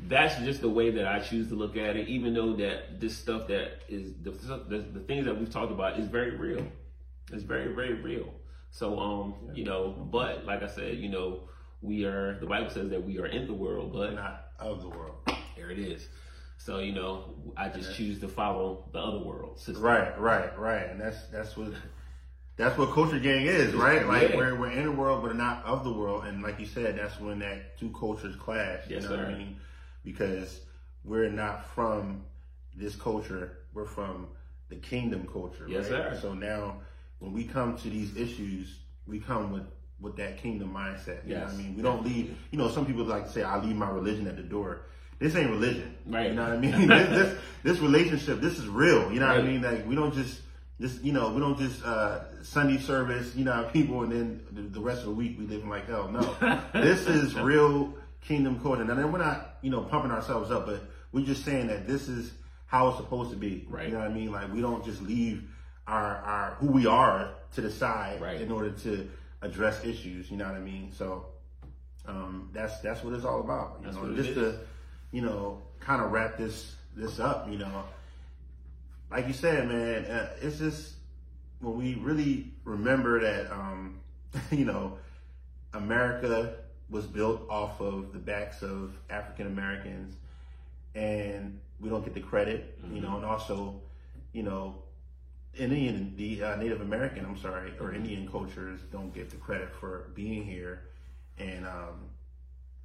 that's 0.07 0.37
just 0.39 0.61
the 0.61 0.69
way 0.69 0.91
that 0.91 1.07
I 1.07 1.19
choose 1.19 1.47
to 1.49 1.55
look 1.55 1.77
at 1.77 1.95
it. 1.95 2.07
Even 2.07 2.33
though 2.33 2.55
that 2.57 2.99
this 2.99 3.17
stuff 3.17 3.47
that 3.47 3.81
is 3.87 4.13
the 4.21 4.31
the, 4.31 4.79
the 4.79 4.99
things 5.01 5.25
that 5.25 5.39
we've 5.39 5.51
talked 5.51 5.71
about 5.71 5.99
is 5.99 6.07
very 6.07 6.35
real. 6.35 6.65
It's 7.31 7.43
very 7.43 7.73
very 7.73 7.95
real. 7.95 8.33
So 8.71 8.99
um, 8.99 9.35
yeah. 9.47 9.53
you 9.53 9.65
know, 9.65 9.89
but 10.11 10.45
like 10.45 10.63
I 10.63 10.67
said, 10.67 10.97
you 10.97 11.09
know, 11.09 11.41
we 11.81 12.05
are. 12.05 12.39
The 12.39 12.47
Bible 12.47 12.69
says 12.69 12.89
that 12.89 13.03
we 13.03 13.19
are 13.19 13.27
in 13.27 13.47
the 13.47 13.53
world, 13.53 13.93
but 13.93 14.13
not 14.13 14.47
of 14.59 14.81
the 14.81 14.89
world. 14.89 15.15
There 15.55 15.69
it 15.69 15.79
is. 15.79 16.07
So 16.57 16.79
you 16.79 16.93
know, 16.93 17.35
I 17.57 17.69
just 17.69 17.95
choose 17.95 18.19
to 18.21 18.27
follow 18.27 18.85
the 18.91 18.99
other 18.99 19.19
world 19.19 19.59
system. 19.59 19.83
Right, 19.83 20.19
right, 20.19 20.57
right, 20.57 20.89
and 20.89 20.99
that's 20.99 21.23
that's 21.27 21.55
what 21.57 21.73
that's 22.55 22.77
what 22.77 22.93
culture 22.93 23.19
gang 23.19 23.45
is, 23.45 23.73
right? 23.73 24.07
Like 24.07 24.29
yeah. 24.29 24.37
we're 24.37 24.55
we're 24.55 24.71
in 24.71 24.85
the 24.85 24.91
world, 24.91 25.23
but 25.23 25.35
not 25.35 25.63
of 25.65 25.83
the 25.83 25.91
world, 25.91 26.25
and 26.25 26.41
like 26.41 26.59
you 26.59 26.65
said, 26.65 26.97
that's 26.97 27.19
when 27.19 27.39
that 27.39 27.77
two 27.77 27.89
cultures 27.91 28.35
clash. 28.35 28.81
Yes, 28.87 28.89
you 28.89 29.09
know 29.09 29.15
sir. 29.15 29.25
what 29.25 29.33
I 29.33 29.37
mean? 29.37 29.57
Because 30.03 30.61
we're 31.03 31.29
not 31.29 31.65
from 31.73 32.23
this 32.75 32.95
culture; 32.95 33.59
we're 33.73 33.85
from 33.85 34.27
the 34.69 34.75
kingdom 34.75 35.27
culture. 35.31 35.65
Yes, 35.67 35.89
right? 35.89 36.13
sir. 36.13 36.19
So 36.21 36.33
now, 36.33 36.77
when 37.19 37.33
we 37.33 37.45
come 37.45 37.77
to 37.77 37.89
these 37.89 38.15
issues, 38.17 38.79
we 39.07 39.19
come 39.19 39.51
with 39.51 39.63
with 39.99 40.17
that 40.17 40.37
kingdom 40.37 40.73
mindset. 40.73 41.25
You 41.25 41.35
yes. 41.35 41.39
know 41.39 41.45
what 41.45 41.53
I 41.53 41.57
mean? 41.57 41.75
We 41.75 41.81
don't 41.81 42.03
leave. 42.03 42.37
You 42.51 42.57
know, 42.57 42.69
some 42.69 42.85
people 42.85 43.03
like 43.05 43.27
to 43.27 43.31
say, 43.31 43.43
"I 43.43 43.57
leave 43.63 43.75
my 43.75 43.89
religion 43.89 44.27
at 44.27 44.35
the 44.35 44.43
door." 44.43 44.85
this 45.23 45.35
ain't 45.35 45.49
religion. 45.49 45.95
Right. 46.05 46.29
You 46.29 46.35
know 46.35 46.43
what 46.43 46.53
I 46.53 46.57
mean? 46.57 46.87
this, 46.87 47.09
this, 47.09 47.39
this 47.63 47.79
relationship, 47.79 48.41
this 48.41 48.59
is 48.59 48.67
real. 48.67 49.11
You 49.11 49.21
know 49.21 49.27
right. 49.27 49.37
what 49.37 49.45
I 49.45 49.51
mean? 49.51 49.61
Like 49.61 49.87
we 49.87 49.95
don't 49.95 50.13
just 50.13 50.41
this 50.79 50.99
you 51.01 51.13
know 51.13 51.31
we 51.31 51.39
don't 51.39 51.57
just 51.57 51.83
uh, 51.83 52.43
Sunday 52.43 52.77
service 52.77 53.35
you 53.35 53.45
know 53.45 53.69
people 53.73 54.03
and 54.03 54.11
then 54.11 54.41
the, 54.51 54.61
the 54.61 54.81
rest 54.81 54.99
of 54.99 55.05
the 55.05 55.11
week 55.11 55.37
we 55.39 55.45
living 55.45 55.69
like 55.69 55.87
hell. 55.87 56.09
No, 56.09 56.61
this 56.73 57.07
is 57.07 57.35
real 57.35 57.93
kingdom 58.25 58.59
culture. 58.61 58.81
And 58.81 58.89
then 58.89 59.11
we're 59.11 59.19
not 59.19 59.57
you 59.61 59.69
know 59.69 59.81
pumping 59.81 60.11
ourselves 60.11 60.51
up, 60.51 60.65
but 60.65 60.81
we're 61.11 61.25
just 61.25 61.45
saying 61.45 61.67
that 61.67 61.87
this 61.87 62.07
is 62.07 62.31
how 62.65 62.89
it's 62.89 62.97
supposed 62.97 63.31
to 63.31 63.37
be. 63.37 63.65
Right. 63.69 63.87
You 63.87 63.93
know 63.93 63.99
what 63.99 64.09
I 64.09 64.13
mean? 64.13 64.31
Like 64.31 64.51
we 64.53 64.61
don't 64.61 64.83
just 64.83 65.01
leave 65.01 65.43
our 65.87 66.17
our 66.17 66.55
who 66.55 66.67
we 66.67 66.85
are 66.85 67.33
to 67.55 67.61
the 67.61 67.71
side 67.71 68.21
right. 68.21 68.41
in 68.41 68.51
order 68.51 68.71
to 68.71 69.09
address 69.41 69.83
issues. 69.83 70.31
You 70.31 70.37
know 70.37 70.45
what 70.45 70.55
I 70.55 70.59
mean? 70.59 70.91
So 70.91 71.25
um, 72.05 72.49
that's 72.53 72.79
that's 72.79 73.03
what 73.03 73.13
it's 73.13 73.25
all 73.25 73.41
about. 73.41 73.77
You 73.79 73.85
that's 73.85 73.97
know, 73.97 74.15
just 74.15 74.33
to 74.35 74.59
you 75.13 75.21
know, 75.21 75.61
kind 75.79 76.01
of 76.01 76.11
wrap 76.11 76.37
this 76.37 76.75
this 76.95 77.19
up, 77.19 77.49
you 77.49 77.57
know, 77.57 77.83
like 79.09 79.27
you 79.27 79.33
said, 79.33 79.67
man, 79.67 80.05
uh, 80.05 80.29
it's 80.41 80.57
just 80.57 80.93
when 81.59 81.77
we 81.77 81.95
really 81.95 82.51
remember 82.65 83.21
that, 83.21 83.51
um, 83.51 83.99
you 84.51 84.65
know, 84.65 84.97
America 85.73 86.55
was 86.93 87.07
built 87.07 87.49
off 87.49 87.81
of 87.81 88.13
the 88.13 88.19
backs 88.19 88.61
of 88.61 88.93
African 89.09 89.47
Americans, 89.47 90.15
and 90.93 91.59
we 91.79 91.89
don't 91.89 92.05
get 92.05 92.13
the 92.13 92.21
credit, 92.21 92.79
mm-hmm. 92.79 92.95
you 92.95 93.01
know, 93.01 93.17
and 93.17 93.25
also, 93.25 93.81
you 94.31 94.43
know, 94.43 94.75
Indian, 95.55 96.13
the 96.15 96.43
uh, 96.43 96.55
Native 96.57 96.81
American, 96.81 97.25
I'm 97.25 97.37
sorry, 97.37 97.71
or 97.79 97.87
mm-hmm. 97.87 97.95
Indian 97.95 98.29
cultures 98.29 98.79
don't 98.91 99.11
get 99.11 99.31
the 99.31 99.37
credit 99.37 99.69
for 99.79 100.11
being 100.13 100.45
here, 100.45 100.83
and 101.39 101.65
um, 101.65 102.09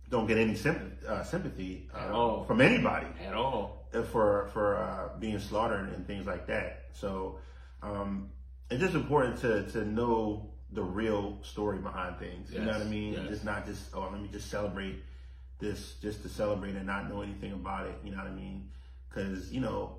don't 0.08 0.26
get 0.26 0.38
any 0.38 0.54
sympathy, 0.54 1.06
uh, 1.06 1.22
sympathy 1.22 1.90
uh, 1.94 1.98
at 1.98 2.10
all 2.10 2.44
from 2.44 2.62
anybody 2.62 3.06
at 3.26 3.34
all 3.34 3.86
for 4.10 4.48
for 4.54 4.76
uh, 4.76 5.18
being 5.18 5.38
slaughtered 5.38 5.90
and 5.92 6.06
things 6.06 6.26
like 6.26 6.46
that. 6.46 6.86
So 6.94 7.38
um, 7.82 8.30
it's 8.70 8.80
just 8.80 8.94
important 8.94 9.38
to 9.40 9.70
to 9.72 9.84
know 9.84 10.50
the 10.72 10.82
real 10.82 11.38
story 11.42 11.78
behind 11.78 12.18
things. 12.18 12.50
Yes. 12.50 12.60
You 12.60 12.66
know 12.66 12.72
what 12.72 12.82
I 12.82 12.84
mean? 12.84 13.12
Yes. 13.14 13.24
It's 13.30 13.44
not 13.44 13.66
just 13.66 13.94
oh 13.94 14.08
let 14.12 14.20
me 14.20 14.28
just 14.30 14.50
celebrate 14.50 15.02
this 15.58 15.94
just 16.00 16.22
to 16.22 16.28
celebrate 16.28 16.74
and 16.74 16.86
not 16.86 17.08
know 17.08 17.22
anything 17.22 17.52
about 17.52 17.86
it. 17.86 17.94
You 18.04 18.12
know 18.12 18.18
what 18.18 18.26
I 18.26 18.34
mean? 18.34 18.68
Because 19.08 19.52
you 19.52 19.60
know 19.60 19.96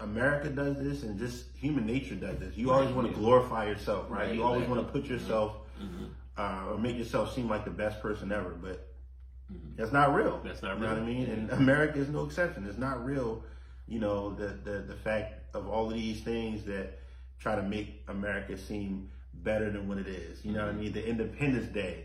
America 0.00 0.48
does 0.48 0.78
this 0.78 1.02
and 1.02 1.18
just 1.18 1.46
human 1.56 1.86
nature 1.86 2.14
does 2.14 2.38
this. 2.38 2.56
You 2.56 2.70
always 2.70 2.90
want 2.90 3.08
to 3.08 3.14
glorify 3.14 3.66
yourself, 3.66 4.06
right? 4.08 4.26
right 4.26 4.34
you 4.34 4.44
always 4.44 4.68
want 4.68 4.86
to 4.86 4.92
put 4.92 5.06
yourself 5.06 5.56
mm-hmm. 5.82 6.04
uh, 6.36 6.72
or 6.72 6.78
make 6.78 6.96
yourself 6.96 7.34
seem 7.34 7.48
like 7.48 7.64
the 7.64 7.70
best 7.70 8.00
person 8.00 8.30
ever, 8.30 8.50
but 8.50 8.88
Mm-hmm. 9.52 9.76
That's 9.76 9.92
not 9.92 10.14
real. 10.14 10.40
That's 10.44 10.62
not 10.62 10.80
real. 10.80 10.90
You 10.90 10.96
know 10.96 11.02
what 11.02 11.10
I 11.10 11.12
mean? 11.12 11.26
And 11.30 11.50
America 11.50 11.98
is 11.98 12.08
no 12.08 12.24
exception. 12.24 12.66
It's 12.68 12.78
not 12.78 13.04
real. 13.04 13.42
You 13.86 14.00
know, 14.00 14.34
the, 14.34 14.48
the, 14.48 14.80
the 14.80 14.94
fact 14.94 15.54
of 15.54 15.68
all 15.68 15.88
of 15.88 15.94
these 15.94 16.20
things 16.20 16.64
that 16.64 16.98
try 17.38 17.56
to 17.56 17.62
make 17.62 18.02
America 18.08 18.58
seem 18.58 19.10
better 19.42 19.70
than 19.70 19.88
what 19.88 19.98
it 19.98 20.06
is. 20.08 20.44
You 20.44 20.52
know 20.52 20.60
what 20.60 20.68
I 20.68 20.72
mm-hmm. 20.72 20.80
mean? 20.80 20.92
The 20.92 21.08
Independence 21.08 21.72
Day. 21.72 22.04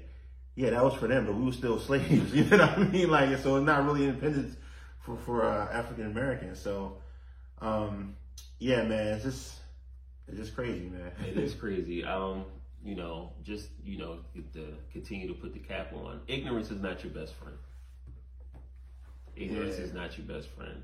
Yeah, 0.55 0.69
that 0.71 0.84
was 0.84 0.93
for 0.93 1.07
them, 1.07 1.25
but 1.25 1.36
we 1.36 1.45
were 1.45 1.51
still 1.51 1.79
slaves. 1.88 2.34
You 2.34 2.43
know 2.45 2.57
what 2.57 2.77
I 2.77 2.84
mean? 2.84 3.09
Like, 3.09 3.38
so 3.39 3.55
it's 3.57 3.65
not 3.65 3.86
really 3.86 4.05
independence 4.05 4.55
for 4.99 5.17
for 5.17 5.45
uh, 5.45 5.67
African 5.71 6.05
Americans. 6.05 6.59
So, 6.59 6.97
um, 7.61 8.15
yeah, 8.59 8.84
man, 8.84 9.07
it's 9.07 9.23
just 9.23 9.55
it's 10.27 10.38
just 10.38 10.55
crazy, 10.55 10.89
man. 10.89 11.11
it 11.27 11.38
is 11.38 11.53
crazy. 11.59 12.03
Um, 12.03 12.45
you 12.84 12.95
know, 12.95 13.31
just 13.43 13.69
you 13.84 13.97
know, 13.97 14.19
to 14.53 14.77
continue 14.91 15.27
to 15.27 15.34
put 15.34 15.53
the 15.53 15.59
cap 15.59 15.91
on. 15.93 16.21
Ignorance 16.27 16.69
is 16.69 16.81
not 16.81 17.03
your 17.03 17.13
best 17.13 17.34
friend. 17.34 17.57
Ignorance 19.36 19.77
Yeah. 19.79 19.86
is 19.86 19.93
not 19.93 20.17
your 20.17 20.27
best 20.27 20.49
friend. 20.49 20.84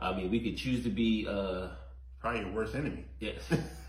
I 0.00 0.16
mean, 0.16 0.30
we 0.30 0.40
could 0.40 0.56
choose 0.56 0.82
to 0.84 0.90
be. 0.90 1.26
uh 1.28 1.68
Probably 2.20 2.40
your 2.40 2.50
worst 2.52 2.74
enemy. 2.74 3.04
Yes. 3.18 3.40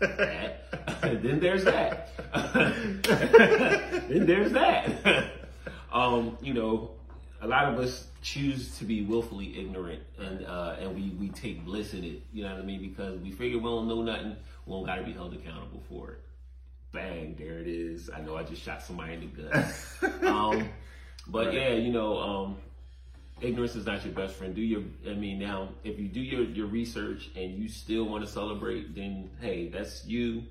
Then 1.02 1.38
there's 1.40 1.64
that. 1.64 2.08
then 4.08 4.26
there's 4.26 4.52
that. 4.52 5.24
um, 5.92 6.36
you 6.40 6.54
know, 6.54 6.90
a 7.40 7.46
lot 7.46 7.72
of 7.72 7.78
us 7.78 8.06
choose 8.22 8.76
to 8.78 8.84
be 8.84 9.02
willfully 9.02 9.58
ignorant 9.58 10.00
and 10.18 10.46
uh, 10.46 10.76
and 10.80 10.94
we, 10.94 11.10
we 11.20 11.28
take 11.30 11.64
bliss 11.64 11.92
in 11.92 12.04
it, 12.04 12.22
you 12.32 12.44
know 12.44 12.50
what 12.52 12.62
I 12.62 12.64
mean? 12.64 12.80
Because 12.80 13.18
we 13.20 13.32
figure 13.32 13.58
we 13.58 13.64
don't 13.64 13.88
know 13.88 14.02
nothing, 14.02 14.36
we 14.66 14.72
don't 14.72 14.86
gotta 14.86 15.02
be 15.02 15.12
held 15.12 15.34
accountable 15.34 15.82
for 15.88 16.12
it. 16.12 16.18
Bang, 16.92 17.34
there 17.38 17.58
it 17.58 17.66
is. 17.66 18.10
I 18.14 18.20
know 18.20 18.36
I 18.36 18.44
just 18.44 18.62
shot 18.62 18.82
somebody 18.82 19.14
in 19.14 19.20
the 19.20 19.26
gut. 19.26 20.22
um, 20.28 20.68
but 21.26 21.46
Right. 21.46 21.54
yeah, 21.54 21.72
you 21.74 21.92
know, 21.92 22.18
um, 22.18 22.56
ignorance 23.42 23.74
is 23.74 23.86
not 23.86 24.04
your 24.04 24.14
best 24.14 24.34
friend. 24.34 24.54
Do 24.54 24.60
your, 24.62 24.82
I 25.08 25.14
mean, 25.14 25.38
now 25.38 25.70
if 25.84 25.98
you 25.98 26.08
do 26.08 26.20
your 26.20 26.42
your 26.44 26.66
research 26.66 27.30
and 27.36 27.54
you 27.54 27.68
still 27.68 28.04
want 28.04 28.24
to 28.24 28.30
celebrate, 28.30 28.94
then 28.94 29.30
hey, 29.40 29.68
that's 29.68 30.04
you. 30.06 30.44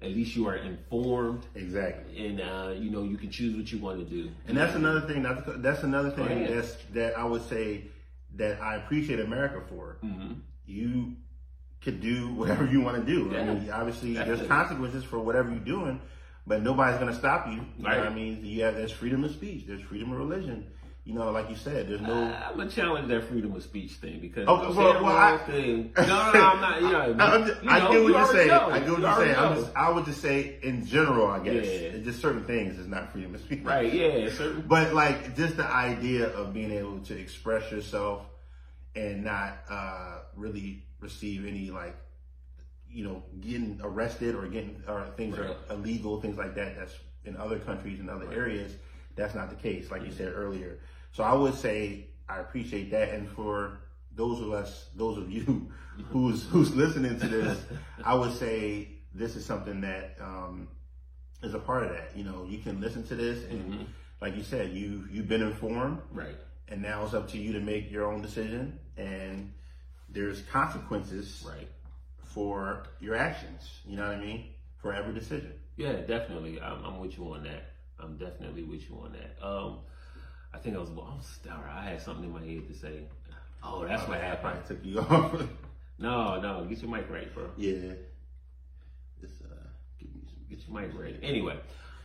At 0.00 0.08
least 0.10 0.34
you 0.34 0.48
are 0.48 0.56
informed, 0.56 1.44
Exactly. 1.54 2.26
and 2.26 2.40
uh, 2.40 2.72
you 2.76 2.90
know 2.90 3.04
you 3.04 3.16
can 3.16 3.30
choose 3.30 3.56
what 3.56 3.70
you 3.70 3.78
want 3.78 4.00
to 4.00 4.04
do. 4.04 4.30
And 4.48 4.56
that's 4.56 4.74
another 4.74 5.00
thing. 5.02 5.22
To, 5.22 5.54
that's 5.58 5.84
another 5.84 6.10
thing 6.10 6.26
ahead. 6.26 6.50
that's 6.58 6.76
that 6.92 7.16
I 7.16 7.24
would 7.24 7.48
say 7.48 7.84
that 8.34 8.60
I 8.60 8.76
appreciate 8.76 9.20
America 9.20 9.62
for. 9.68 9.98
hmm 10.00 10.32
You 10.66 11.12
could 11.82 12.00
do 12.00 12.34
whatever 12.34 12.66
you 12.66 12.80
want 12.80 12.96
to 12.96 13.12
do. 13.12 13.36
I 13.36 13.44
mean, 13.44 13.70
obviously, 13.70 14.14
Definitely. 14.14 14.36
there's 14.36 14.48
consequences 14.48 15.04
for 15.04 15.20
whatever 15.20 15.50
you're 15.50 15.58
doing, 15.60 16.00
but 16.48 16.62
nobody's 16.62 16.98
going 16.98 17.12
to 17.12 17.18
stop 17.18 17.46
you. 17.46 17.64
You 17.78 17.84
Right. 17.86 18.00
I 18.00 18.08
mean? 18.12 18.44
You 18.44 18.64
have 18.64 18.74
there's 18.74 18.90
freedom 18.92 19.22
of 19.22 19.30
speech. 19.30 19.66
There's 19.68 19.82
freedom 19.82 20.10
of 20.12 20.18
religion. 20.18 20.66
You 21.04 21.14
know, 21.14 21.32
like 21.32 21.50
you 21.50 21.56
said, 21.56 21.88
there's 21.88 22.00
no. 22.00 22.12
I'm 22.14 22.56
gonna 22.56 22.70
challenge 22.70 23.08
that 23.08 23.24
freedom 23.24 23.52
of 23.56 23.62
speech 23.64 23.92
thing 23.94 24.20
because 24.20 24.46
Oh, 24.46 24.68
I'm 24.68 24.76
well, 24.76 25.02
well, 25.02 25.16
I- 25.16 25.36
thing. 25.38 25.92
No, 25.96 26.02
no, 26.06 26.32
no, 26.32 26.40
I'm 26.46 26.60
not. 26.60 26.80
You 26.80 26.88
know, 26.92 27.00
I'm 27.18 27.46
just- 27.48 27.62
you 27.64 27.70
I 27.70 27.78
get 27.80 28.02
what 28.04 28.12
you're 28.12 28.26
saying. 28.26 28.48
know. 28.48 28.68
I 28.70 28.78
get 28.78 28.88
what 28.90 28.98
You 29.00 29.06
you're 29.06 29.16
saying. 29.16 29.36
I'm 29.36 29.54
just, 29.56 29.70
I 29.76 29.90
would 29.90 30.04
just 30.04 30.20
say 30.22 30.58
in 30.62 30.86
general, 30.86 31.26
I 31.26 31.40
guess, 31.40 31.66
Yeah. 31.66 31.98
Just 32.04 32.20
certain 32.20 32.44
things 32.44 32.78
is 32.78 32.86
not 32.86 33.10
freedom 33.12 33.34
of 33.34 33.40
speech. 33.40 33.64
Right? 33.64 33.92
Yeah. 33.92 34.30
Certain. 34.30 34.60
But 34.68 34.94
like 34.94 35.34
just 35.36 35.56
the 35.56 35.66
idea 35.66 36.28
of 36.28 36.54
being 36.54 36.70
able 36.70 37.00
to 37.00 37.18
express 37.18 37.68
yourself 37.72 38.22
and 38.94 39.24
not 39.24 39.58
uh, 39.68 40.18
really 40.36 40.84
receive 41.00 41.44
any 41.46 41.70
like 41.72 41.96
you 42.88 43.02
know 43.02 43.24
getting 43.40 43.80
arrested 43.82 44.36
or 44.36 44.46
getting 44.46 44.80
or 44.86 45.06
things 45.16 45.36
Right. 45.36 45.50
are 45.50 45.74
illegal 45.74 46.20
things 46.20 46.36
like 46.38 46.54
that 46.54 46.76
that's 46.76 46.94
in 47.24 47.36
other 47.36 47.58
countries 47.58 47.98
and 47.98 48.08
other 48.08 48.30
areas 48.32 48.72
that's 49.16 49.34
not 49.34 49.50
the 49.50 49.56
case 49.56 49.90
like 49.90 50.04
you 50.04 50.12
said 50.12 50.32
earlier 50.34 50.78
so 51.12 51.22
i 51.22 51.32
would 51.32 51.54
say 51.54 52.06
i 52.28 52.38
appreciate 52.38 52.90
that 52.90 53.10
and 53.10 53.28
for 53.28 53.78
those 54.14 54.40
of 54.40 54.52
us 54.52 54.86
those 54.96 55.18
of 55.18 55.30
you 55.30 55.70
who's 56.10 56.44
who's 56.46 56.74
listening 56.74 57.18
to 57.18 57.28
this 57.28 57.60
i 58.04 58.14
would 58.14 58.32
say 58.32 58.88
this 59.14 59.36
is 59.36 59.44
something 59.44 59.80
that 59.80 60.16
um 60.20 60.68
is 61.42 61.54
a 61.54 61.58
part 61.58 61.82
of 61.84 61.90
that 61.90 62.10
you 62.16 62.24
know 62.24 62.44
you 62.48 62.58
can 62.58 62.80
listen 62.80 63.02
to 63.04 63.14
this 63.14 63.44
and 63.50 63.72
Mhm. 63.74 63.86
like 64.20 64.36
you 64.36 64.42
said 64.42 64.70
you 64.72 65.06
you've 65.10 65.28
been 65.28 65.42
informed 65.42 66.00
Right. 66.12 66.36
and 66.68 66.80
now 66.80 67.04
it's 67.04 67.14
up 67.14 67.28
to 67.30 67.38
you 67.38 67.52
to 67.54 67.60
make 67.60 67.90
your 67.90 68.10
own 68.10 68.22
decision 68.22 68.78
and 68.96 69.52
there's 70.08 70.42
consequences 70.42 71.44
Right. 71.46 71.68
for 72.24 72.84
your 73.00 73.16
actions 73.16 73.80
you 73.86 73.96
know 73.96 74.06
what 74.06 74.16
i 74.16 74.20
mean 74.20 74.50
for 74.78 74.92
every 74.92 75.12
decision 75.14 75.52
Yeah, 75.76 75.92
definitely. 75.94 76.60
I'm, 76.60 76.84
I'm 76.84 77.00
with 77.00 77.16
you 77.16 77.24
on 77.32 77.44
that. 77.44 77.71
I'm 78.02 78.16
definitely 78.16 78.64
with 78.64 78.88
you 78.88 78.96
on 78.96 79.12
that. 79.12 79.46
Um, 79.46 79.78
I 80.52 80.58
think 80.58 80.76
I 80.76 80.78
was. 80.80 80.90
I'm 80.90 81.22
sorry. 81.22 81.70
I 81.70 81.90
had 81.90 82.02
something 82.02 82.24
in 82.24 82.32
my 82.32 82.42
head 82.44 82.66
to 82.68 82.74
say. 82.74 83.02
Oh, 83.62 83.86
that's 83.86 84.06
what 84.08 84.18
I 84.18 84.24
happened. 84.24 84.64
probably 84.66 84.76
took 84.76 84.84
you 84.84 84.98
off 84.98 85.48
No, 85.98 86.40
no. 86.40 86.64
Get 86.64 86.82
your 86.82 86.90
mic 86.90 87.08
right, 87.08 87.32
bro. 87.32 87.48
yeah 87.56 87.92
just 89.22 89.42
uh 89.42 89.54
give 89.98 90.14
me 90.14 90.20
some 90.26 90.42
Get 90.50 90.68
your 90.68 90.80
mic 90.80 90.98
right. 90.98 91.18
Anyway, 91.22 91.56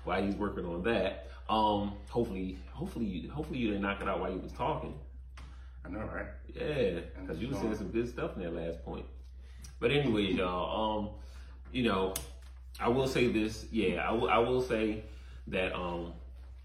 while 0.05 0.23
he's 0.23 0.35
working 0.35 0.65
on 0.65 0.83
that, 0.83 1.27
um, 1.49 1.93
hopefully, 2.09 2.57
hopefully, 2.71 3.05
you, 3.05 3.31
hopefully 3.31 3.59
you 3.59 3.67
didn't 3.69 3.81
knock 3.81 4.01
it 4.01 4.07
out 4.07 4.19
while 4.19 4.31
you 4.31 4.39
was 4.39 4.51
talking. 4.53 4.93
i 5.83 5.89
know 5.89 5.99
right 5.99 6.27
Yeah, 6.53 6.99
because 7.19 7.39
you 7.39 7.49
were 7.49 7.55
saying 7.55 7.75
some 7.75 7.89
good 7.89 8.07
stuff 8.07 8.37
in 8.37 8.43
that 8.43 8.53
last 8.53 8.83
point. 8.85 9.05
But 9.79 9.91
anyways, 9.91 10.35
y'all, 10.35 10.99
um, 10.99 11.09
you 11.71 11.83
know, 11.83 12.13
I 12.79 12.87
will 12.89 13.07
say 13.07 13.27
this. 13.27 13.65
Yeah, 13.71 14.07
I 14.07 14.11
will. 14.11 14.29
I 14.29 14.37
will 14.37 14.61
say 14.61 15.03
that 15.47 15.73
um, 15.73 16.13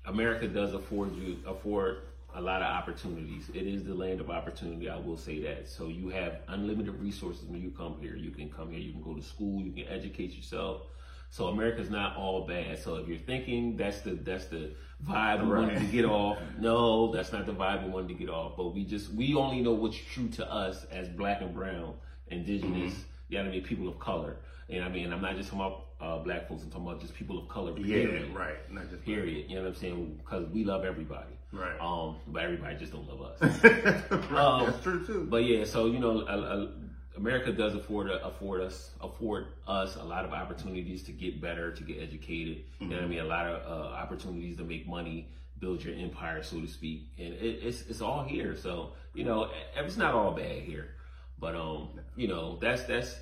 America 0.07 0.49
does 0.49 0.75
afford 0.75 1.15
you 1.17 1.39
afford 1.47 1.99
a 2.35 2.41
lot 2.41 2.63
of 2.63 2.69
opportunities. 2.69 3.51
It 3.53 3.67
is 3.67 3.85
the 3.85 3.95
land 3.95 4.21
of 4.21 4.31
opportunity. 4.31 4.89
I 4.89 4.97
will 4.97 5.19
say 5.19 5.41
that. 5.43 5.69
So 5.69 5.89
you 5.89 6.09
have 6.09 6.39
unlimited 6.49 6.99
resources 6.99 7.45
when 7.45 7.61
you 7.61 7.71
come 7.71 7.99
here. 8.01 8.17
You 8.17 8.31
can 8.31 8.49
come 8.49 8.71
here. 8.71 8.81
You 8.81 8.93
can 8.93 9.03
go 9.03 9.15
to 9.15 9.23
school. 9.23 9.61
You 9.61 9.71
can 9.73 9.93
educate 9.93 10.33
yourself. 10.33 10.83
So 11.31 11.49
America's 11.49 11.91
not 11.91 12.17
all 12.17 12.47
bad. 12.47 12.79
So 12.79 12.97
if 12.97 13.09
you're 13.09 13.19
thinking 13.19 13.77
that's 13.77 14.01
the 14.01 14.13
that's 14.13 14.47
the 14.47 14.73
vibe 15.07 15.43
we 15.43 15.49
wanted 15.49 15.79
to 15.79 15.87
get 15.87 16.05
off, 16.05 16.39
no, 16.59 17.13
that's 17.13 17.33
not 17.33 17.47
the 17.47 17.55
vibe 17.55 17.85
we 17.85 17.91
wanted 17.91 18.09
to 18.09 18.15
get 18.15 18.29
off. 18.29 18.57
But 18.57 18.75
we 18.75 18.85
just 18.85 19.13
we 19.13 19.35
only 19.35 19.61
know 19.61 19.73
what's 19.73 19.97
true 19.97 20.29
to 20.29 20.51
us 20.51 20.85
as 20.93 21.09
black 21.09 21.41
and 21.41 21.55
brown, 21.55 21.95
indigenous, 22.29 22.95
you 23.29 23.39
know 23.39 23.45
what 23.45 23.51
I 23.51 23.53
mean, 23.53 23.63
people 23.63 23.89
of 23.89 23.99
color. 23.99 24.37
And 24.69 24.85
I 24.85 24.89
mean, 24.89 25.11
I'm 25.13 25.23
not 25.23 25.37
just 25.37 25.49
talking 25.51 25.65
about 25.65 25.92
uh, 26.03 26.19
black 26.19 26.49
folks. 26.49 26.65
I'm 26.65 26.71
talking 26.71 26.87
about 26.89 27.01
just 27.01 27.15
people 27.15 27.39
of 27.39 27.49
color. 27.49 27.73
yeah 27.79 27.85
Period. 27.87 28.35
right 28.35 28.73
not 28.73 28.91
just 28.91 29.05
Period. 29.05 29.49
You 29.49 29.57
know 29.57 29.63
what 29.63 29.69
I'm 29.69 29.75
saying? 29.77 30.21
Because 30.25 30.49
we 30.51 30.65
love 30.65 30.85
everybody. 30.85 31.33
right 31.53 31.81
Um, 31.81 32.17
but 32.27 32.43
everybody 32.43 32.77
just 32.77 32.93
don't 32.93 33.09
love 33.09 33.23
us. 33.23 33.41
right. 34.31 34.35
Um, 34.35 34.67
that's 34.67 34.83
true 34.83 35.07
too 35.07 35.27
But 35.31 35.45
yeah, 35.45 35.65
so 35.65 35.87
you 35.87 35.99
know, 36.01 36.69
America 37.17 37.53
does 37.53 37.75
afford 37.75 38.11
afford 38.11 38.63
us 38.63 38.91
afford 39.01 39.47
us 39.69 39.97
a 39.97 40.03
lot 40.03 40.25
of 40.25 40.33
opportunities 40.33 41.03
to 41.05 41.13
get 41.13 41.41
better, 41.41 41.71
to 41.71 41.83
get 41.85 42.01
educated. 42.03 42.65
You 42.81 42.89
know 42.89 42.97
what 42.97 43.05
I 43.05 43.09
mean? 43.09 43.21
A 43.21 43.25
lot 43.25 43.47
of 43.47 43.63
uh, 43.71 43.87
opportunities 43.95 44.57
to 44.57 44.65
make 44.65 44.89
money, 44.89 45.29
build 45.61 45.85
your 45.85 45.95
empire, 45.95 46.43
so 46.43 46.61
to 46.61 46.67
speak. 46.67 47.09
And 47.19 47.35
it, 47.35 47.61
it's 47.63 47.83
it's 47.83 48.01
all 48.01 48.25
here. 48.25 48.57
So 48.57 48.93
you 49.15 49.25
know, 49.25 49.47
e- 49.47 49.51
it's 49.77 49.97
not 49.97 50.15
all 50.15 50.33
bad 50.33 50.63
here. 50.63 50.95
But 51.39 51.55
um, 51.55 51.91
you 52.17 52.29
know, 52.29 52.59
that's 52.61 52.85
that's 52.85 53.15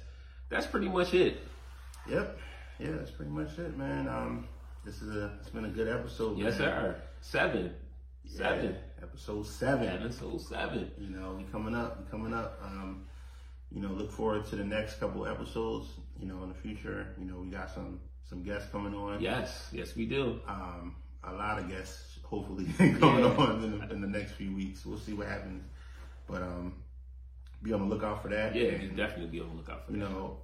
that's 0.49 0.67
pretty 0.67 0.89
much 0.89 1.13
it. 1.15 1.39
yep 2.09 2.39
yeah 2.81 2.91
that's 2.97 3.11
pretty 3.11 3.31
much 3.31 3.59
it 3.59 3.77
man 3.77 4.09
um 4.09 4.47
this 4.85 5.03
is 5.03 5.15
a 5.15 5.33
it's 5.41 5.51
been 5.51 5.67
a 5.67 5.69
good 5.69 5.89
episode 5.89 6.39
Yes, 6.39 6.59
man. 6.59 6.69
sir. 6.69 7.03
Seven, 7.21 7.75
seven, 8.27 8.73
Yeah, 8.99 9.03
episode 9.05 9.47
seven 9.47 9.89
Episode 9.89 10.41
seven. 10.41 10.91
you 10.99 11.11
know, 11.11 11.35
we 11.37 11.45
coming 11.45 11.75
up, 11.75 11.99
we 12.03 12.11
coming 12.11 12.33
up. 12.33 12.59
Um, 12.65 13.05
you 13.71 13.83
know, 13.83 13.89
look 13.91 14.11
forward 14.11 14.47
to 14.47 14.57
the 14.57 14.65
next 14.65 14.99
couple 14.99 15.27
episodes. 15.27 15.87
You 16.19 16.27
know, 16.29 16.43
in 16.45 16.49
the 16.49 16.55
future, 16.55 17.09
you 17.19 17.27
know, 17.27 17.41
we 17.41 17.49
got 17.51 17.71
some 17.71 18.01
some 18.29 18.43
guests 18.43 18.71
coming 18.73 18.95
on. 18.95 19.21
Yes, 19.21 19.69
yes, 19.71 19.95
we 19.95 20.07
do. 20.07 20.41
Um, 20.49 20.97
a 21.25 21.33
lot 21.35 21.59
of 21.59 21.69
guests, 21.69 22.19
hopefully, 22.23 22.65
coming 22.79 22.99
Yeah. 23.25 23.37
on 23.37 23.63
in 23.63 23.79
the, 23.81 23.91
in 23.93 24.01
the 24.01 24.09
next 24.09 24.33
few 24.33 24.57
weeks. 24.57 24.87
We'll 24.87 24.99
see 24.99 25.13
what 25.13 25.27
happens, 25.29 25.63
but 26.27 26.41
um, 26.43 26.73
be 27.63 27.75
on 27.75 27.81
the 27.87 27.95
lookout 27.95 28.23
for 28.23 28.29
that. 28.29 28.57
Yeah, 28.57 28.69
And, 28.69 28.97
definitely 28.97 29.27
be 29.27 29.41
on 29.41 29.51
the 29.51 29.57
lookout 29.57 29.85
for 29.85 29.93
you 29.93 29.99
that. 29.99 30.09
You 30.09 30.15
know, 30.15 30.39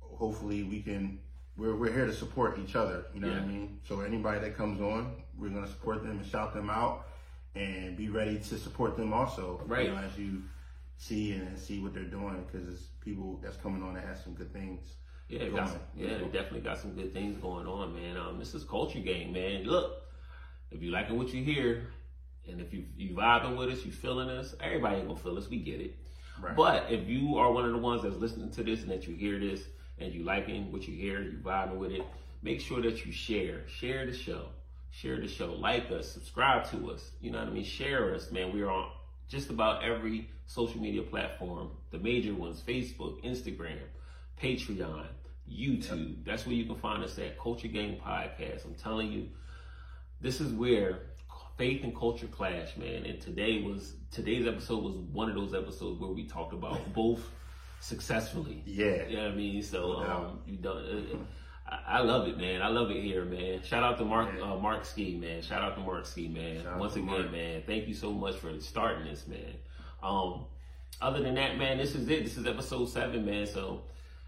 hopefully 0.00 0.62
we 0.62 0.80
can. 0.80 1.18
We're, 1.56 1.74
we're 1.74 1.92
here 1.92 2.06
to 2.06 2.12
support 2.12 2.58
each 2.58 2.76
other. 2.76 3.06
You 3.14 3.20
know 3.20 3.28
what 3.28 3.38
I 3.38 3.46
mean. 3.46 3.80
So 3.88 4.00
anybody 4.00 4.40
that 4.40 4.56
comes 4.56 4.80
on, 4.80 5.12
we're 5.38 5.48
gonna 5.48 5.66
support 5.66 6.02
them 6.02 6.18
and 6.18 6.26
shout 6.26 6.54
them 6.54 6.70
out, 6.70 7.06
and 7.54 7.96
be 7.96 8.08
ready 8.08 8.38
to 8.38 8.58
support 8.58 8.96
them 8.96 9.12
also. 9.12 9.62
Right. 9.66 9.86
You 9.86 9.92
know, 9.92 9.98
as 9.98 10.18
you 10.18 10.42
see 10.98 11.32
and 11.32 11.58
see 11.58 11.80
what 11.80 11.94
they're 11.94 12.04
doing, 12.04 12.44
because 12.44 12.68
it's 12.68 12.82
people 13.00 13.40
that's 13.42 13.56
coming 13.56 13.82
on 13.82 13.94
that 13.94 14.04
has 14.04 14.22
some 14.22 14.34
good 14.34 14.52
things. 14.52 14.82
Yeah, 15.28 15.40
going. 15.40 15.56
got 15.56 15.68
some, 15.70 15.80
yeah, 15.96 16.18
they 16.18 16.24
definitely 16.24 16.60
got 16.60 16.78
some 16.78 16.92
good 16.92 17.12
things 17.12 17.38
going 17.38 17.66
on, 17.66 17.94
man. 17.94 18.16
Um, 18.16 18.38
this 18.38 18.54
is 18.54 18.62
culture 18.62 19.00
gang, 19.00 19.32
man. 19.32 19.64
Look, 19.64 20.02
if 20.70 20.82
you 20.82 20.90
liking 20.90 21.16
what 21.18 21.32
you 21.32 21.42
hear, 21.42 21.88
and 22.48 22.60
if 22.60 22.72
you 22.72 22.84
you 22.96 23.14
vibing 23.14 23.56
with 23.56 23.70
us, 23.70 23.84
you 23.84 23.92
feeling 23.92 24.28
us, 24.28 24.54
everybody 24.60 24.96
ain't 24.96 25.08
gonna 25.08 25.18
feel 25.18 25.36
us. 25.38 25.48
We 25.48 25.58
get 25.58 25.80
it. 25.80 25.96
Right. 26.40 26.54
But 26.54 26.90
if 26.90 27.08
you 27.08 27.38
are 27.38 27.50
one 27.50 27.64
of 27.64 27.72
the 27.72 27.78
ones 27.78 28.02
that's 28.02 28.16
listening 28.16 28.50
to 28.52 28.62
this 28.62 28.82
and 28.82 28.90
that 28.90 29.08
you 29.08 29.14
hear 29.14 29.38
this 29.38 29.62
and 29.98 30.12
you 30.12 30.24
liking 30.24 30.70
what 30.72 30.86
you 30.86 30.94
hear, 30.94 31.20
you 31.20 31.38
vibing 31.42 31.76
with 31.76 31.92
it, 31.92 32.02
make 32.42 32.60
sure 32.60 32.80
that 32.82 33.04
you 33.04 33.12
share. 33.12 33.66
Share 33.68 34.06
the 34.06 34.12
show. 34.12 34.46
Share 34.90 35.20
the 35.20 35.28
show. 35.28 35.52
Like 35.52 35.90
us. 35.90 36.10
Subscribe 36.10 36.68
to 36.70 36.90
us. 36.90 37.10
You 37.20 37.30
know 37.30 37.38
what 37.38 37.48
I 37.48 37.52
mean? 37.52 37.64
Share 37.64 38.14
us, 38.14 38.30
man. 38.30 38.52
We're 38.52 38.70
on 38.70 38.90
just 39.28 39.50
about 39.50 39.82
every 39.82 40.30
social 40.46 40.80
media 40.80 41.02
platform. 41.02 41.70
The 41.90 41.98
major 41.98 42.34
ones: 42.34 42.62
Facebook, 42.66 43.22
Instagram, 43.24 43.80
Patreon, 44.40 45.06
YouTube. 45.50 46.24
That's 46.24 46.46
where 46.46 46.54
you 46.54 46.64
can 46.64 46.76
find 46.76 47.02
us 47.02 47.18
at 47.18 47.38
Culture 47.38 47.68
Gang 47.68 48.00
Podcast. 48.04 48.64
I'm 48.64 48.74
telling 48.74 49.12
you, 49.12 49.28
this 50.20 50.40
is 50.40 50.52
where 50.52 51.00
faith 51.56 51.84
and 51.84 51.96
culture 51.96 52.26
clash, 52.26 52.76
man. 52.76 53.04
And 53.04 53.20
today 53.20 53.62
was 53.62 53.94
today's 54.10 54.46
episode 54.46 54.82
was 54.82 54.94
one 55.12 55.28
of 55.28 55.34
those 55.34 55.54
episodes 55.54 56.00
where 56.00 56.10
we 56.10 56.24
talked 56.24 56.52
about 56.52 56.92
both 56.94 57.20
successfully. 57.80 58.62
Yeah. 58.66 59.06
You 59.06 59.16
know 59.16 59.22
what 59.24 59.32
I 59.32 59.34
mean? 59.36 59.62
So 59.62 59.96
um, 59.98 60.40
you 60.46 60.56
done. 60.56 60.76
Uh, 60.78 61.16
I, 61.68 61.98
I 61.98 62.00
love 62.02 62.28
it, 62.28 62.38
man. 62.38 62.62
I 62.62 62.68
love 62.68 62.90
it 62.90 63.02
here, 63.02 63.24
man. 63.24 63.60
Shout 63.62 63.82
out 63.82 63.98
to 63.98 64.04
Mark 64.04 64.30
Yeah. 64.36 64.52
uh, 64.52 64.56
Mark 64.56 64.84
Ski, 64.84 65.16
man. 65.16 65.42
Shout 65.42 65.62
out 65.62 65.74
to 65.76 65.80
Mark 65.80 66.06
Ski, 66.06 66.28
man. 66.28 66.62
Shout 66.62 66.78
Once 66.78 66.94
again, 66.94 67.06
Mark. 67.06 67.32
man. 67.32 67.62
Thank 67.66 67.88
you 67.88 67.94
so 67.94 68.12
much 68.12 68.36
for 68.36 68.58
starting 68.60 69.04
this, 69.04 69.26
man. 69.26 69.54
Um, 70.02 70.44
other 71.00 71.22
than 71.22 71.34
that, 71.34 71.58
man, 71.58 71.78
this 71.78 71.94
is 71.94 72.08
it. 72.08 72.24
This 72.24 72.36
is 72.38 72.46
episode 72.46 72.88
seven, 72.88 73.24
man. 73.26 73.46
So, 73.46 73.82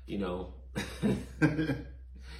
you 0.06 0.18
know, 0.18 0.52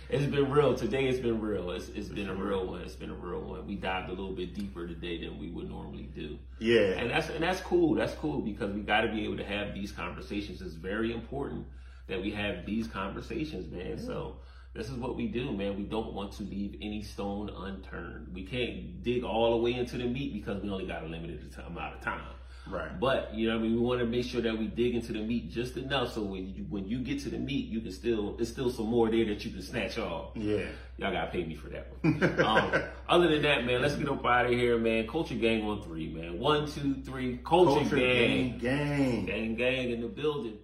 it's 0.09 0.27
been 0.27 0.51
real. 0.51 0.75
Today 0.75 1.07
it's 1.07 1.21
been 1.21 1.41
real. 1.41 1.71
It's, 1.71 1.89
it's 1.91 2.09
been 2.09 2.29
a 2.29 2.35
real 2.35 2.67
one. 2.67 2.81
It's 2.81 2.95
been 2.95 3.11
a 3.11 3.15
real 3.15 3.41
one. 3.41 3.67
We 3.67 3.75
dived 3.75 4.09
a 4.09 4.13
little 4.13 4.33
bit 4.35 4.55
deeper 4.55 4.87
today 4.87 5.23
than 5.23 5.39
we 5.39 5.51
would 5.51 5.69
normally 5.69 6.09
do. 6.15 6.39
yeah. 6.59 6.99
And 6.99 7.11
that's 7.11 7.29
and 7.29 7.43
that's 7.43 7.61
cool. 7.61 7.95
That's 7.95 8.15
cool 8.15 8.41
because 8.41 8.73
we 8.73 8.81
got 8.81 9.03
to 9.03 9.09
be 9.09 9.25
able 9.25 9.37
to 9.37 9.45
have 9.45 9.75
these 9.75 9.93
conversations. 9.93 10.63
It's 10.63 10.75
very 10.75 11.13
important 11.13 11.67
that 12.07 12.21
we 12.21 12.31
have 12.31 12.65
these 12.65 12.87
conversations, 12.87 13.71
man. 13.71 13.99
So 13.99 14.37
this 14.75 14.89
is 14.89 14.95
what 14.95 15.17
we 15.17 15.29
do, 15.29 15.53
man. 15.53 15.77
We 15.77 15.85
don't 15.85 16.15
want 16.15 16.33
to 16.33 16.43
leave 16.43 16.77
any 16.81 17.03
stone 17.03 17.51
unturned. 17.51 18.29
We 18.33 18.45
can't 18.45 19.03
dig 19.03 19.25
all 19.25 19.51
the 19.51 19.57
way 19.59 19.75
into 19.75 19.99
the 19.99 20.07
meat 20.07 20.33
because 20.33 20.63
we 20.63 20.71
only 20.71 20.87
got 20.87 21.03
a 21.03 21.07
limited 21.07 21.55
amount 21.67 21.97
of 21.97 22.01
time. 22.01 22.23
Right. 22.71 22.99
But 22.99 23.35
you 23.35 23.49
know, 23.49 23.57
what 23.57 23.61
I 23.61 23.69
mean, 23.69 23.75
we 23.75 23.81
want 23.81 24.01
to 24.01 24.07
make 24.07 24.25
sure 24.25 24.41
that 24.41 24.57
we 24.59 24.67
dig 24.67 24.95
into 24.95 25.13
the 25.13 25.21
meat 25.21 25.51
just 25.51 25.77
enough 25.77 26.13
so 26.13 26.23
when 26.23 26.55
you 26.55 26.65
when 26.69 26.87
you 26.89 26.99
get 26.99 27.21
to 27.21 27.31
the 27.31 27.39
meat, 27.39 27.67
you 27.67 27.81
can 27.81 27.93
still 27.93 28.35
there's 28.37 28.51
still 28.51 28.71
some 28.71 28.87
more 28.87 29.11
there 29.11 29.25
that 29.27 29.45
you 29.45 29.51
can 29.51 29.63
snatch 29.63 29.99
off. 29.99 30.31
Yeah. 30.35 30.67
Y'all 30.99 31.13
gotta 31.13 31.31
pay 31.31 31.45
me 31.45 31.55
for 31.55 31.69
that 31.69 31.87
one. 32.03 32.41
um, 32.41 32.83
other 33.09 33.29
than 33.29 33.43
that, 33.43 33.65
man, 33.65 33.81
let's 33.83 33.95
get 33.95 34.09
up 34.09 34.25
out 34.27 34.47
of 34.47 34.53
here, 34.53 34.79
man. 34.79 35.07
Culture 35.07 35.35
gang 35.35 35.63
on 35.63 35.83
three, 35.83 36.09
man. 36.09 36.39
One, 36.39 36.67
two, 36.67 36.97
three. 37.05 37.39
Culture, 37.45 37.81
Culture 37.81 37.97
gang. 37.97 38.59
gang. 38.59 38.59
gang. 38.59 39.27
Gang, 39.27 39.55
gang 39.55 39.91
in 39.91 40.01
the 40.01 40.09
building. 40.09 40.59